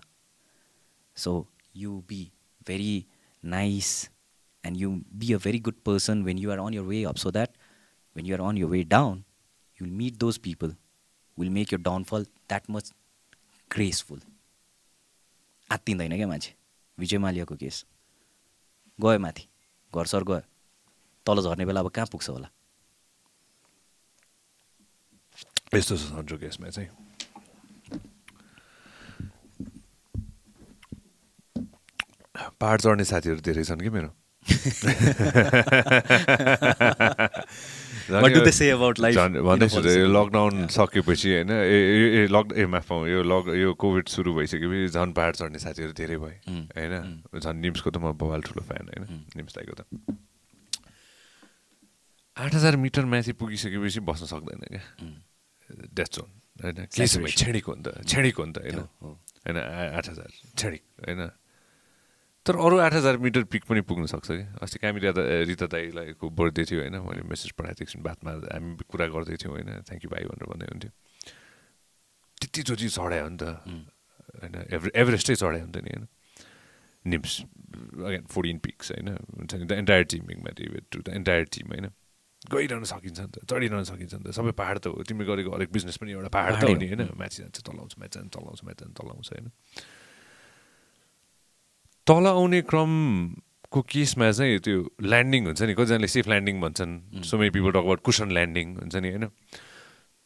[1.16, 1.32] So
[1.76, 2.20] you be
[2.66, 2.94] very
[3.42, 3.90] nice
[4.64, 7.30] and you be a very good person when you are on your way up so
[7.30, 7.56] that
[8.16, 9.24] when you are on your way down
[9.80, 10.74] you will meet those people
[11.38, 12.92] will make your downfall that much
[13.70, 14.20] graceful
[15.70, 16.54] आत्तिँदैन क्या मान्छे?
[16.98, 17.84] विजय मालियाको केस।
[18.98, 19.46] गयो माथि
[19.92, 20.40] घर sir गयो।
[21.26, 22.48] तल झर्ने बेला अब कहाँ पुग्छ होला?
[25.74, 26.88] यस्तो छ सन्चो केसमा चाहिँ।
[32.60, 34.10] पहाड चढ्ने साथीहरू धेरै छन् कि मेरो?
[39.38, 39.78] भन्दैछु?
[39.88, 45.12] यो लकडाउन सकेपछि होइन ए- लक ए माफ यो लक यो कोभिड सुरु भइसकेपछि झन्
[45.14, 46.94] पहाड चढ्ने साथीहरू धेरै भए उम्, होइन?
[47.38, 49.04] झन् निम्सको त म बवाल ठुलो फ्यान होइन?
[49.36, 49.86] निम्स दाइको त।
[52.36, 54.82] आठ हजार मिटर माथि पुगिसकेपछि बस्न सक्दैन क्या।
[55.94, 56.28] डेथ जोन
[56.58, 56.78] होइन?
[56.90, 57.30] केही समय.
[57.30, 58.78] छेडिको हो नि त छेडिको हो नि त होइन?
[59.02, 59.08] हो।
[59.46, 59.56] होइन?
[59.94, 60.28] आठ हजार
[60.58, 61.20] छेडिक होइन?
[62.46, 64.42] तर अरू आठ हजार मिटर पिक पनि पुग्न सक्छ कि?
[64.58, 68.82] अस्ति कामिरी दा रिता दाईलाई को बर्थडे थियो होइन मैले मेसेज पठाएको थिएँ बातमा हामी
[68.90, 70.90] कुरा गर्दै थियौँ होइन थ्याङ्क यू भाइ भनेर भन्दै हुन्थ्यो।
[72.42, 73.44] त्यतिचोटि चढायो नि त।
[74.42, 76.06] होइन एभरे एभरेस्टै चढायो नि त नि होइन।
[77.04, 77.34] निम्स
[78.10, 80.22] अगेन फोर्टिन पिक्स होइन। हुन्छ नि the entire team
[80.90, 81.86] to the entire team होइन।
[82.42, 85.70] गइरहन सकिन्छ नि त चढिरहन सकिन्छ नि त। सबै पाहाड त हो। तिमीले गरेको हरेक
[85.70, 88.78] बिजनेस पनि एउटा पाहाड त हो नि होइन। माथि जान्छ तलाउँछ माथि जान्छ तलाउँछ माथि
[88.82, 89.46] जान्छ तलाउँछ होइन।
[92.06, 97.50] तल आउने क्रमको केसमा चाहिँ त्यो ल्यान्डिङ हुन्छ नि कतिजनाले सेफ ल्यान्डिङ भन्छन्। So many
[97.54, 99.26] people talk about cushion landing हुन्छ नि होइन?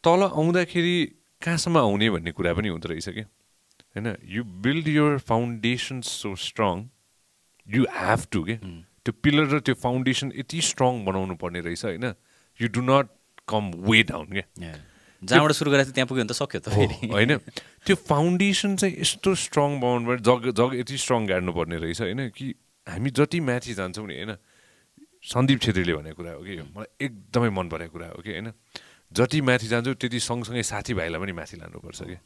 [0.05, 0.97] तल आउँदाखेरि
[1.43, 4.07] कहाँसम्म आउने भन्ने कुरा पनि हुँदो रहेछ कि होइन?
[4.25, 6.89] You build your foundation so strong
[7.67, 12.07] you have to के त्यो पिलर र त्यो फाउन्डेसन यति स्ट्रङ बनाउनु पर्ने रहेछ होइन?
[12.61, 13.07] You do not
[13.47, 14.47] come way down क्या?
[15.23, 16.69] जहाँबाट सुरु थियो त्यहाँ पुग्यो भने त सक्यो त
[17.13, 17.37] होइन?
[17.87, 22.47] त्यो फाउन्डेसन चाहिँ यस्तो स्ट्रङ बनाउनु पर्ने जग जग यति स्ट्रङ गाड्नुपर्ने रहेछ होइन कि
[22.87, 24.37] हामी जति माथि जान्छौँ नि होइन
[25.23, 28.53] सन्दीप छेत्रीले भनेको कुरा हो कि मलाई एकदमै मन परेको कुरा हो कि होइन
[29.13, 32.17] जति माथि जान्छौँ त्यति सँगसँगै साथीभाइलाई पनि माथि लानुपर्छ कि।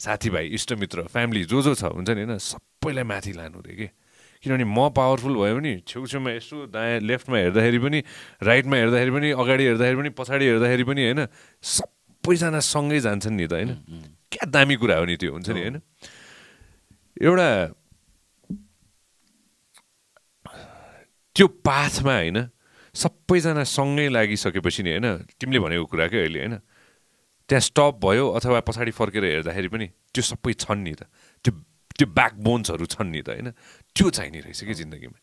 [0.00, 3.88] साथीभाइ इष्टमित्र फ्यामिली जो जो छ हुन्छ नि होइन सबैलाई माथि लानु रे कि।
[4.42, 7.98] किनभने म पावरफुल भयो भने छेउछेउमा यसो दायाँ लेफ्टमा हेर्दाखेरि पनि
[8.42, 11.20] राइटमा हेर्दाखेरि पनि अगाडि हेर्दाखेरि पनि पछाडि हेर्दाखेरि पनि होइन
[12.20, 13.70] सबैजना सँगै जान्छन् नि त होइन?
[14.28, 15.76] क्या दामी कुरा हो नि त्यो हुन्छ नि होइन?
[17.16, 17.48] एउटा
[21.36, 22.38] त्यो पाथमा होइन
[22.94, 25.06] सबैजना सँगै लागिसकेपछि नि होइन
[25.40, 26.54] तिमीले भनेको कुरा क्या अहिले होइन?
[27.48, 31.08] त्यहाँ स्टप भयो अथवा पछाडि फर्केर हेर्दाखेरि पनि त्यो सबै छन् नि त।
[31.40, 31.52] त्यो
[31.96, 33.48] त्यो ब्याकबोन्सहरू छन् नि त होइन?
[33.96, 35.18] त्यो चाहिने रहेछ कि जिन्दगीमा।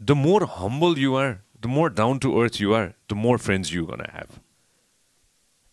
[0.00, 3.72] The more humble you are the more down to earth you are the more friends
[3.72, 4.30] you gonna have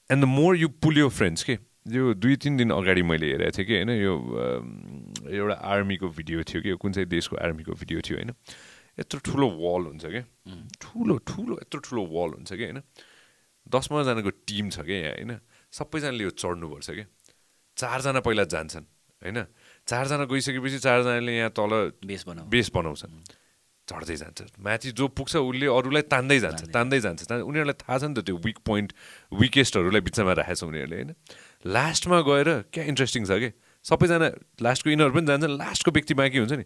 [0.10, 1.58] and the more you pull your friends के
[1.96, 4.14] यो दुई तिन दिन अगाडि मैले हेरेको थिएँ कि होइन यो
[5.36, 8.32] एउटा आर्मीको भिडियो थियो कि कुन चाहिँ देशको आर्मीको भिडियो थियो होइन
[9.00, 10.24] यत्रो ठुलो वाल हुन्छ क्या
[10.82, 12.82] ठुलो ठुलो यत्रो ठुलो वाल हुन्छ कि होइन
[13.68, 15.40] दस पन्ध्रजनाको टिम छ क्या यहाँ होइन
[15.74, 17.06] सबैजनाले यो चढ्नुपर्छ क्या
[17.78, 18.88] चारजना पहिला जान्छन्
[19.22, 19.44] होइन
[19.88, 21.74] चारजना गइसकेपछि चारजनाले यहाँ तल
[22.06, 23.12] बेस बनाऊ बेस बनाउँछन्।
[23.88, 28.04] चढ्दै जान्छ। माथि जो पुग्छ उसले अरूलाई तान्दै जान्छ तान्दै जान्छ। तान्- उनीहरूलाई थाहा छ
[28.04, 28.94] नि त त्यो विक पोइन्ट
[29.32, 31.16] विकेस्टहरूलाई बिचमा राखेको छ उनीहरूले होइन?
[31.66, 33.50] लास्टमा गएर क्या इन्ट्रेस्टिङ छ कि?
[33.86, 34.28] सबैजना
[34.62, 36.66] लास्टको यिनीहरू पनि जान्छ लास्टको व्यक्ति बाँकी हुन्छ नि।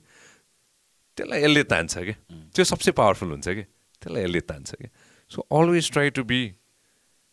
[1.17, 2.17] त्यसलाई यसले तान्छ क्या
[2.55, 3.63] त्यो सबसे पावरफुल हुन्छ कि?
[4.01, 4.89] त्यसलाई यसले तान्छ क्या
[5.31, 6.55] so always try to be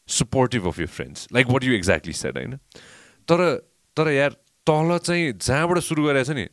[0.08, 2.56] supportive of your friends like what you exactly said होइन?
[3.28, 3.40] तर
[3.96, 4.30] तर यार
[4.66, 6.44] तल चाहिँ जहाँबाट सुरु गरेको छ नि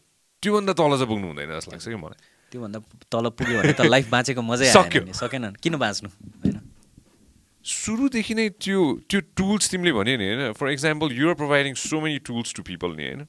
[0.42, 2.20] त्योभन्दा तल चाहिँ पुग्नु हुँदैन जस्तो लाग्छ कि मलाई?
[2.52, 2.80] त्योभन्दा
[3.12, 6.10] तल पुग्यो भने त लाइफ बाँचेको मजै सक्यो। सकेन किन बाँच्नु?
[6.44, 6.58] होइन।
[7.66, 10.54] सुरुदेखि नै त्यो त्यो टुल्स तिमीले भन्यो नि होइन?
[10.54, 13.22] For example you're providing so many tools to people नि होइन?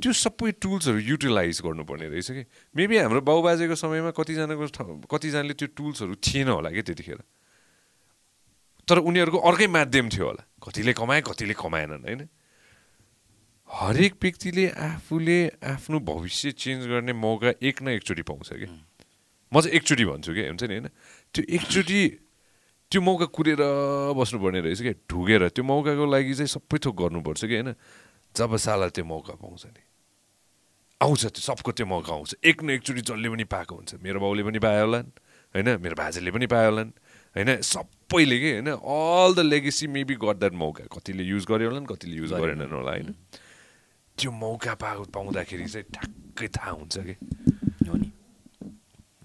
[0.00, 2.42] त्यो सबै टुल्सहरू युटिलाइज गर्नुपर्ने रहेछ कि?
[2.74, 7.20] मेबी हाम्रो बाउबाजेको समयमा कतिजनाको ठाउँ कतिजनाले त्यो टुल्सहरू थिएन होला कि त्यतिखेर?
[8.88, 12.22] तर उनीहरूको अर्कै माध्यम थियो होला। कतिले कमाए कतिले कमाएनन् होइन?
[13.70, 18.66] हरेक व्यक्तिले आफूले आफ्नो भविष्य चेन्ज गर्ने मौका एक न एकचोटि पाउँछ कि?
[19.52, 20.88] म चाहिँ एकचोटि भन्छु कि हुन्छ नि होइन?
[21.34, 22.00] त्यो एकचोटि
[22.90, 23.62] त्यो मौका कुरेर
[24.14, 27.74] बस्नुपर्ने रहेछ क्या ढुगेर त्यो मौकाको लागि चाहिँ सबै थोक गर्नुपर्छ कि होइन?
[28.34, 29.82] जब साला त्यो मौका पाउँछ नि।
[31.02, 34.42] आउँछ त्यो सबको त्यो मौका आउँछ। एक न एकचोटि जसले पनि पाएको हुन्छ। मेरो बाउले
[34.44, 35.10] पनि पायो होलान्
[35.54, 35.68] होइन?
[35.82, 36.90] मेरो बाजेले पनि पायो होलान्
[37.36, 37.50] होइन?
[37.60, 38.70] सबैले के होइन?
[38.70, 42.90] All the legacy maybe got that मौका। कतिले युज गर्यो होला कतिले युज गरेनन् होला
[42.90, 43.14] होइन?
[44.18, 47.12] त्यो मौका पा पाउँदाखेरि चाहिँ ठ्याक्कै थाहा हुन्छ कि।
[47.88, 48.12] हो नि।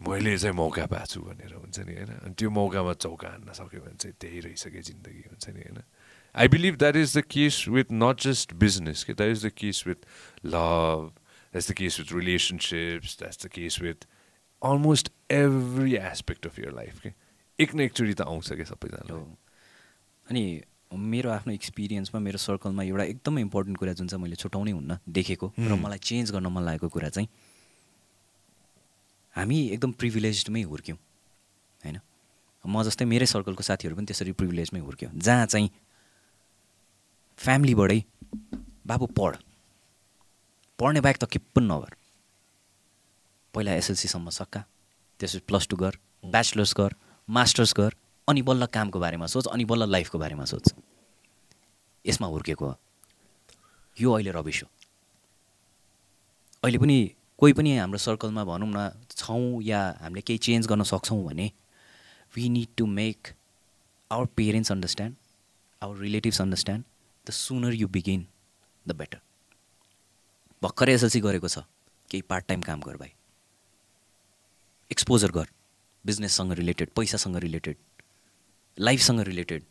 [0.08, 2.08] मैले चाहिँ मौका पाएको छु भनेर हुन्छ नि होइन?
[2.08, 5.84] अनि त्यो मौकामा चौका हान्न सक्यो भने चाहिँ त्यही रहेछ कि जिन्दगी हुन्छ नि होइन?
[6.36, 9.84] I believe that is the case with not just business कि that is the case
[9.88, 10.08] with
[10.46, 11.14] love
[11.54, 14.08] that's the case with relationships that's the case with
[14.64, 17.10] almost every aspect of your life कि
[17.60, 19.38] एक न एकचोटि त आउँछ क्या सबैजना
[20.30, 20.62] अनि
[20.92, 25.54] मेरो आफ्नो एक्सपिरियन्समा मेरो सर्कलमा एउटा एकदमै इम्पोर्टेन्ट कुरा जुन चाहिँ मैले छुट्याउनै हुन्न देखेको
[25.60, 27.30] र मलाई चेन्ज गर्न मन लागेको कुरा चाहिँ
[29.36, 32.00] हामी एकदम प्रिभिलेजमै हुर्क्यौँ होइन?
[32.66, 35.70] म जस्तै मेरै सर्कलको साथीहरू पनि त्यसरी प्रिभिलेजमै हुर्क्यौँ। जहाँ चाहिँ
[37.38, 38.04] फ्यामिलीबाटै
[38.86, 39.38] बाबु पढ।
[40.80, 41.96] पढ्ने बाहेक त के पनि नगर।
[43.54, 44.66] पहिला एसएलसीसम्म सक्का
[45.20, 45.94] त्यसपछि प्लस टू गर
[46.26, 46.96] ब्याचलर्स गर
[47.30, 47.94] मास्टर्स गर
[48.30, 50.74] अनि बल्ल कामको बारेमा सोच अनि बल्ल लाइफको बारेमा सोच।
[52.06, 52.74] यसमा हुर्केको
[53.98, 54.68] यो अहिले रबिस हो।
[56.64, 56.98] अहिले पनि
[57.40, 61.52] कोही पनि हाम्रो सर्कलमा भनौँ न छौँ या हामीले केही चेन्ज गर्न सक्छौँ भने
[62.36, 63.34] we need to make
[64.12, 65.16] our parents understand
[65.82, 66.84] our relatives understand
[67.28, 68.26] the sooner you begin
[68.86, 69.20] the better
[70.62, 71.60] भर्खरै एसएलसी गरेको छ।
[72.10, 73.12] केही पार्ट टाइम काम गर भाइ।
[74.92, 75.48] एक्सपोजर गर।
[76.06, 77.78] बिजनेससँग रिलेटेड पैसासँग रिलेटेड
[78.80, 79.64] लाइफसँग रिलेटेड।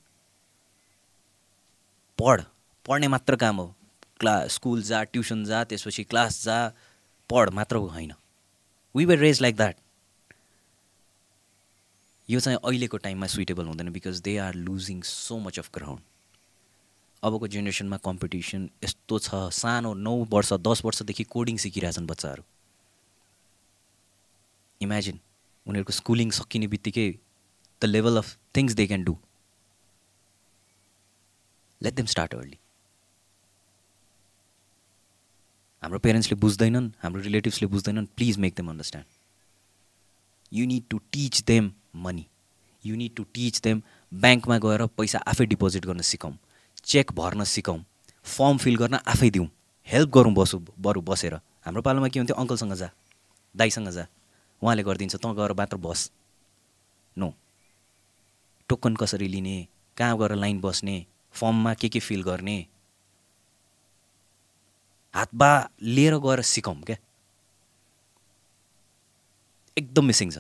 [2.19, 2.43] पढ।
[2.87, 3.75] पढ्ने मात्र काम हो।
[4.21, 6.57] क्ला स्कुल जा ट्युसन जा त्यसपछि क्लास जा
[7.31, 8.13] पढ मात्र होइन।
[8.95, 9.77] We were raised like that
[12.29, 16.03] यो चाहिँ अहिलेको टाइममा सुइटेबल हुँदैन because they are losing so much of ground
[17.23, 22.43] अबको जेनेरेसनमा कम्पिटिसन यस्तो छ। सानो नौ वर्ष दस वर्षदेखि कोडिङ सिकिरहेछन् बच्चाहरू।
[24.81, 25.21] इमेजिन
[25.67, 27.09] उनीहरूको स्कुलिङ सकिने बित्तिकै
[27.83, 29.17] the level of things they can do
[31.81, 32.59] let them start early
[35.83, 39.09] हाम्रो पेरेन्ट्सले बुझ्दैनन् हाम्रो रिलेटिभ्सले बुझ्दैनन् please make them understand
[40.53, 41.73] you need to teach them
[42.07, 42.27] money
[42.85, 43.83] you need to teach them
[44.13, 46.37] ब्याङ्कमा गएर पैसा आफै डिपोजिट गर्न सिकाउँ
[46.85, 47.85] चेक भर्न सिकाउँ
[48.27, 49.49] फर्म फिल गर्न आफै दिउँ
[49.89, 51.35] हेल्प गरौँ बसु बरु बसेर।
[51.65, 52.37] हाम्रो पालोमा के हुन्थ्यो?
[52.37, 52.91] अङ्कलसँग जा
[53.55, 54.07] दाईसँग जा।
[54.63, 56.11] उहाँले गरिदिन्छ तँ गएर मात्र बस।
[57.17, 57.29] नो
[58.69, 59.57] टोकन कसरी लिने
[59.97, 60.97] कहाँ गएर लाइन बस्ने
[61.35, 62.59] फर्ममा के के फिल गर्ने?
[65.15, 65.51] हातबा
[65.83, 66.97] लिएर गएर सिकाउँ क्या।
[69.77, 70.39] एकदम मिसिङ छ।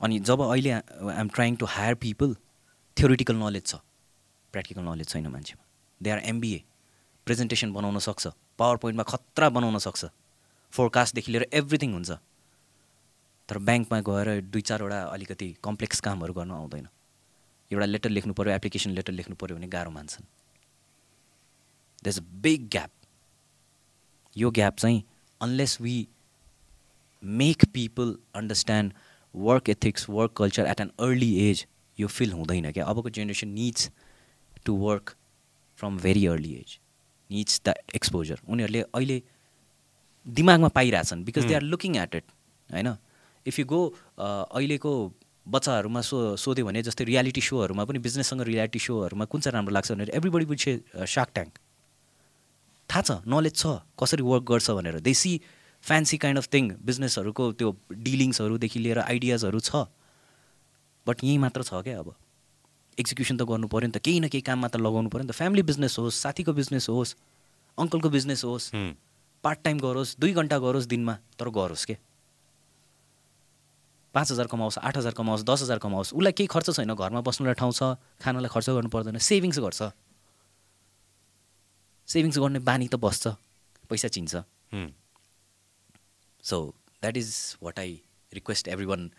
[0.00, 2.36] अनि जब अहिले I'm trying to hire people
[2.96, 3.74] theoretical knowledge छ।
[4.52, 5.64] प्र्याक्टिकल नलेज छैन मान्छेमा।
[6.00, 6.62] दे आर एमबिए
[7.26, 8.26] प्रेजेन्टेसन बनाउन सक्छ।
[8.58, 10.04] पावर पोइन्टमा खतरा बनाउन सक्छ।
[10.72, 12.10] फोरकास्टदेखि लिएर एभ्रिथिङ हुन्छ।
[13.48, 16.88] तर ब्याङ्कमा गएर दुई चारवटा अलिकति कम्प्लेक्स कामहरू गर्न आउँदैन।
[17.70, 20.26] एउटा लेटर लेख्नु पऱ्यो एप्लिकेसन लेटर लेख्नु पऱ्यो भने गाह्रो मान्छन्।
[22.04, 22.90] There is a big gap
[24.36, 25.02] यो ग्याप चाहिँ
[25.40, 25.96] unless we
[27.22, 28.92] make people understand
[29.34, 31.66] work ethics work culture at an early age
[31.98, 33.90] यो फिल हुँदैन क्या। अबको generation needs
[34.64, 35.16] to work
[35.78, 36.78] from very early age
[37.30, 39.22] needs the exposure उनीहरूले अहिले
[40.26, 42.24] दिमागमा पाइरहेछन् because they are looking at it
[42.70, 42.88] होइन?
[43.48, 43.80] If you go
[44.18, 44.92] अहिलेको
[45.46, 49.92] बच्चाहरूमा सो सोध्यो भने जस्तै रियालिटी सोहरूमा पनि बिजनेससँग रियालिटी सोहरूमा कुन चाहिँ राम्रो लाग्छ
[49.92, 50.72] भनेर एभ्रीबडी से
[51.14, 51.52] सार्क ट्याङ्क
[52.90, 53.64] थाहा छ नलेज छ
[54.00, 55.00] कसरी वर्क गर्छ भनेर.
[55.00, 55.32] They see
[55.84, 57.68] fancy kind of thing बिजनेसहरूको त्यो
[58.06, 59.84] डिलिङ्सहरूदेखि लिएर आइडियाजहरू छ.
[61.06, 62.14] बट यहीँ मात्र छ क्या अब.
[62.98, 65.36] एक्जिक्युसन त गर्नु पऱ्यो नि त केही न केही काममा त लगाउनु पऱ्यो नि त.
[65.40, 67.14] फ्यामिली बिजनेस होस् साथीको बिजनेस होस्
[67.78, 68.72] अङ्कलको बिजनेस होस्.
[69.44, 71.96] पार्ट टाइम गरोस् दुई घन्टा गरोस् दिनमा तर गरोस् के
[74.14, 77.54] पाँच हजार कमाओस् आठ हजार कमाओस् दस हजार कमाओस् उसलाई केही खर्च छैन घरमा बस्नुलाई
[77.60, 77.82] ठाउँ छ
[78.22, 79.80] खानालाई खर्च गर्नु पर्दैन सेभिङ्स गर्छ।
[82.08, 83.36] सेभिङ्स गर्ने बानी त बस्छ
[83.90, 84.34] पैसा चिन्छ.
[86.44, 86.56] So
[87.02, 87.28] that is
[87.62, 88.00] what I
[88.32, 89.10] request everyone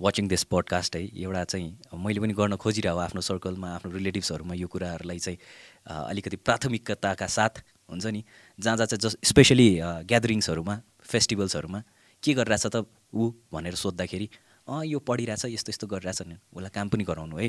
[0.00, 4.66] watching this podcast है। एउटा चाहिँ मैले पनि गर्न खोजिरहेको आफ्नो सर्कलमा आफ्नो रिलेटिभ्सहरूमा यो
[4.66, 5.38] कुराहरूलाई चाहिँ
[5.86, 8.22] अ, अलिकति प्राथमिकताका साथ हुन्छ नि?
[8.58, 9.68] जहाँ जहाँ चाहिँ जस स्पेसली
[10.06, 11.82] ग्यादरिङ्सहरूमा फेस्टिभल्सहरूमा
[12.22, 14.28] के गरिरहेछ त ऊ भनेर सोद्धाखेरि
[14.68, 17.48] अँ यो पढिरहेछ यस्तो यस्तो गरिरहेछ नि उसलाई काम पनि गराउनु है।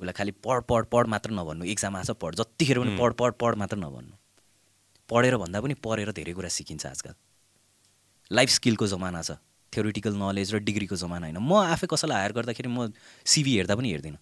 [0.00, 3.54] उसलाई खालि पढ पढ पढ मात्र नभन्नु एक्जाम आछ पढ। जतिखेर पनि पढ पढ पढ
[3.60, 4.14] मात्र नभन्नु।
[5.08, 7.14] पढेर भन्दा पनि पढेर धेरै कुरा सिकिन्छ आजकल।
[8.30, 9.38] लाइफ स्किलको जमाना छ।
[9.72, 12.92] थ्योरिटिकल नलेज र डिग्रीको जमाना होइन। म आफै कसैलाई हायर गर्दाखेरि म
[13.26, 14.18] सिभी हेर्दा पनि हेर्दिनँ।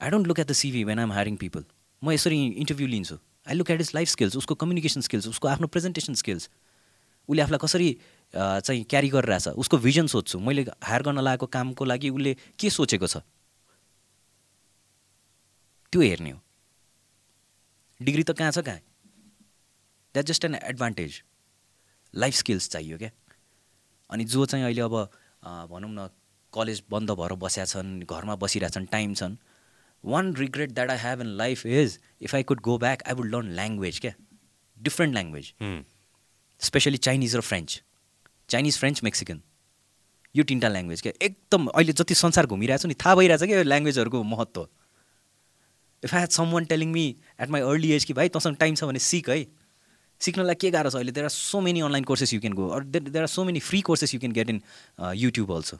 [0.00, 1.64] I don't look at the CV when I'm hiring people
[2.02, 3.16] म यसरी इन्टरभ्यू लिन्छु।
[3.48, 6.48] I look at his life skills उसको कम्युनिकेसन स्किल्स उसको आफ्नो प्रेजेन्टेसन स्किल्स
[7.28, 7.88] उसले आफूलाई कसरी
[8.34, 13.06] चाहिँ क्यारी गरिरहेछ उसको भिजन सोध्छु। मैले हायर गर्न लागेको कामको लागि उसले के सोचेको
[13.06, 13.16] छ?
[15.92, 16.40] त्यो हेर्ने हो।
[18.00, 18.80] डिग्री त कहाँ छ कहाँ?
[20.14, 21.22] That just an advantage
[22.14, 23.10] life skills चाहियो क्या?
[24.10, 24.94] अनि जो चाहिँ अहिले अब
[25.70, 26.08] भनौँ न
[26.52, 29.36] कलेज बन्द भएर बसेका छन् घरमा बसिरहेछन् टाइम छन्
[30.04, 33.26] one regret that I have in life is if I could go back I would
[33.34, 34.12] learn language क्या?
[34.78, 35.52] Different language.
[36.60, 37.82] स्पेसली चाइनिज र फ्रेन्च
[38.48, 39.40] चाइनिज फ्रेन्च मेक्सिकन
[40.34, 41.12] यो तिनवटा ल्याङ्ग्वेज क्या?
[41.22, 44.68] एकदम अहिले जति संसार घुमिरहेको छ नि थाहा भइरहेछ क्या यो ल्याङ्ग्वेजहरूको महत्त्व?
[46.02, 47.04] If I had someone telling me
[47.40, 49.46] at my early age कि भाइ तँसँग टाइम छ भने सिक है।
[50.20, 51.12] सिक्नलाई के गाह्रो छ अहिले?
[51.12, 53.80] There are so many online courses you can go or there are so many free
[53.88, 54.60] courses you can get in
[55.24, 55.78] YouTube also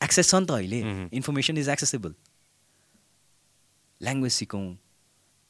[0.00, 0.80] access छ नि त अहिले.
[1.12, 2.14] इन्फर्मेसन इज एक्सेसेबल
[4.00, 4.66] ल्याङ्ग्वेज सिकौँ।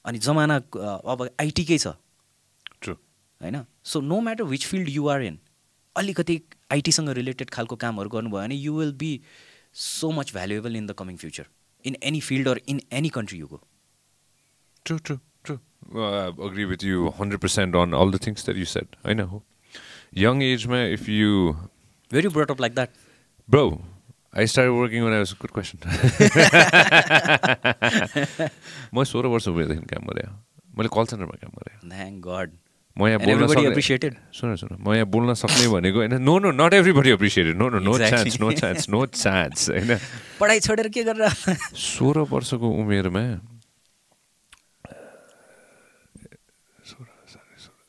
[0.05, 1.97] अनि जमाना अ, अब आइटीकै छ.
[3.43, 5.39] होइन so no matter which field you are in
[5.97, 6.41] अलिकति
[6.73, 9.21] आइटीसँग रिलेटेड खालको कामहरू गर्नुभयो भने you will be
[9.89, 11.47] so much valuable in the coming future
[11.85, 13.61] in any field or in any country you go
[14.87, 15.61] True, true, true.
[15.89, 18.89] Well, I agree with you 100% on all the things that you said.
[19.05, 19.43] I know.
[20.13, 21.55] Young age, man, if you.
[22.11, 22.89] Very brought up like that
[23.49, 23.81] Bro,
[24.35, 25.35] I started working when I was.
[25.35, 25.79] Good question.
[28.95, 30.27] म सोह्र वर्ष उमेरदेखि काम गरेँ
[30.79, 32.51] मैले call सेन्टरमा काम गरेँ थ्याङ्क गड
[32.97, 34.11] म यहाँ बोल्न सक्ने?
[34.33, 37.79] सुन सुन म यहाँ बोल्न सक्ने भनेको होइन no no not everybody appreciated no no
[37.81, 37.93] no.
[38.01, 39.97] Chance no chance no chance होइन
[40.41, 41.29] पढाइ छोडेर के गरेर
[41.79, 43.25] सोह्र वर्षको उमेरमा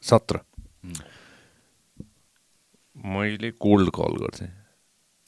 [0.04, 0.40] सत्र
[2.98, 4.50] मैले कोल्ड कल गर्थेँ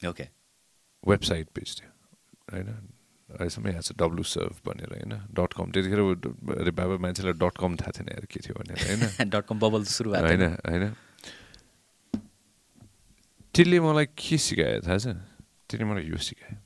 [0.00, 0.24] ओके
[1.04, 1.90] वेबसाइट पेज थियो
[2.52, 2.68] होइन
[3.26, 5.12] अहिलेसम्म यहाँ छ डब्लु सर्भ भनेर होइन?
[5.34, 6.00] डट कम त्यतिखेर
[6.62, 9.30] अरे बाबा मान्छेलाई डट कम थाहा थिएन यार के थियो भनेर होइन?
[9.30, 10.94] डट कम बबल सुरु होइन। होइन।
[13.54, 15.06] त्यसले मलाई के सिकायो थाहा छ?
[15.66, 16.56] त्यसले मलाई यो सिकायो।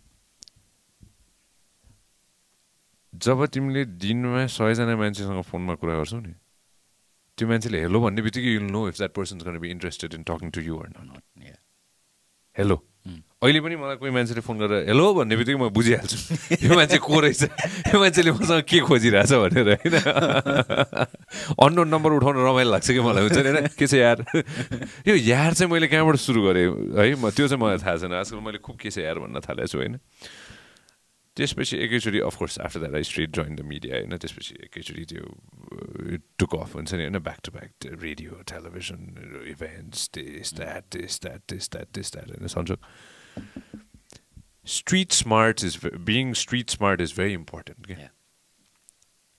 [3.15, 6.35] जब तिमीले दिनमा सयजना मान्छेसँग फोनमा कुरा गर्छौ नि
[7.39, 10.61] त्यो मान्छेले हेलो भन्ने बित्तिकै you'll know if that person be interested in talking to
[10.61, 11.24] you not.
[12.57, 12.77] Hello
[13.40, 16.16] अहिले पनि मलाई कोही मान्छेले फोन गरेर हेलो भन्ने बित्तिकै म बुझिहाल्छु।
[16.60, 17.43] यो मान्छे को रहेछ?
[17.89, 19.97] यो मान्छेले मसँग के खोजिरहेछ भनेर होइन?
[21.56, 23.72] अननोन नम्बर उठाउन रमाइलो लाग्छ कि मलाई हुन्छ नि होइन?
[23.72, 24.18] के छ यार?
[25.09, 26.68] यो यार चाहिँ मैले कहाँबाट सुरु गरेँ?
[27.01, 29.72] है म त्यो चाहिँ मलाई थाहा छैन। आजकल मैले खुब के छ यार भन्न थालेको
[29.72, 29.97] छु होइन?
[31.36, 36.57] त्यसपछि एकैचोटि of course after that I straight join the media होइन त्यसपछि एकैचोटि त्यो टुक
[36.57, 41.70] अफ हुन्छ नि होइन back to back radio television events this that this that this
[41.70, 42.77] that this that होइन सन्चो
[44.70, 48.11] street smart is being street smart is very important क्या.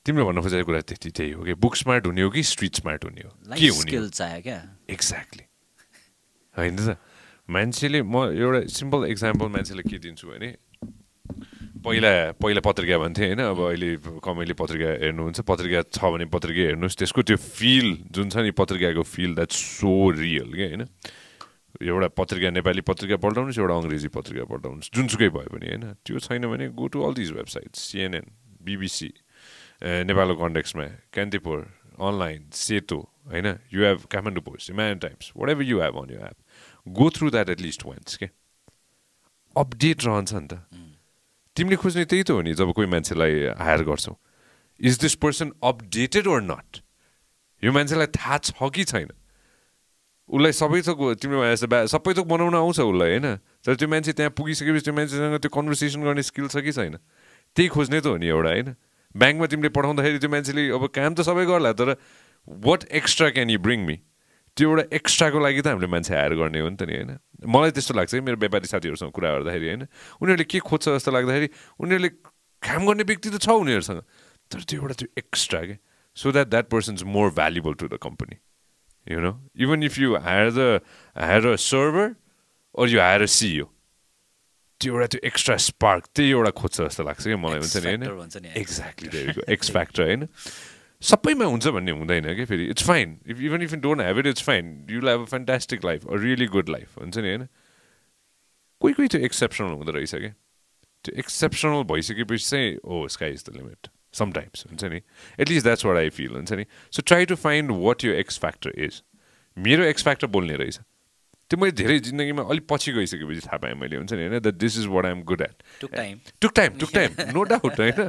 [0.06, 3.06] तिमीले भन्न खोजेको कुरा त्यति त्यही हो कि बुक स्मार्ट हुने हो कि स्ट्रिट स्मार्ट
[3.06, 4.58] हुने हो के हुने चाहियो क्या
[4.90, 5.46] एक्ज्याक्टली
[6.56, 6.98] होइन त
[7.50, 10.56] मान्छेले म एउटा सिम्पल इक्जाम्पल मान्छेले के दिन्छु भने
[11.82, 13.90] पहिला पहिला पत्रिका भन्थेँ होइन अब अहिले
[14.22, 19.02] कमेडीले पत्रिका हेर्नुहुन्छ। पत्रिका छ भने पत्रिका हेर्नुहोस्। त्यसको त्यो फिल जुन छ नि पत्रिकाको
[19.02, 20.84] फिल द्याट सो रियल क्या होइन?
[21.82, 25.86] एउटा पत्रिका नेपाली पत्रिका पल्टाउनुहोस् एउटा अङ्ग्रेजी पत्रिका पल्टाउनुहोस्। जुनसुकै भयो भने होइन?
[26.06, 28.26] त्यो छैन भने go to all these website CNN
[28.62, 29.10] BBC
[29.82, 30.86] नेपालको कन्टेक्समा
[31.18, 31.58] कान्तिपुर
[31.98, 33.00] अनलाइन सेतो
[33.34, 33.48] होइन?
[33.74, 36.38] You have Kathmandu post Himalayan times what ever you have on your app
[36.86, 38.30] go through that at least once के
[39.56, 40.62] अपडेट रहन्छ नि त।
[41.56, 44.14] तिमीले खोज्ने त्यही त हो नि जब कोही मान्छेलाई हायर गर्छौ।
[44.80, 46.80] Is this person updated or not
[47.64, 49.10] यो मान्छेलाई थाहा छ कि छैन?
[50.32, 51.00] उसलाई सबै थोक
[51.68, 53.28] बा सबै थोक बनाउन आउँछ उसलाई होइन?
[53.68, 56.96] तर त्यो मान्छे त्यहाँ पुगिसकेपछि त्यो मान्छेसँग त्यो कन्भर्सेसन गर्ने स्किल छ कि छैन?
[57.56, 58.70] त्यही खोज्ने त हो नि एउटा होइन?
[59.12, 62.00] ब्याङ्कमा तिमीले पठाउँदाखेरि त्यो मान्छेले अब काम त सबै गर्ला तर
[62.48, 64.00] what extra can you bring me
[64.58, 67.12] त्यो एउटा एक्स्ट्राको लागि त हामीले मान्छे हायर गर्ने हो नि त नि होइन?
[67.48, 69.84] मलाई त्यस्तो लाग्छ कि मेरो व्यापारी साथीहरूसँग कुरा गर्दाखेरि होइन?
[70.22, 71.48] उनीहरूले के खोज्छ जस्तो लाग्दाखेरि
[71.80, 72.10] उनीहरूले
[72.64, 74.02] काम गर्ने व्यक्ति त छ उनीहरूसँग
[74.52, 75.76] तर त्यो एउटा त्यो एक्स्ट्रा के?
[76.18, 78.36] So that that person is more valuable to the company
[79.08, 80.60] you know even if you hire the
[81.16, 82.08] hire a server
[82.76, 83.66] or you hire a CEO
[84.82, 88.52] त्यो एउटा त्यो एक्स्ट्रा स्पार्क त्यही एउटा खोज्छ जस्तो लाग्छ क्या मलाई हुन्छ नि होइन?
[88.58, 90.28] एक्ज्याक्टली एक्स फ्याक्टर होइन?
[91.02, 94.28] सबैमा हुन्छ भन्ने हुँदैन कि फेरि। It's fine if even if you don't have it
[94.28, 97.48] it's fine you have a fantastic life a really good life हुन्छ नि होइन?
[98.80, 100.34] कोही कोही त्यो एक्सेप्सनल हुँदो रहेछ क्या।
[101.04, 105.02] त्यो एक्सेप्सनल भइसकेपछि चाहिँ ओ sky is the limit sometimes हुन्छ नि?
[105.40, 106.66] At least that's what I feel हुन्छ नि?
[106.92, 109.04] So try to find what यो एक्स फ्याक्टर इज
[109.58, 110.80] मेरो एक्स फ्याक्टर बोल्ने रहेछ।
[111.50, 114.40] त्यो मैले धेरै जिन्दगीमा अलिक पछि गइसकेपछि थाहा पाएँ मैले हुन्छ नि होइन?
[114.40, 116.18] That this is what I'm good at Took time.
[116.42, 117.12] took time took time.
[117.38, 118.00] No doubt right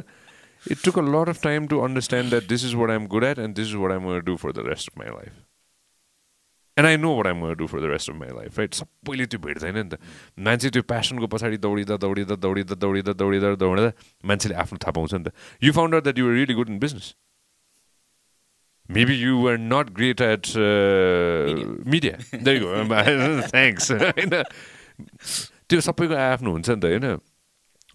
[0.67, 3.39] it took a lot of time to understand that this is what i'm good at
[3.39, 5.33] and this is what i'm going to do for the rest of my life
[6.77, 8.75] and i know what i'm going to do for the rest of my life right
[8.83, 9.99] सबैले त्यो भेट्दैन नि त
[10.49, 13.91] मान्छे त्यो प्यासनको पछाडि दौडिँदा दौडिँदा दौडिँदा दौडिँदा दौडिँदा दौडिँदा
[14.31, 15.35] मान्छेले आफ्नो थाहा पाउँछ नि त
[15.67, 17.15] you found out that you're really good in business
[18.89, 22.19] maybe you were not great at uh, media.
[22.31, 23.43] There you go.
[23.49, 23.91] Thanks.
[23.91, 24.43] होइन
[25.69, 27.07] त्यो सबैको आफ्नो हुन्छ नि त होइन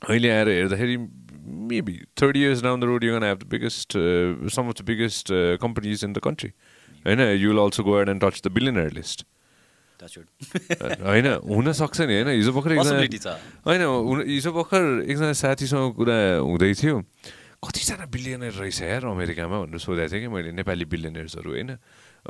[0.10, 0.96] अहिले आएर हेर्दाखेरि
[1.68, 3.98] maybe thirty years down the road you have the biggest
[4.58, 6.52] some of the biggest companies in the country
[7.08, 9.26] होइन you will also go ahead and touch the billionaire list.
[9.98, 13.34] होइन हुनसक्छ नि होइन हिजो भर्खर एकजना।
[13.66, 13.82] होइन
[14.30, 17.02] हिजो भर्खर एकजना साथीसँग कुरा हुँदै थियो
[17.66, 21.72] कतिजना बिलियनर रहेछ यार अमेरिकामा भनेर सोधेको थिएँ कि मैले नेपाली बिलियनर्सहरू होइन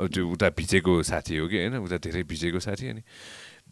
[0.00, 3.02] अब त्यो उता भिजेको साथी हो कि होइन उता धेरै भिजेको साथी अनि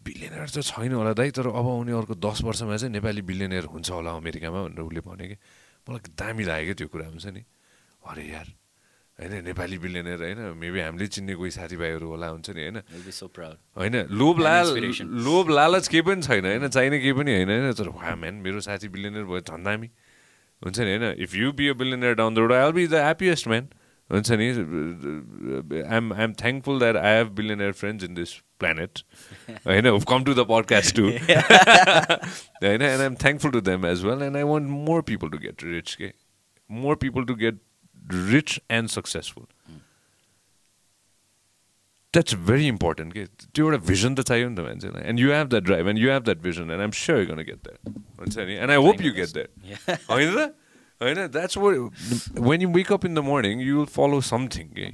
[0.05, 3.89] बिलियनर त छैन होला दाइ तर अब आउने अर्को दस वर्षमा चाहिँ नेपाली बिलियनर हुन्छ
[3.89, 5.37] होला अमेरिकामा भनेर उसले भन्यो कि
[5.87, 7.43] मलाई दामी लाग्यो त्यो कुरा हुन्छ नि
[8.03, 8.47] अरे यार
[9.19, 12.77] होइन नेपाली बिलियनर होइन मेबी हामीले चिन्ने कोही साथीभाइहरू होला हुन्छ नि होइन.
[13.75, 14.67] होइन लोभ लाल.
[15.23, 18.59] लोभ लालच केही पनि छैन होइन चाहिने केही पनि होइन होइन तर वा म्यान मेरो
[18.61, 19.89] साथी बिलियनर भयो झन् दामी
[20.61, 23.47] हुन्छ नि होइन if you be a billionaire down the road I be the happiest
[23.47, 23.67] man
[24.10, 24.48] हुन्छ नि
[25.82, 28.98] I'm I'm thankful that I have billionaire friends in this planet
[29.66, 34.36] होइन come to the podcast to होइन and I'm thankful to them as well and
[34.36, 36.12] I want more people to get rich के
[36.70, 37.60] more people to get
[38.28, 39.46] rich and successful
[42.14, 45.48] that's very important के त्यो एउटा vision त चाहियो नि त मान्छेलाई and you have
[45.48, 48.54] that drive and you have that vision and I'm sure gonna get that हुन्छ नि
[48.56, 50.52] and I hope you get that होइन त
[51.01, 51.27] होइन?
[51.27, 54.85] That's when you wake up in the morning you will follow something के.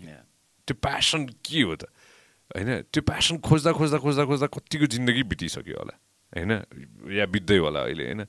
[0.67, 1.83] त्यो passion के हो त?
[2.51, 2.81] होइन?
[2.91, 5.95] त्यो प्यासन खोज्दा खोज्दा खोज्दा खोज्दा कतिको जिन्दगी बितिसक्यो होला
[6.33, 6.51] होइन?
[7.17, 8.23] या बित्दै होला अहिले होइन?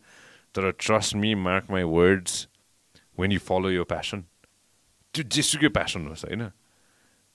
[0.54, 2.46] तर trust me mark my words
[3.18, 4.24] when you follow यो प्यासन
[5.14, 6.50] त्यो जेसुकै प्यासन होस् होइन?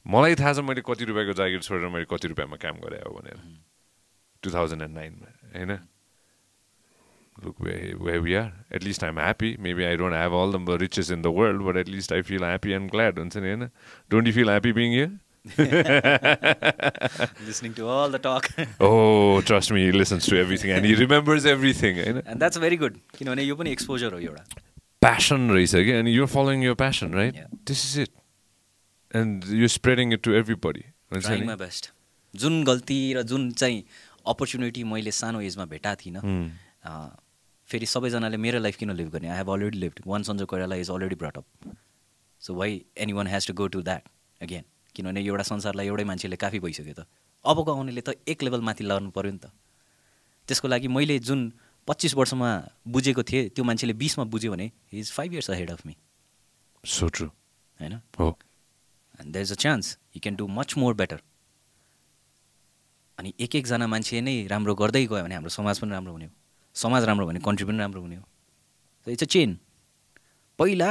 [0.07, 3.39] मलाई थाहा छ मैले कति रुपियाँको जागिर छोडेर मैले कति रुपियाँमा काम गरेँ हो भनेर।
[4.43, 5.71] टु थाउजन्ड एन्ड नाइनमा होइन?
[7.61, 11.21] We we we are at least I'm happy maybe I don't have all the riches in
[11.21, 13.67] the world but at least I feel happy and glad हुन्छ नि होइन
[14.11, 15.17] don't you feel happy being here
[17.47, 18.47] Listening to all the talk.
[18.87, 21.95] Oh, trust me, he listens to everything and he remembers everything.
[22.03, 22.97] होइन And that's very good.
[23.17, 24.43] किनभने यो पनि exposure हो एउटा
[25.01, 27.47] passion रहेछ कि अनि you're following your passion right Yeah.
[27.71, 28.09] This is it
[29.13, 30.33] and you spreading it to
[30.67, 30.83] everybody
[31.13, 31.91] हुन्छ ट्राइङ नि माई बेस्ट
[32.33, 33.83] जुन गल्ती र जुन चाहिँ
[34.33, 36.21] अपर्च्युनिटी मैले सानो एजमा भेटाएको थिइनँ
[37.69, 39.27] फेरि सबैजनाले मेरो लाइफ किन लिभ गर्ने?
[39.29, 41.45] I have already live one Sanjo Koirala is already brought up
[42.41, 42.81] so why
[43.13, 44.03] anyone has to go to that
[44.41, 44.63] again
[44.95, 47.05] किनभने एउटा संसारलाई एउटै मान्छेले काफी भइसक्यो त।
[47.45, 49.53] अबको आउनेले त एक लेभल माथि लानु पऱ्यो नि त।
[50.47, 51.51] त्यसको लागि मैले जुन
[51.87, 52.49] पच्चिस वर्षमा
[52.89, 55.95] बुझेको थिएँ त्यो मान्छेले बिसमा बुझ्यो भने he is five years ahead of me
[56.83, 57.93] so true होइन?
[58.19, 58.27] हो।
[59.19, 61.21] And there is a chance you can do much more better
[63.17, 66.33] अनि एक एकजना मान्छे नै राम्रो गर्दै गयो भने हाम्रो समाज पनि राम्रो हुने हो।
[66.75, 68.25] समाज राम्रो भने कन्ट्री पनि राम्रो हुने हो।
[69.07, 69.57] इट्स अ चेन
[70.59, 70.89] पहिला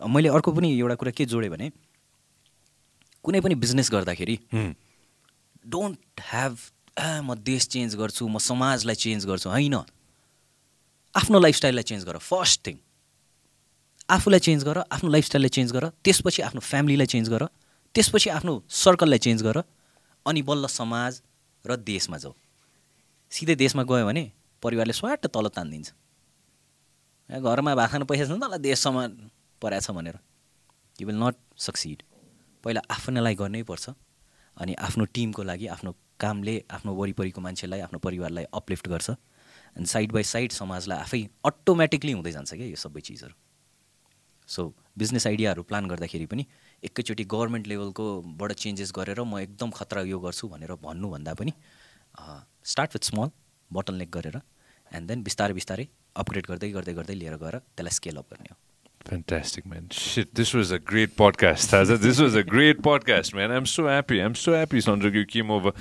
[0.00, 1.70] मैले अर्को पनि एउटा कुरा के जोडेँ भने
[3.24, 4.36] कुनै पनि बिजनेस गर्दाखेरि
[5.66, 5.98] डोन्ट
[6.30, 6.58] ह्याभ
[7.24, 9.74] म देश चेन्ज गर्छु म समाजलाई चेन्ज गर्छु। होइन।
[11.14, 12.76] आफ्नो लाइफस्टाइललाई चेन्ज गर। फर्स्ट थिङ
[14.08, 17.44] आफूलाई चेन्ज गर आफ्नो लाइफस्टाइललाई चेन्ज गर त्यसपछि आफ्नो फ्यामिलीलाई चेन्ज गर
[17.94, 19.62] त्यसपछि आफ्नो सर्कललाई चेन्ज गर
[20.26, 21.22] अनि बल्ल समाज
[21.64, 22.34] र देशमा जाऊ।
[23.32, 24.24] सिधै देशमा गयो भने
[24.62, 25.88] परिवारले स्वाट तल तानिदिन्छ।
[27.30, 28.98] घरमा भात खानु पैसा छ नि तल देशसम्म
[29.62, 30.16] परेको छ भनेर।
[30.98, 32.02] यु विल नट सक्सिड
[32.64, 33.86] पहिला आफ्नोलाई गर्नै पर्छ
[34.56, 39.08] अनि आफ्नो टिमको लागि आफ्नो कामले आफ्नो वरिपरिको मान्छेलाई आफ्नो परिवारलाई अपलिफ्ट गर्छ।
[39.76, 43.34] अनि साइड बाई साइड समाजलाई आफै अटोमेटिकली हुँदै जान्छ क्या यो सबै चिजहरू।
[44.48, 44.62] सो
[44.98, 46.44] बिजनेस आइडियाहरू प्लान गर्दाखेरि पनि
[46.82, 51.52] एकैचोटि गभर्मेन्ट लेभलकोबाट चेन्जेस गरेर म एकदम खतरा यो गर्छु भनेर भन्नुभन्दा पनि
[52.64, 53.28] start with small
[53.70, 54.40] bottle neck गरेर
[54.92, 58.56] एन्ड देन बिस्तारै बिस्तारै अपग्रेड गर्दै गर्दै गर्दै लिएर गएर त्यसलाई स्केल अप गर्ने हो
[59.08, 59.84] Fantastic, man.
[59.96, 61.94] Shit, this was a great podcast, Taza.
[62.00, 63.52] This was a great podcast, man.
[63.58, 64.18] I'm so happy.
[64.20, 65.72] I'm so happy, Sandra, you came over.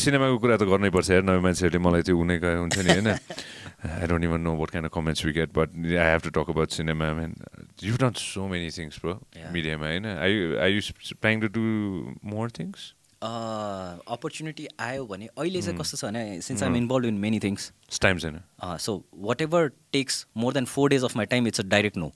[0.00, 3.08] सिनेमाको कुरा त गर्नै पर्छ हेर नयाँ मान्छेहरूले मलाई त्यो हुने गए हुन्छ नि होइन
[3.14, 6.50] I don't even know what kind of comments we get but I have to talk
[6.52, 7.32] about cinema man
[7.88, 9.48] you done so many things bro Yeah.
[9.56, 10.32] मिडियामा होइन I
[10.66, 11.64] I you playing to do
[12.34, 12.92] more things
[13.22, 17.72] opportunity आयो भने अहिले चाहिँ कस्तो छ भने since I'm involve in many things
[18.02, 18.40] time छैन।
[18.80, 18.92] So
[19.42, 22.12] whatever takes more than four days of my time it's a direct no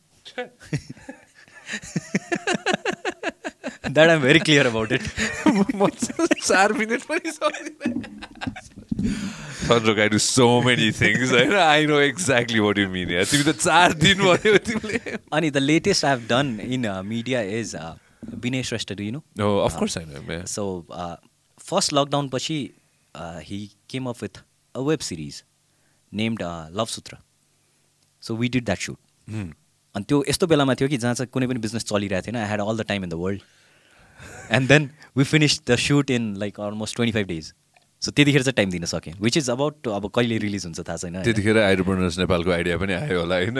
[3.90, 5.02] that I'm very clear about it
[6.42, 7.30] चार minute पनि
[10.00, 13.92] I do so many things होइन I know exactly what you mean तिमी त चार
[14.04, 17.74] दिन भन्यो तिमीले। अनि the latest I have done in media is
[18.44, 20.22] Vinay Shrestha do you know Oh, of course I know.
[20.28, 20.44] Yeah.
[20.46, 20.64] So
[21.60, 22.58] first lockdown पछि
[23.48, 23.58] he
[23.90, 24.42] came up with
[24.74, 25.42] a web series
[26.12, 26.42] named
[26.78, 27.16] love Sutra
[28.22, 28.98] so we did that shoot
[29.28, 29.50] Hmm.
[29.94, 32.60] अनि त्यो यस्तो बेलामा थियो कि जहाँ चाहिँ कुनै पनि बिजनेस चलिरहेको थिएन I had
[32.60, 33.40] all the time in the world
[34.56, 37.52] and then we finish the shoot in like almost twenty five days
[38.04, 41.22] so त्यतिखेर चाहिँ टाइम दिन सकेँ विच इज अबाउट अब कहिले रिलिज हुन्छ थाहा छैन?
[41.24, 43.58] त्यतिखेर आइरोपर्नर्स नेपालको आइडिया पनि आयो होला होइन.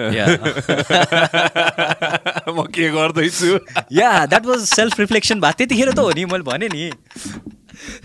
[2.52, 3.50] म के गर्दैछु?
[3.92, 6.92] Yeah that was self reflection भएको त्यतिखेर त हो नि मैले भनेँ नि।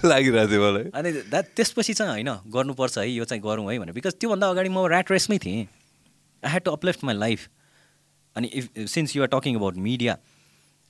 [0.06, 3.94] लागिरहेको थियो मलाई। अनि द्याट त्यसपछि चाहिँ होइन गर्नुपर्छ है यो चाहिँ गरौँ है भनेर।
[3.94, 5.68] बिकज त्योभन्दा अगाडि म ऱ्याट रेसमै थिएँ।
[6.44, 7.40] I had to uplift my life
[8.36, 10.18] अनि if since you're talking about media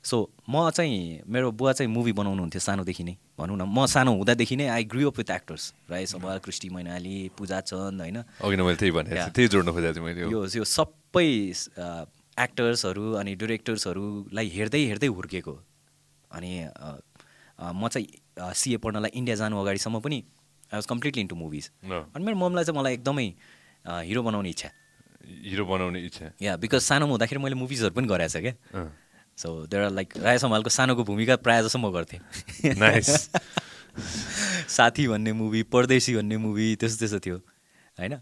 [0.06, 4.56] so म चाहिँ मेरो बुवा चाहिँ मुभी बनाउनुहुन्थ्यो सानोदेखि नै। भनौँ न म सानो हुँदादेखि
[4.60, 8.18] नै I grew up with actors राय सवाल कृष्टि मैनाली पूजा चन्द होइन
[10.32, 11.28] यो यो सबै
[12.40, 15.53] एक्टर्सहरू अनि डिरेक्टर्सहरूलाई हेर्दै हेर्दै हुर्केको।
[16.32, 16.52] अनि
[17.76, 18.07] म चाहिँ
[18.56, 20.18] सिए पढ्नलाई इन्डिया जानु अगाडिसम्म पनि
[20.72, 21.66] I was completely into movies.
[22.16, 23.28] अनि मेरो ममलाई चाहिँ मलाई एकदमै
[24.07, 24.70] हिरो बनाउने इच्छा।
[25.52, 28.56] हिरो बनाउने इच्छा। या बिकज सानोमा हुँदाखेरि मैले मुभिजहरू पनि गराएको छ क्या।
[29.40, 32.20] सो देयर आर लाइक राय सम्हालको सानोको भूमिका प्रायः जसो म गर्थेँ.
[34.70, 38.14] साथी भन्ने मुभी परदेशी भन्ने मुभी त्यस्तो त्यस्तो थियो होइन?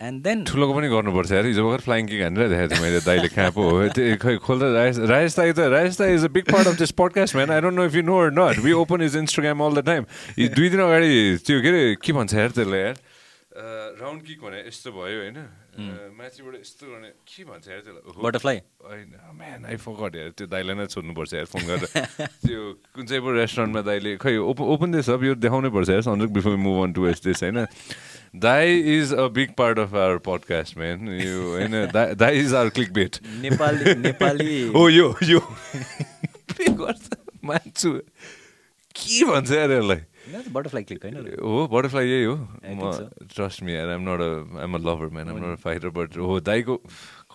[0.00, 3.28] एन्ड देन ठुलोको पनि गर्नुपर्छ यार। हिजो भर्खर फ्लाइङ किक हानेर देखाएको थिएँ मैले दाइले
[3.34, 6.44] कहाँ पो हो। त्यो खै खोल्दा राजेश राजेश दाई त राजेश दाई is a big
[6.50, 9.16] part of this podcast man I don't know if you know not we open is
[9.16, 10.02] Instagram all the time
[10.58, 12.96] दुई दिन अगाडि त्यो के अरे के भन्छ यार त्यसलाई यार?
[13.52, 15.38] राउन्ड किक भने यस्तो भयो होइन।
[16.16, 18.22] माथिबाट यस्तो गर्ने के भन्छ यार त्यसलाई?
[18.22, 21.86] बटरफ्लाई। होइन म्यान आई फगट यार त्यो दाइलाई नै सोध्नुपर्छ यार फोन गरेर
[22.44, 22.60] त्यो
[22.94, 26.30] कुन चाहिँ पो रेस्टुरेन्टमा दाइले खै ओपन ओपन दिस अब यो देखाउनै पर्छ यार Sanjog
[26.32, 27.66] before move on to waste this होइन।
[28.40, 31.08] दाई is a big part of our podcast man.
[31.20, 31.74] यो होइन
[32.16, 33.16] दाई is our click bait.
[33.42, 34.62] Nepali Nepali.
[34.76, 35.40] हो यो यो।
[36.52, 37.10] के गर्छ?
[37.44, 37.92] मान्छु।
[38.96, 40.00] के भन्छ यार यसलाई?
[40.32, 42.80] बटरफ्लाई क्लिक होइन हो बटरफ्लाई यही हो म
[43.34, 44.30] ट्रस्ट मी यार I'm not a
[44.62, 46.76] I'm a lover man I'm not a fighter but हो दाईको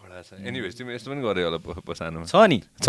[0.01, 1.59] खडा छ एनिवेज तिमी यस्तो पनि गरे होला
[2.01, 2.87] सानोमा छ नि छ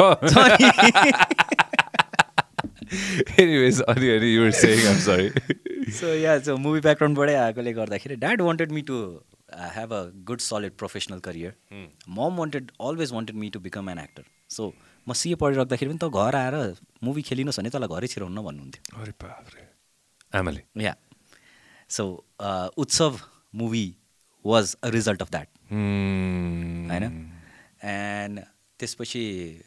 [3.39, 5.29] एनिवेज अलिअलि you're saying I'm sorry
[6.01, 8.97] so yeah so movie ब्याकग्राउन्डबाटै आएकोले गर्दाखेरि dad wanted me to
[9.77, 11.53] have a good solid professional career
[12.19, 14.25] mom wanted always wanted me to become an actor
[14.57, 14.73] so
[15.07, 16.57] म सिए पढिराख्दाखेरि पनि त घर आएर
[17.09, 18.83] मुभी खेलिनुहोस् भने तँलाई घरै छिराउनु भन्नुहुन्थ्यो.
[20.33, 20.95] आमाले या
[21.91, 22.05] so
[22.77, 23.19] Utsav
[23.55, 23.87] movie
[24.45, 25.49] was a result of that.
[25.71, 27.05] होइन
[27.85, 28.41] एन्ड
[28.81, 29.23] त्यसपछि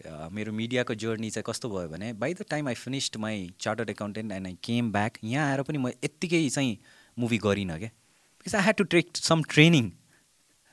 [0.05, 3.89] अ, मेरो मिडियाको जर्नी चाहिँ कस्तो भयो भने by the time I finished my chartered
[3.89, 6.77] accountant and I came back यहाँ आएर पनि म यत्तिकै चाहिँ
[7.17, 9.91] मुभी गरिनँ क्या। Because I had to take some training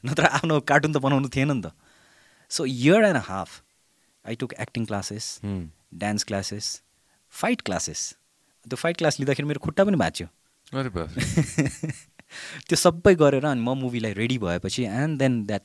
[0.04, 1.72] नत्र आफ्नो कार्टुन त बनाउनु थिएन नि त।
[2.50, 3.62] So year and half
[4.24, 5.40] I took acting classes.
[5.94, 6.66] Dance classes
[7.32, 8.00] fight classes
[8.68, 10.26] त्यो फाइट क्लास लिँदाखेरि मेरो खुट्टा पनि भाँच्यो।
[12.68, 15.62] त्यो सबै गरेर अनि म मुभीलाई रेडी भएपछि एन्ड देन द्याट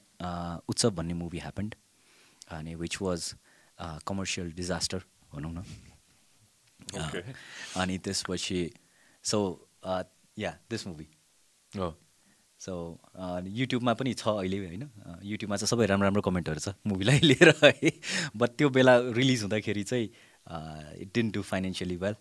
[0.70, 1.76] उत्सव भन्ने मुभी ह्यापन्ड
[2.58, 3.34] अनि विच वाज
[4.08, 5.04] कमर्सियल डिजास्टर
[5.34, 5.64] भनौँ न।
[6.84, 7.24] Okay.
[7.80, 8.70] अनि त्यसपछि
[9.24, 9.40] सो
[10.40, 11.08] या दिस मुभी
[11.72, 11.94] हो
[12.60, 12.74] सो
[13.60, 14.90] युट्युबमा पनि छ अहिले होइन?
[15.24, 17.92] युट्युबमा चाहिँ सबै राम्रो राम्रो कमेन्टहरू छ मुभीलाई लिएर है।
[18.36, 20.06] बट त्यो बेला रिलिज हुँदाखेरि चाहिँ
[21.04, 22.16] it didn't do financially well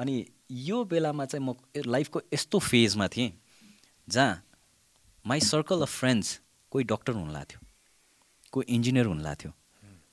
[0.00, 0.14] अनि
[0.50, 1.54] यो बेलामा चाहिँ म
[1.86, 3.32] लाइफको यस्तो फेजमा थिएँ
[4.08, 4.42] जहाँ
[5.24, 6.28] माई सर्कल अफ फ्रेन्ड्स
[6.72, 7.60] कोही डक्टर हुनु लाग्थ्यो
[8.52, 9.50] कोही इन्जिनियर हुनु लाग्थ्यो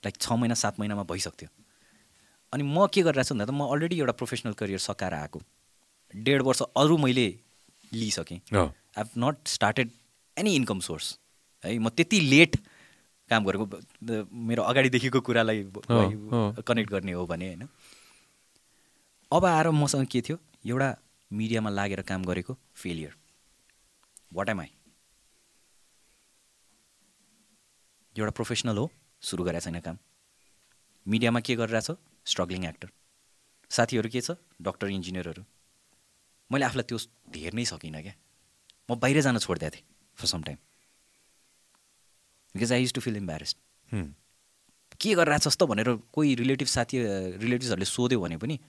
[0.06, 1.50] लाइक छ महिना सात महिनामा भइसक्थ्यो।
[2.54, 5.40] अनि म के गरिरहेको छु भन्दा त म अलरेडी एउटा प्रोफेसनल करियर सकाएर आएको।
[6.14, 7.28] डेढ वर्ष अरू मैले
[7.92, 9.90] लिइसकेँ। I have not started
[10.38, 11.18] any income source
[11.64, 12.56] है म त्यति लेट
[13.30, 13.66] काम गरेको
[14.32, 15.64] मेरो अगाडिदेखिको कुरालाई
[16.68, 17.68] कनेक्ट गर्ने हो भने होइन?
[19.32, 20.38] अब आएर मसँग के थियो?
[20.66, 20.96] एउटा
[21.32, 23.14] मिडियामा लागेर काम गरेको फेलियर
[24.34, 24.70] वाट एम आई
[28.16, 28.90] एउटा प्रोफेसनल हो
[29.22, 29.98] सुरु गरेको छैन काम.
[31.06, 31.92] मिडियामा के गरिरहेछ?
[32.26, 32.90] स्ट्रगलिङ एक्टर
[33.72, 34.32] साथीहरू के छ?
[34.62, 35.44] डक्टर इन्जिनियरहरू
[36.52, 36.98] मैले आफूलाई त्यो
[37.36, 38.14] हेर्नै सकिनँ क्या.
[38.90, 39.86] म बाहिर जान छोडिदिएको थिएँ
[40.18, 40.58] for some time
[42.56, 44.08] because I use to feel embarrassed Hmm.
[45.00, 46.98] के गरिरहेछस् त भनेर कोही रिलेटिभ साथी
[47.44, 48.60] रिलेटिभ्सहरूले सोध्यो भने पनि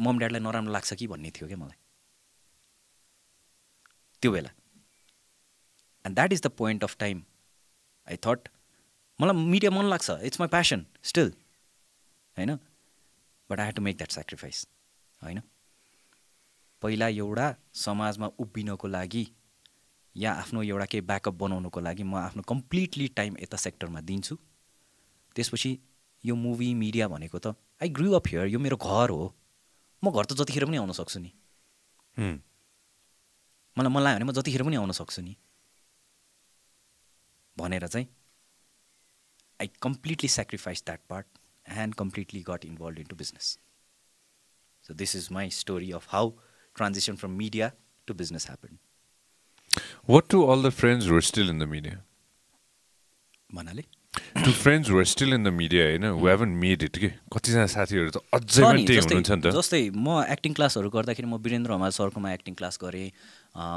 [0.00, 1.78] मम ड्याडलाई नराम्रो लाग्छ कि भन्ने थियो क्या मलाई।
[4.22, 4.50] त्यो बेला।
[6.04, 7.22] And that is the point of time
[8.08, 8.48] I thought
[9.20, 11.32] मलाई मिडिया मन लाग्छ इट्स माई प्यासन स्टिल
[12.36, 12.56] होइन?
[13.50, 14.66] But I have to make that sacrifice
[15.22, 15.40] होइन?
[16.82, 19.26] पहिला एउटा समाजमा उभिनको लागि
[20.16, 24.36] या आफ्नो एउटा केही ब्याकअप बनाउनुको लागि म आफ्नो कम्प्लिटली टाइम यता सेक्टरमा दिन्छु।
[25.36, 25.78] त्यसपछि
[26.24, 29.34] यो मुभी मिडिया भनेको त आई ग्रु अप हियर यो मेरो घर हो।
[30.04, 31.30] म घर त जतिखेर पनि आउन सक्छु नि.
[33.76, 35.36] मलाई मन लाग्यो भने म जतिखेर पनि आउन सक्छु नि।
[37.58, 38.06] भनेर चाहिँ
[39.60, 41.26] I completely sacrifice that part
[41.68, 43.46] and completely got involve in to business
[44.84, 46.30] so this is my story of how
[46.76, 47.70] transition from media
[48.06, 48.78] to business happen
[50.50, 51.96] all the friends who are still in the media?
[53.54, 57.66] भन्नाले friends who are still in the media होइन who haven't made it के कतिजना
[57.74, 61.38] साथीहरू त अझै पनि त्यही जस्तै हुनुहुन्छ नि त। जस्तै म एक्टिङ क्लासहरू गर्दाखेरि म
[61.46, 63.08] वीरेन्द्र हमाल सरकोमा एक्टिङ क्लास गरेँ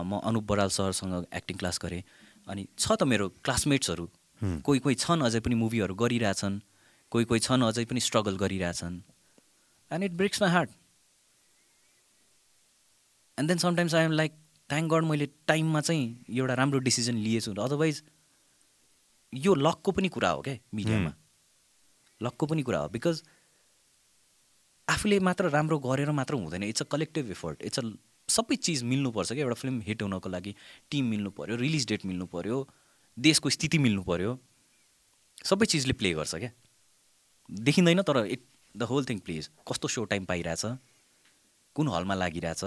[0.09, 2.01] म अनुप बराल सरसँग एक्टिङ क्लास गरेँ
[2.47, 4.05] अनि छ त मेरो क्लासमेट्सहरू
[4.67, 6.55] कोही कोही छन् अझै पनि मुभीहरू गरिरहेछन्
[7.11, 8.95] कोही कोही छन् अझै पनि स्ट्रगल गरिरहेछन्।
[9.91, 10.69] And it breaks my heart
[13.37, 14.31] and then sometimes I am like
[14.69, 16.03] thank god मैले टाइममा चाहिँ
[16.41, 18.01] एउटा राम्रो डिसिजन लिएछु। अदरवाइज
[19.33, 21.13] यो लकको पनि कुरा हो क्या मिडियामा?
[22.21, 23.23] लकको पनि कुरा हो। बिकज
[24.87, 27.83] आफूले मात्र राम्रो गरेर मात्र हुँदैन। It's a collective effort it's a
[28.29, 30.55] सबै चिज मिल्नुपर्छ क्या। एउटा फिल्म हिट हुनको लागि
[30.91, 32.57] टिम मिल्नु पऱ्यो रिलिज डेट मिल्नु पऱ्यो
[33.17, 34.37] देशको स्थिति मिल्नु पऱ्यो
[35.45, 36.51] सबै चिजले प्ले गर्छ क्या।
[37.49, 38.45] देखिँदैन तर it
[38.75, 40.65] the whole thing plays कस्तो सो टाइम पाइरहेछ?
[41.75, 42.63] कुन हलमा लागिरहेछ?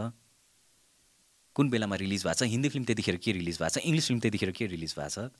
[1.56, 2.48] कुन बेलामा रिलिज भएको छ?
[2.52, 3.84] हिन्दी फिल्म त्यतिखेर के रिलिज भएको छ?
[3.86, 5.30] इङ्ग्लिस फिल्म त्यतिखेर के रिलिज भएको छ?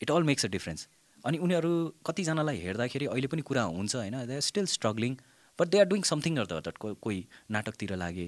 [0.00, 0.88] It all makes a difference
[1.24, 1.72] अनि उनीहरू
[2.06, 4.26] कतिजनालाई हेर्दाखेरि अहिले पनि कुरा हुन्छ होइन?
[4.26, 5.16] They are still struggling
[5.58, 8.26] but they are doing something or the को कोही नाटकतिर लागे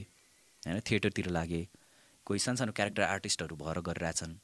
[0.66, 0.80] होइन?
[0.80, 1.66] थिएटरतिर लागे
[2.26, 4.34] कोही सानसानो क्यारेक्टर आर्टिस्टहरू भएर गरिरहेछन्।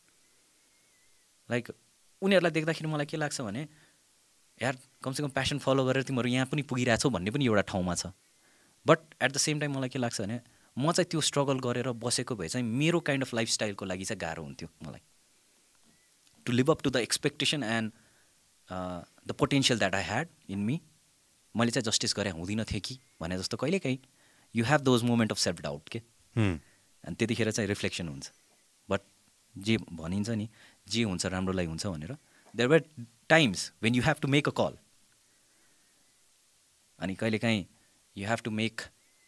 [1.48, 1.70] लाइक
[2.22, 3.66] उनीहरूलाई देख्दाखेरि मलाई के लाग्छ भने
[4.60, 8.06] यार कमसेकम प्यासन फलो गरेर तिमीहरू यहाँ पनि पुगिरहेछौ भन्ने पनि एउटा ठाउँमा छ।
[8.86, 10.40] But at the same time मलाई के लाग्छ भने
[10.76, 14.42] म चाहिँ त्यो स्ट्रगल गरेर बसेको भए चाहिँ मेरो काइन्ड अफ लाइफस्टाइलको लागि चाहिँ गाह्रो
[14.42, 15.02] हुन्थ्यो मलाई।
[16.46, 17.92] To live up to the expectation and
[19.28, 20.80] the potential that I had in me
[21.54, 23.98] मैले चाहिँ जस्टिस गरे हुँदिन थिएँ कि भने जस्तो कहिलेकाहीँ
[24.54, 25.98] you have those moment of self doubt के.
[26.36, 28.30] अनि त्यतिखेर चाहिँ रिफ्लेक्सन हुन्छ।
[28.88, 29.00] बट
[29.54, 30.48] जे भनिन्छ नि
[30.88, 32.16] जे हुन्छ राम्रोलाई हुन्छ भनेर
[32.54, 32.82] there were
[33.28, 34.76] times when you have to make a call
[36.98, 37.64] अनि कहिलेकाहीँ
[38.16, 38.80] you have to make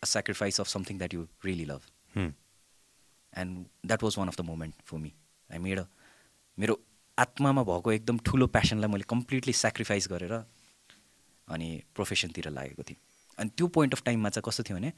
[0.03, 1.81] a sacrifice of something that you really love.
[2.16, 5.12] And that was one of the moment for me
[5.51, 5.85] I made
[6.59, 6.81] मेरो
[7.19, 10.32] आत्मामा भएको एकदम ठुलो प्यासनलाई मैले completely sacrifice गरेर
[11.49, 13.01] अनि प्रोफेसनतिर लागेको थिएँ।
[13.39, 14.93] अनि त्यो पोइन्ट अफ टाइममा चाहिँ कस्तो थियो भने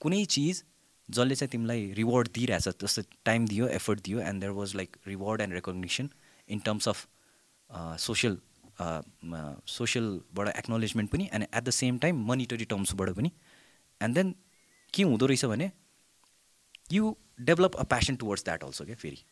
[0.00, 0.62] कुनै चिज
[1.08, 5.40] जसले चाहिँ तिमीलाई रिवार्ड दिइरहेछ जस्तो टाइम दियो एफर्ट दियो and there was like reward
[5.40, 6.08] and recognition
[6.48, 7.06] in terms of
[8.00, 8.38] social
[9.70, 13.30] सोसियलबाट acknowledgement पनि and at the same time monetary टर्म्सबाट पनि।
[14.00, 14.34] एन्ड देन
[14.94, 15.70] के हुँदो रहेछ भने
[16.92, 19.24] you develop a passion towards that also क्या फेरि।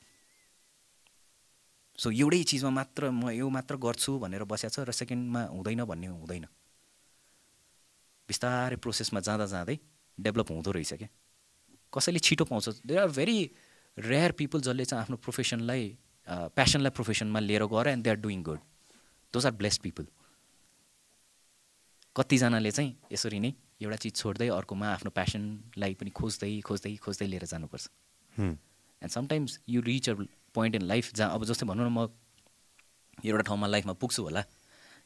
[1.98, 6.06] सो एउटै चिजमा मात्र म यो मात्र गर्छु भनेर बसेको छ र सेकेन्डमा हुँदैन भन्ने
[6.08, 6.44] हुँदैन।
[8.28, 9.76] बिस्तारै प्रोसेसमा जाँदा जाँदै
[10.18, 11.08] डेभलप हुँदो रहेछ क्या।
[11.92, 13.38] कसैले छिटो पाउँछ। They are very
[13.98, 15.82] rare people जसले चाहिँ आफ्नो प्रोफेसनलाई
[16.56, 18.60] प्यासनलाई प्रोफेसनमा लिएर गएर and they are doing good
[19.34, 20.06] those are blessed people
[22.16, 23.52] कतिजनाले चाहिँ यसरी नै
[23.84, 27.84] एउटा चिज छोड्दै अर्कोमा आफ्नो प्यासनलाई पनि खोज्दै खोज्दै खोज्दै लिएर जानुपर्छ.
[28.36, 30.14] And sometimes you reach a
[30.54, 32.08] point in life जहाँ अब जस्तै भनौँ न म
[33.24, 34.44] एउटा ठाउँमा लाइफमा पुग्छु होला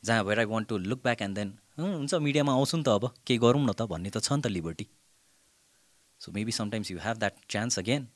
[0.04, 3.10] जहाँ भएर I want to look back and then हुन्छ मिडियामा आउँछु नि त अब
[3.26, 4.86] केही गरौँ न त भन्ने त छ नि त liberty
[6.20, 8.06] so maybe sometimes you have that chance again.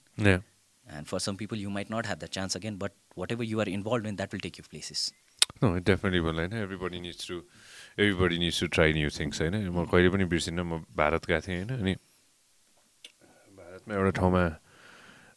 [0.87, 2.93] And for some people you might not have that chance again but
[3.33, 5.13] whatever you are involve in that will take you places
[5.61, 6.53] definitely will होइन?
[6.57, 7.35] Everybody needs to
[7.99, 9.57] everybody needs to try new things होइन?
[9.69, 11.77] म कहिले पनि बिर्सिनँ म भारत गएको थिएँ होइन?
[11.79, 11.95] अनि
[13.59, 14.43] भारतमा एउटा ठाउँमा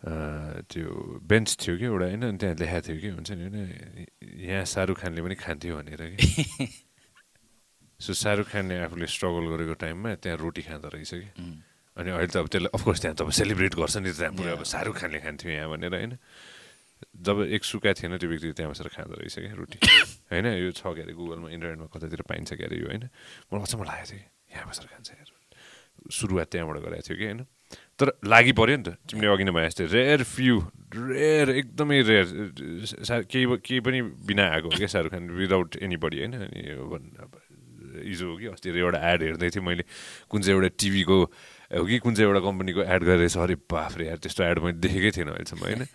[0.03, 0.89] त्यो
[1.23, 4.05] बेन्च थियो कि एउटा होइन अनि त्यहाँ लेखाएको थियो कि हुन्छ नि होइन
[4.43, 6.67] यहाँ शाहरुख खानले पनि खान्थ्यो भनेर कि
[7.99, 11.27] सो शाहरुख खानले आफूले स्ट्रगल गरेको टाइममा त्यहाँ रोटी खाँदो रहेछ कि
[11.97, 14.63] अनि अहिले त अब त्यसलाई अफकोर्स त्यहाँ त अब सेलिब्रेट गर्छ नि त्यहाँ पुरा अब.
[14.65, 16.13] शाहरुख खानले खान्थ्यो यहाँ भनेर होइन
[17.23, 19.77] जब एक सुका थिएन त्यो व्यक्ति त्यहाँ बसेर खाँदो रहेछ क्या रोटी
[20.29, 23.03] होइन यो छ के अरे गुगलमा इन्टरनेटमा कतातिर पाइन्छ क्या अरे यो होइन
[23.47, 25.07] मलाई अचम्म लागेको थियो कि यहाँ बसेर खान्छ
[26.11, 27.39] सुरुवात त्यहाँबाट गरेको थियो कि होइन
[27.99, 30.55] तर लागि पऱ्यो नि त तिमीले अघि नै भने जस्तै रेयर फ्यु
[30.93, 32.27] रेयर एकदमै रेयर
[33.25, 36.61] केही केही पनि बिना आएको हो क्या Shahrukh Khan without anybody होइन अनि
[38.01, 39.83] हिजो हो कि अस्ति एउटा एड हेर्दै थिएँ मैले
[40.29, 41.17] कुन चाहिँ एउटा टिभीको
[41.71, 45.11] हो कि कुन चाहिँ एउटा कम्पनीको एड गरेर अरे बाफ्रे यार त्यस्तो एड मैले देखेकै
[45.11, 45.85] थिएन अहिलेसम्म होइन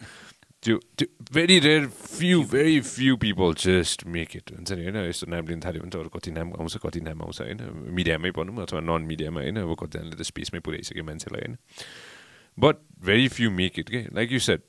[0.62, 4.96] त्यो त्यो very rare few very few people just make it हुन्छ नि होइन?
[5.06, 7.60] यस्तो नाम लिन थाल्यो भने त अरू कति नाम आउँछ कति नाम आउँछ होइन?
[7.94, 9.56] मिडियामै भनौँ अथवा नन मिडियामा होइन?
[9.56, 11.56] अब कतिजनाले त स्पेसमै पुऱ्याइसक्यो मान्छेलाई होइन?
[12.58, 12.76] But
[13.06, 14.67] very few make it के like you set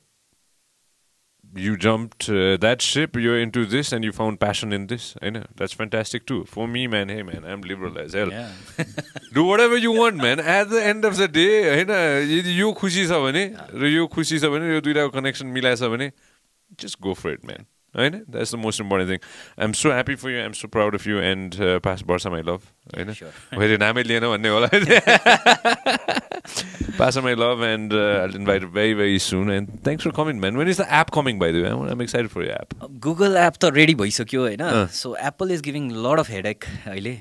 [1.55, 5.15] you jumped uh, that ship, you're into this, and you found passion in this.
[5.21, 6.43] I know that's fantastic too.
[6.45, 8.29] For me, man, hey man, I'm liberal as hell.
[8.29, 8.51] yeah.
[9.33, 10.39] Do whatever you want, man.
[10.39, 11.93] At the end of the day, होइन
[12.33, 16.11] यदि यो खुसी छ भने र यो खुसी छ भने यो दुइटाको कनेक्सन मिलाएछ भने
[16.77, 17.65] just go for it, man.
[17.94, 19.18] होइन that's the most important thing
[19.58, 21.54] I am so happy for you I am so proud of you and
[21.84, 22.60] pass वर्ष माई लभ
[22.96, 23.08] होइन
[23.58, 24.68] मैले नामै लिएन भन्ने होला
[26.98, 30.68] pass my love and I invite very very soon and thanks for coming when man
[30.68, 33.72] is the app coming भाइ दु I am excited for you app Google app त
[33.74, 34.64] रेडी भइसक्यो होइन?
[34.94, 37.16] So Apple is giving lot of headache अहिले।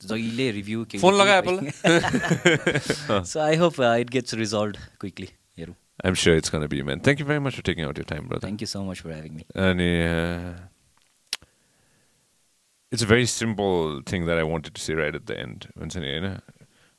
[0.00, 5.28] जहिले review phone लगाए apple so I hope it gets result quickly
[5.58, 7.00] हेरौँ I'm sure it's going to be, man.
[7.00, 8.46] Thank you very much for taking out your time, brother.
[8.46, 10.52] Thank you so much for having me And uh,
[12.92, 15.68] it's a very simple thing that I wanted to say right at the end.
[15.78, 16.38] हुन्छ नि होइन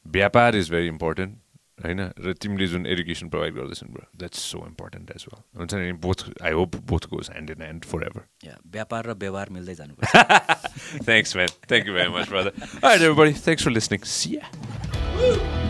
[0.06, 1.38] व्यापार is very important
[1.86, 5.92] होइन र तिमीले जुन education provide गर्दैछन् bro that's so important as well हुन्छ नि
[6.08, 9.76] both I hope both goes hand in hand for ever या व्यापार र व्यवहार मिल्दै
[9.82, 10.53] जानुपर्छ
[11.04, 11.48] Thanks, man.
[11.68, 12.52] Thank you very much, brother.
[12.82, 13.34] All right, everybody.
[13.34, 14.04] Thanks for listening.
[14.04, 14.42] See ya.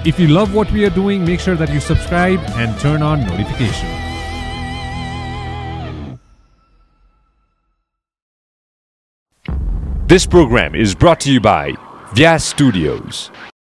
[0.06, 3.26] If you love what we are doing, make sure that you subscribe and turn on
[3.26, 4.14] notifications.
[10.08, 11.72] This program is brought to you by
[12.14, 13.32] Vyas Studios.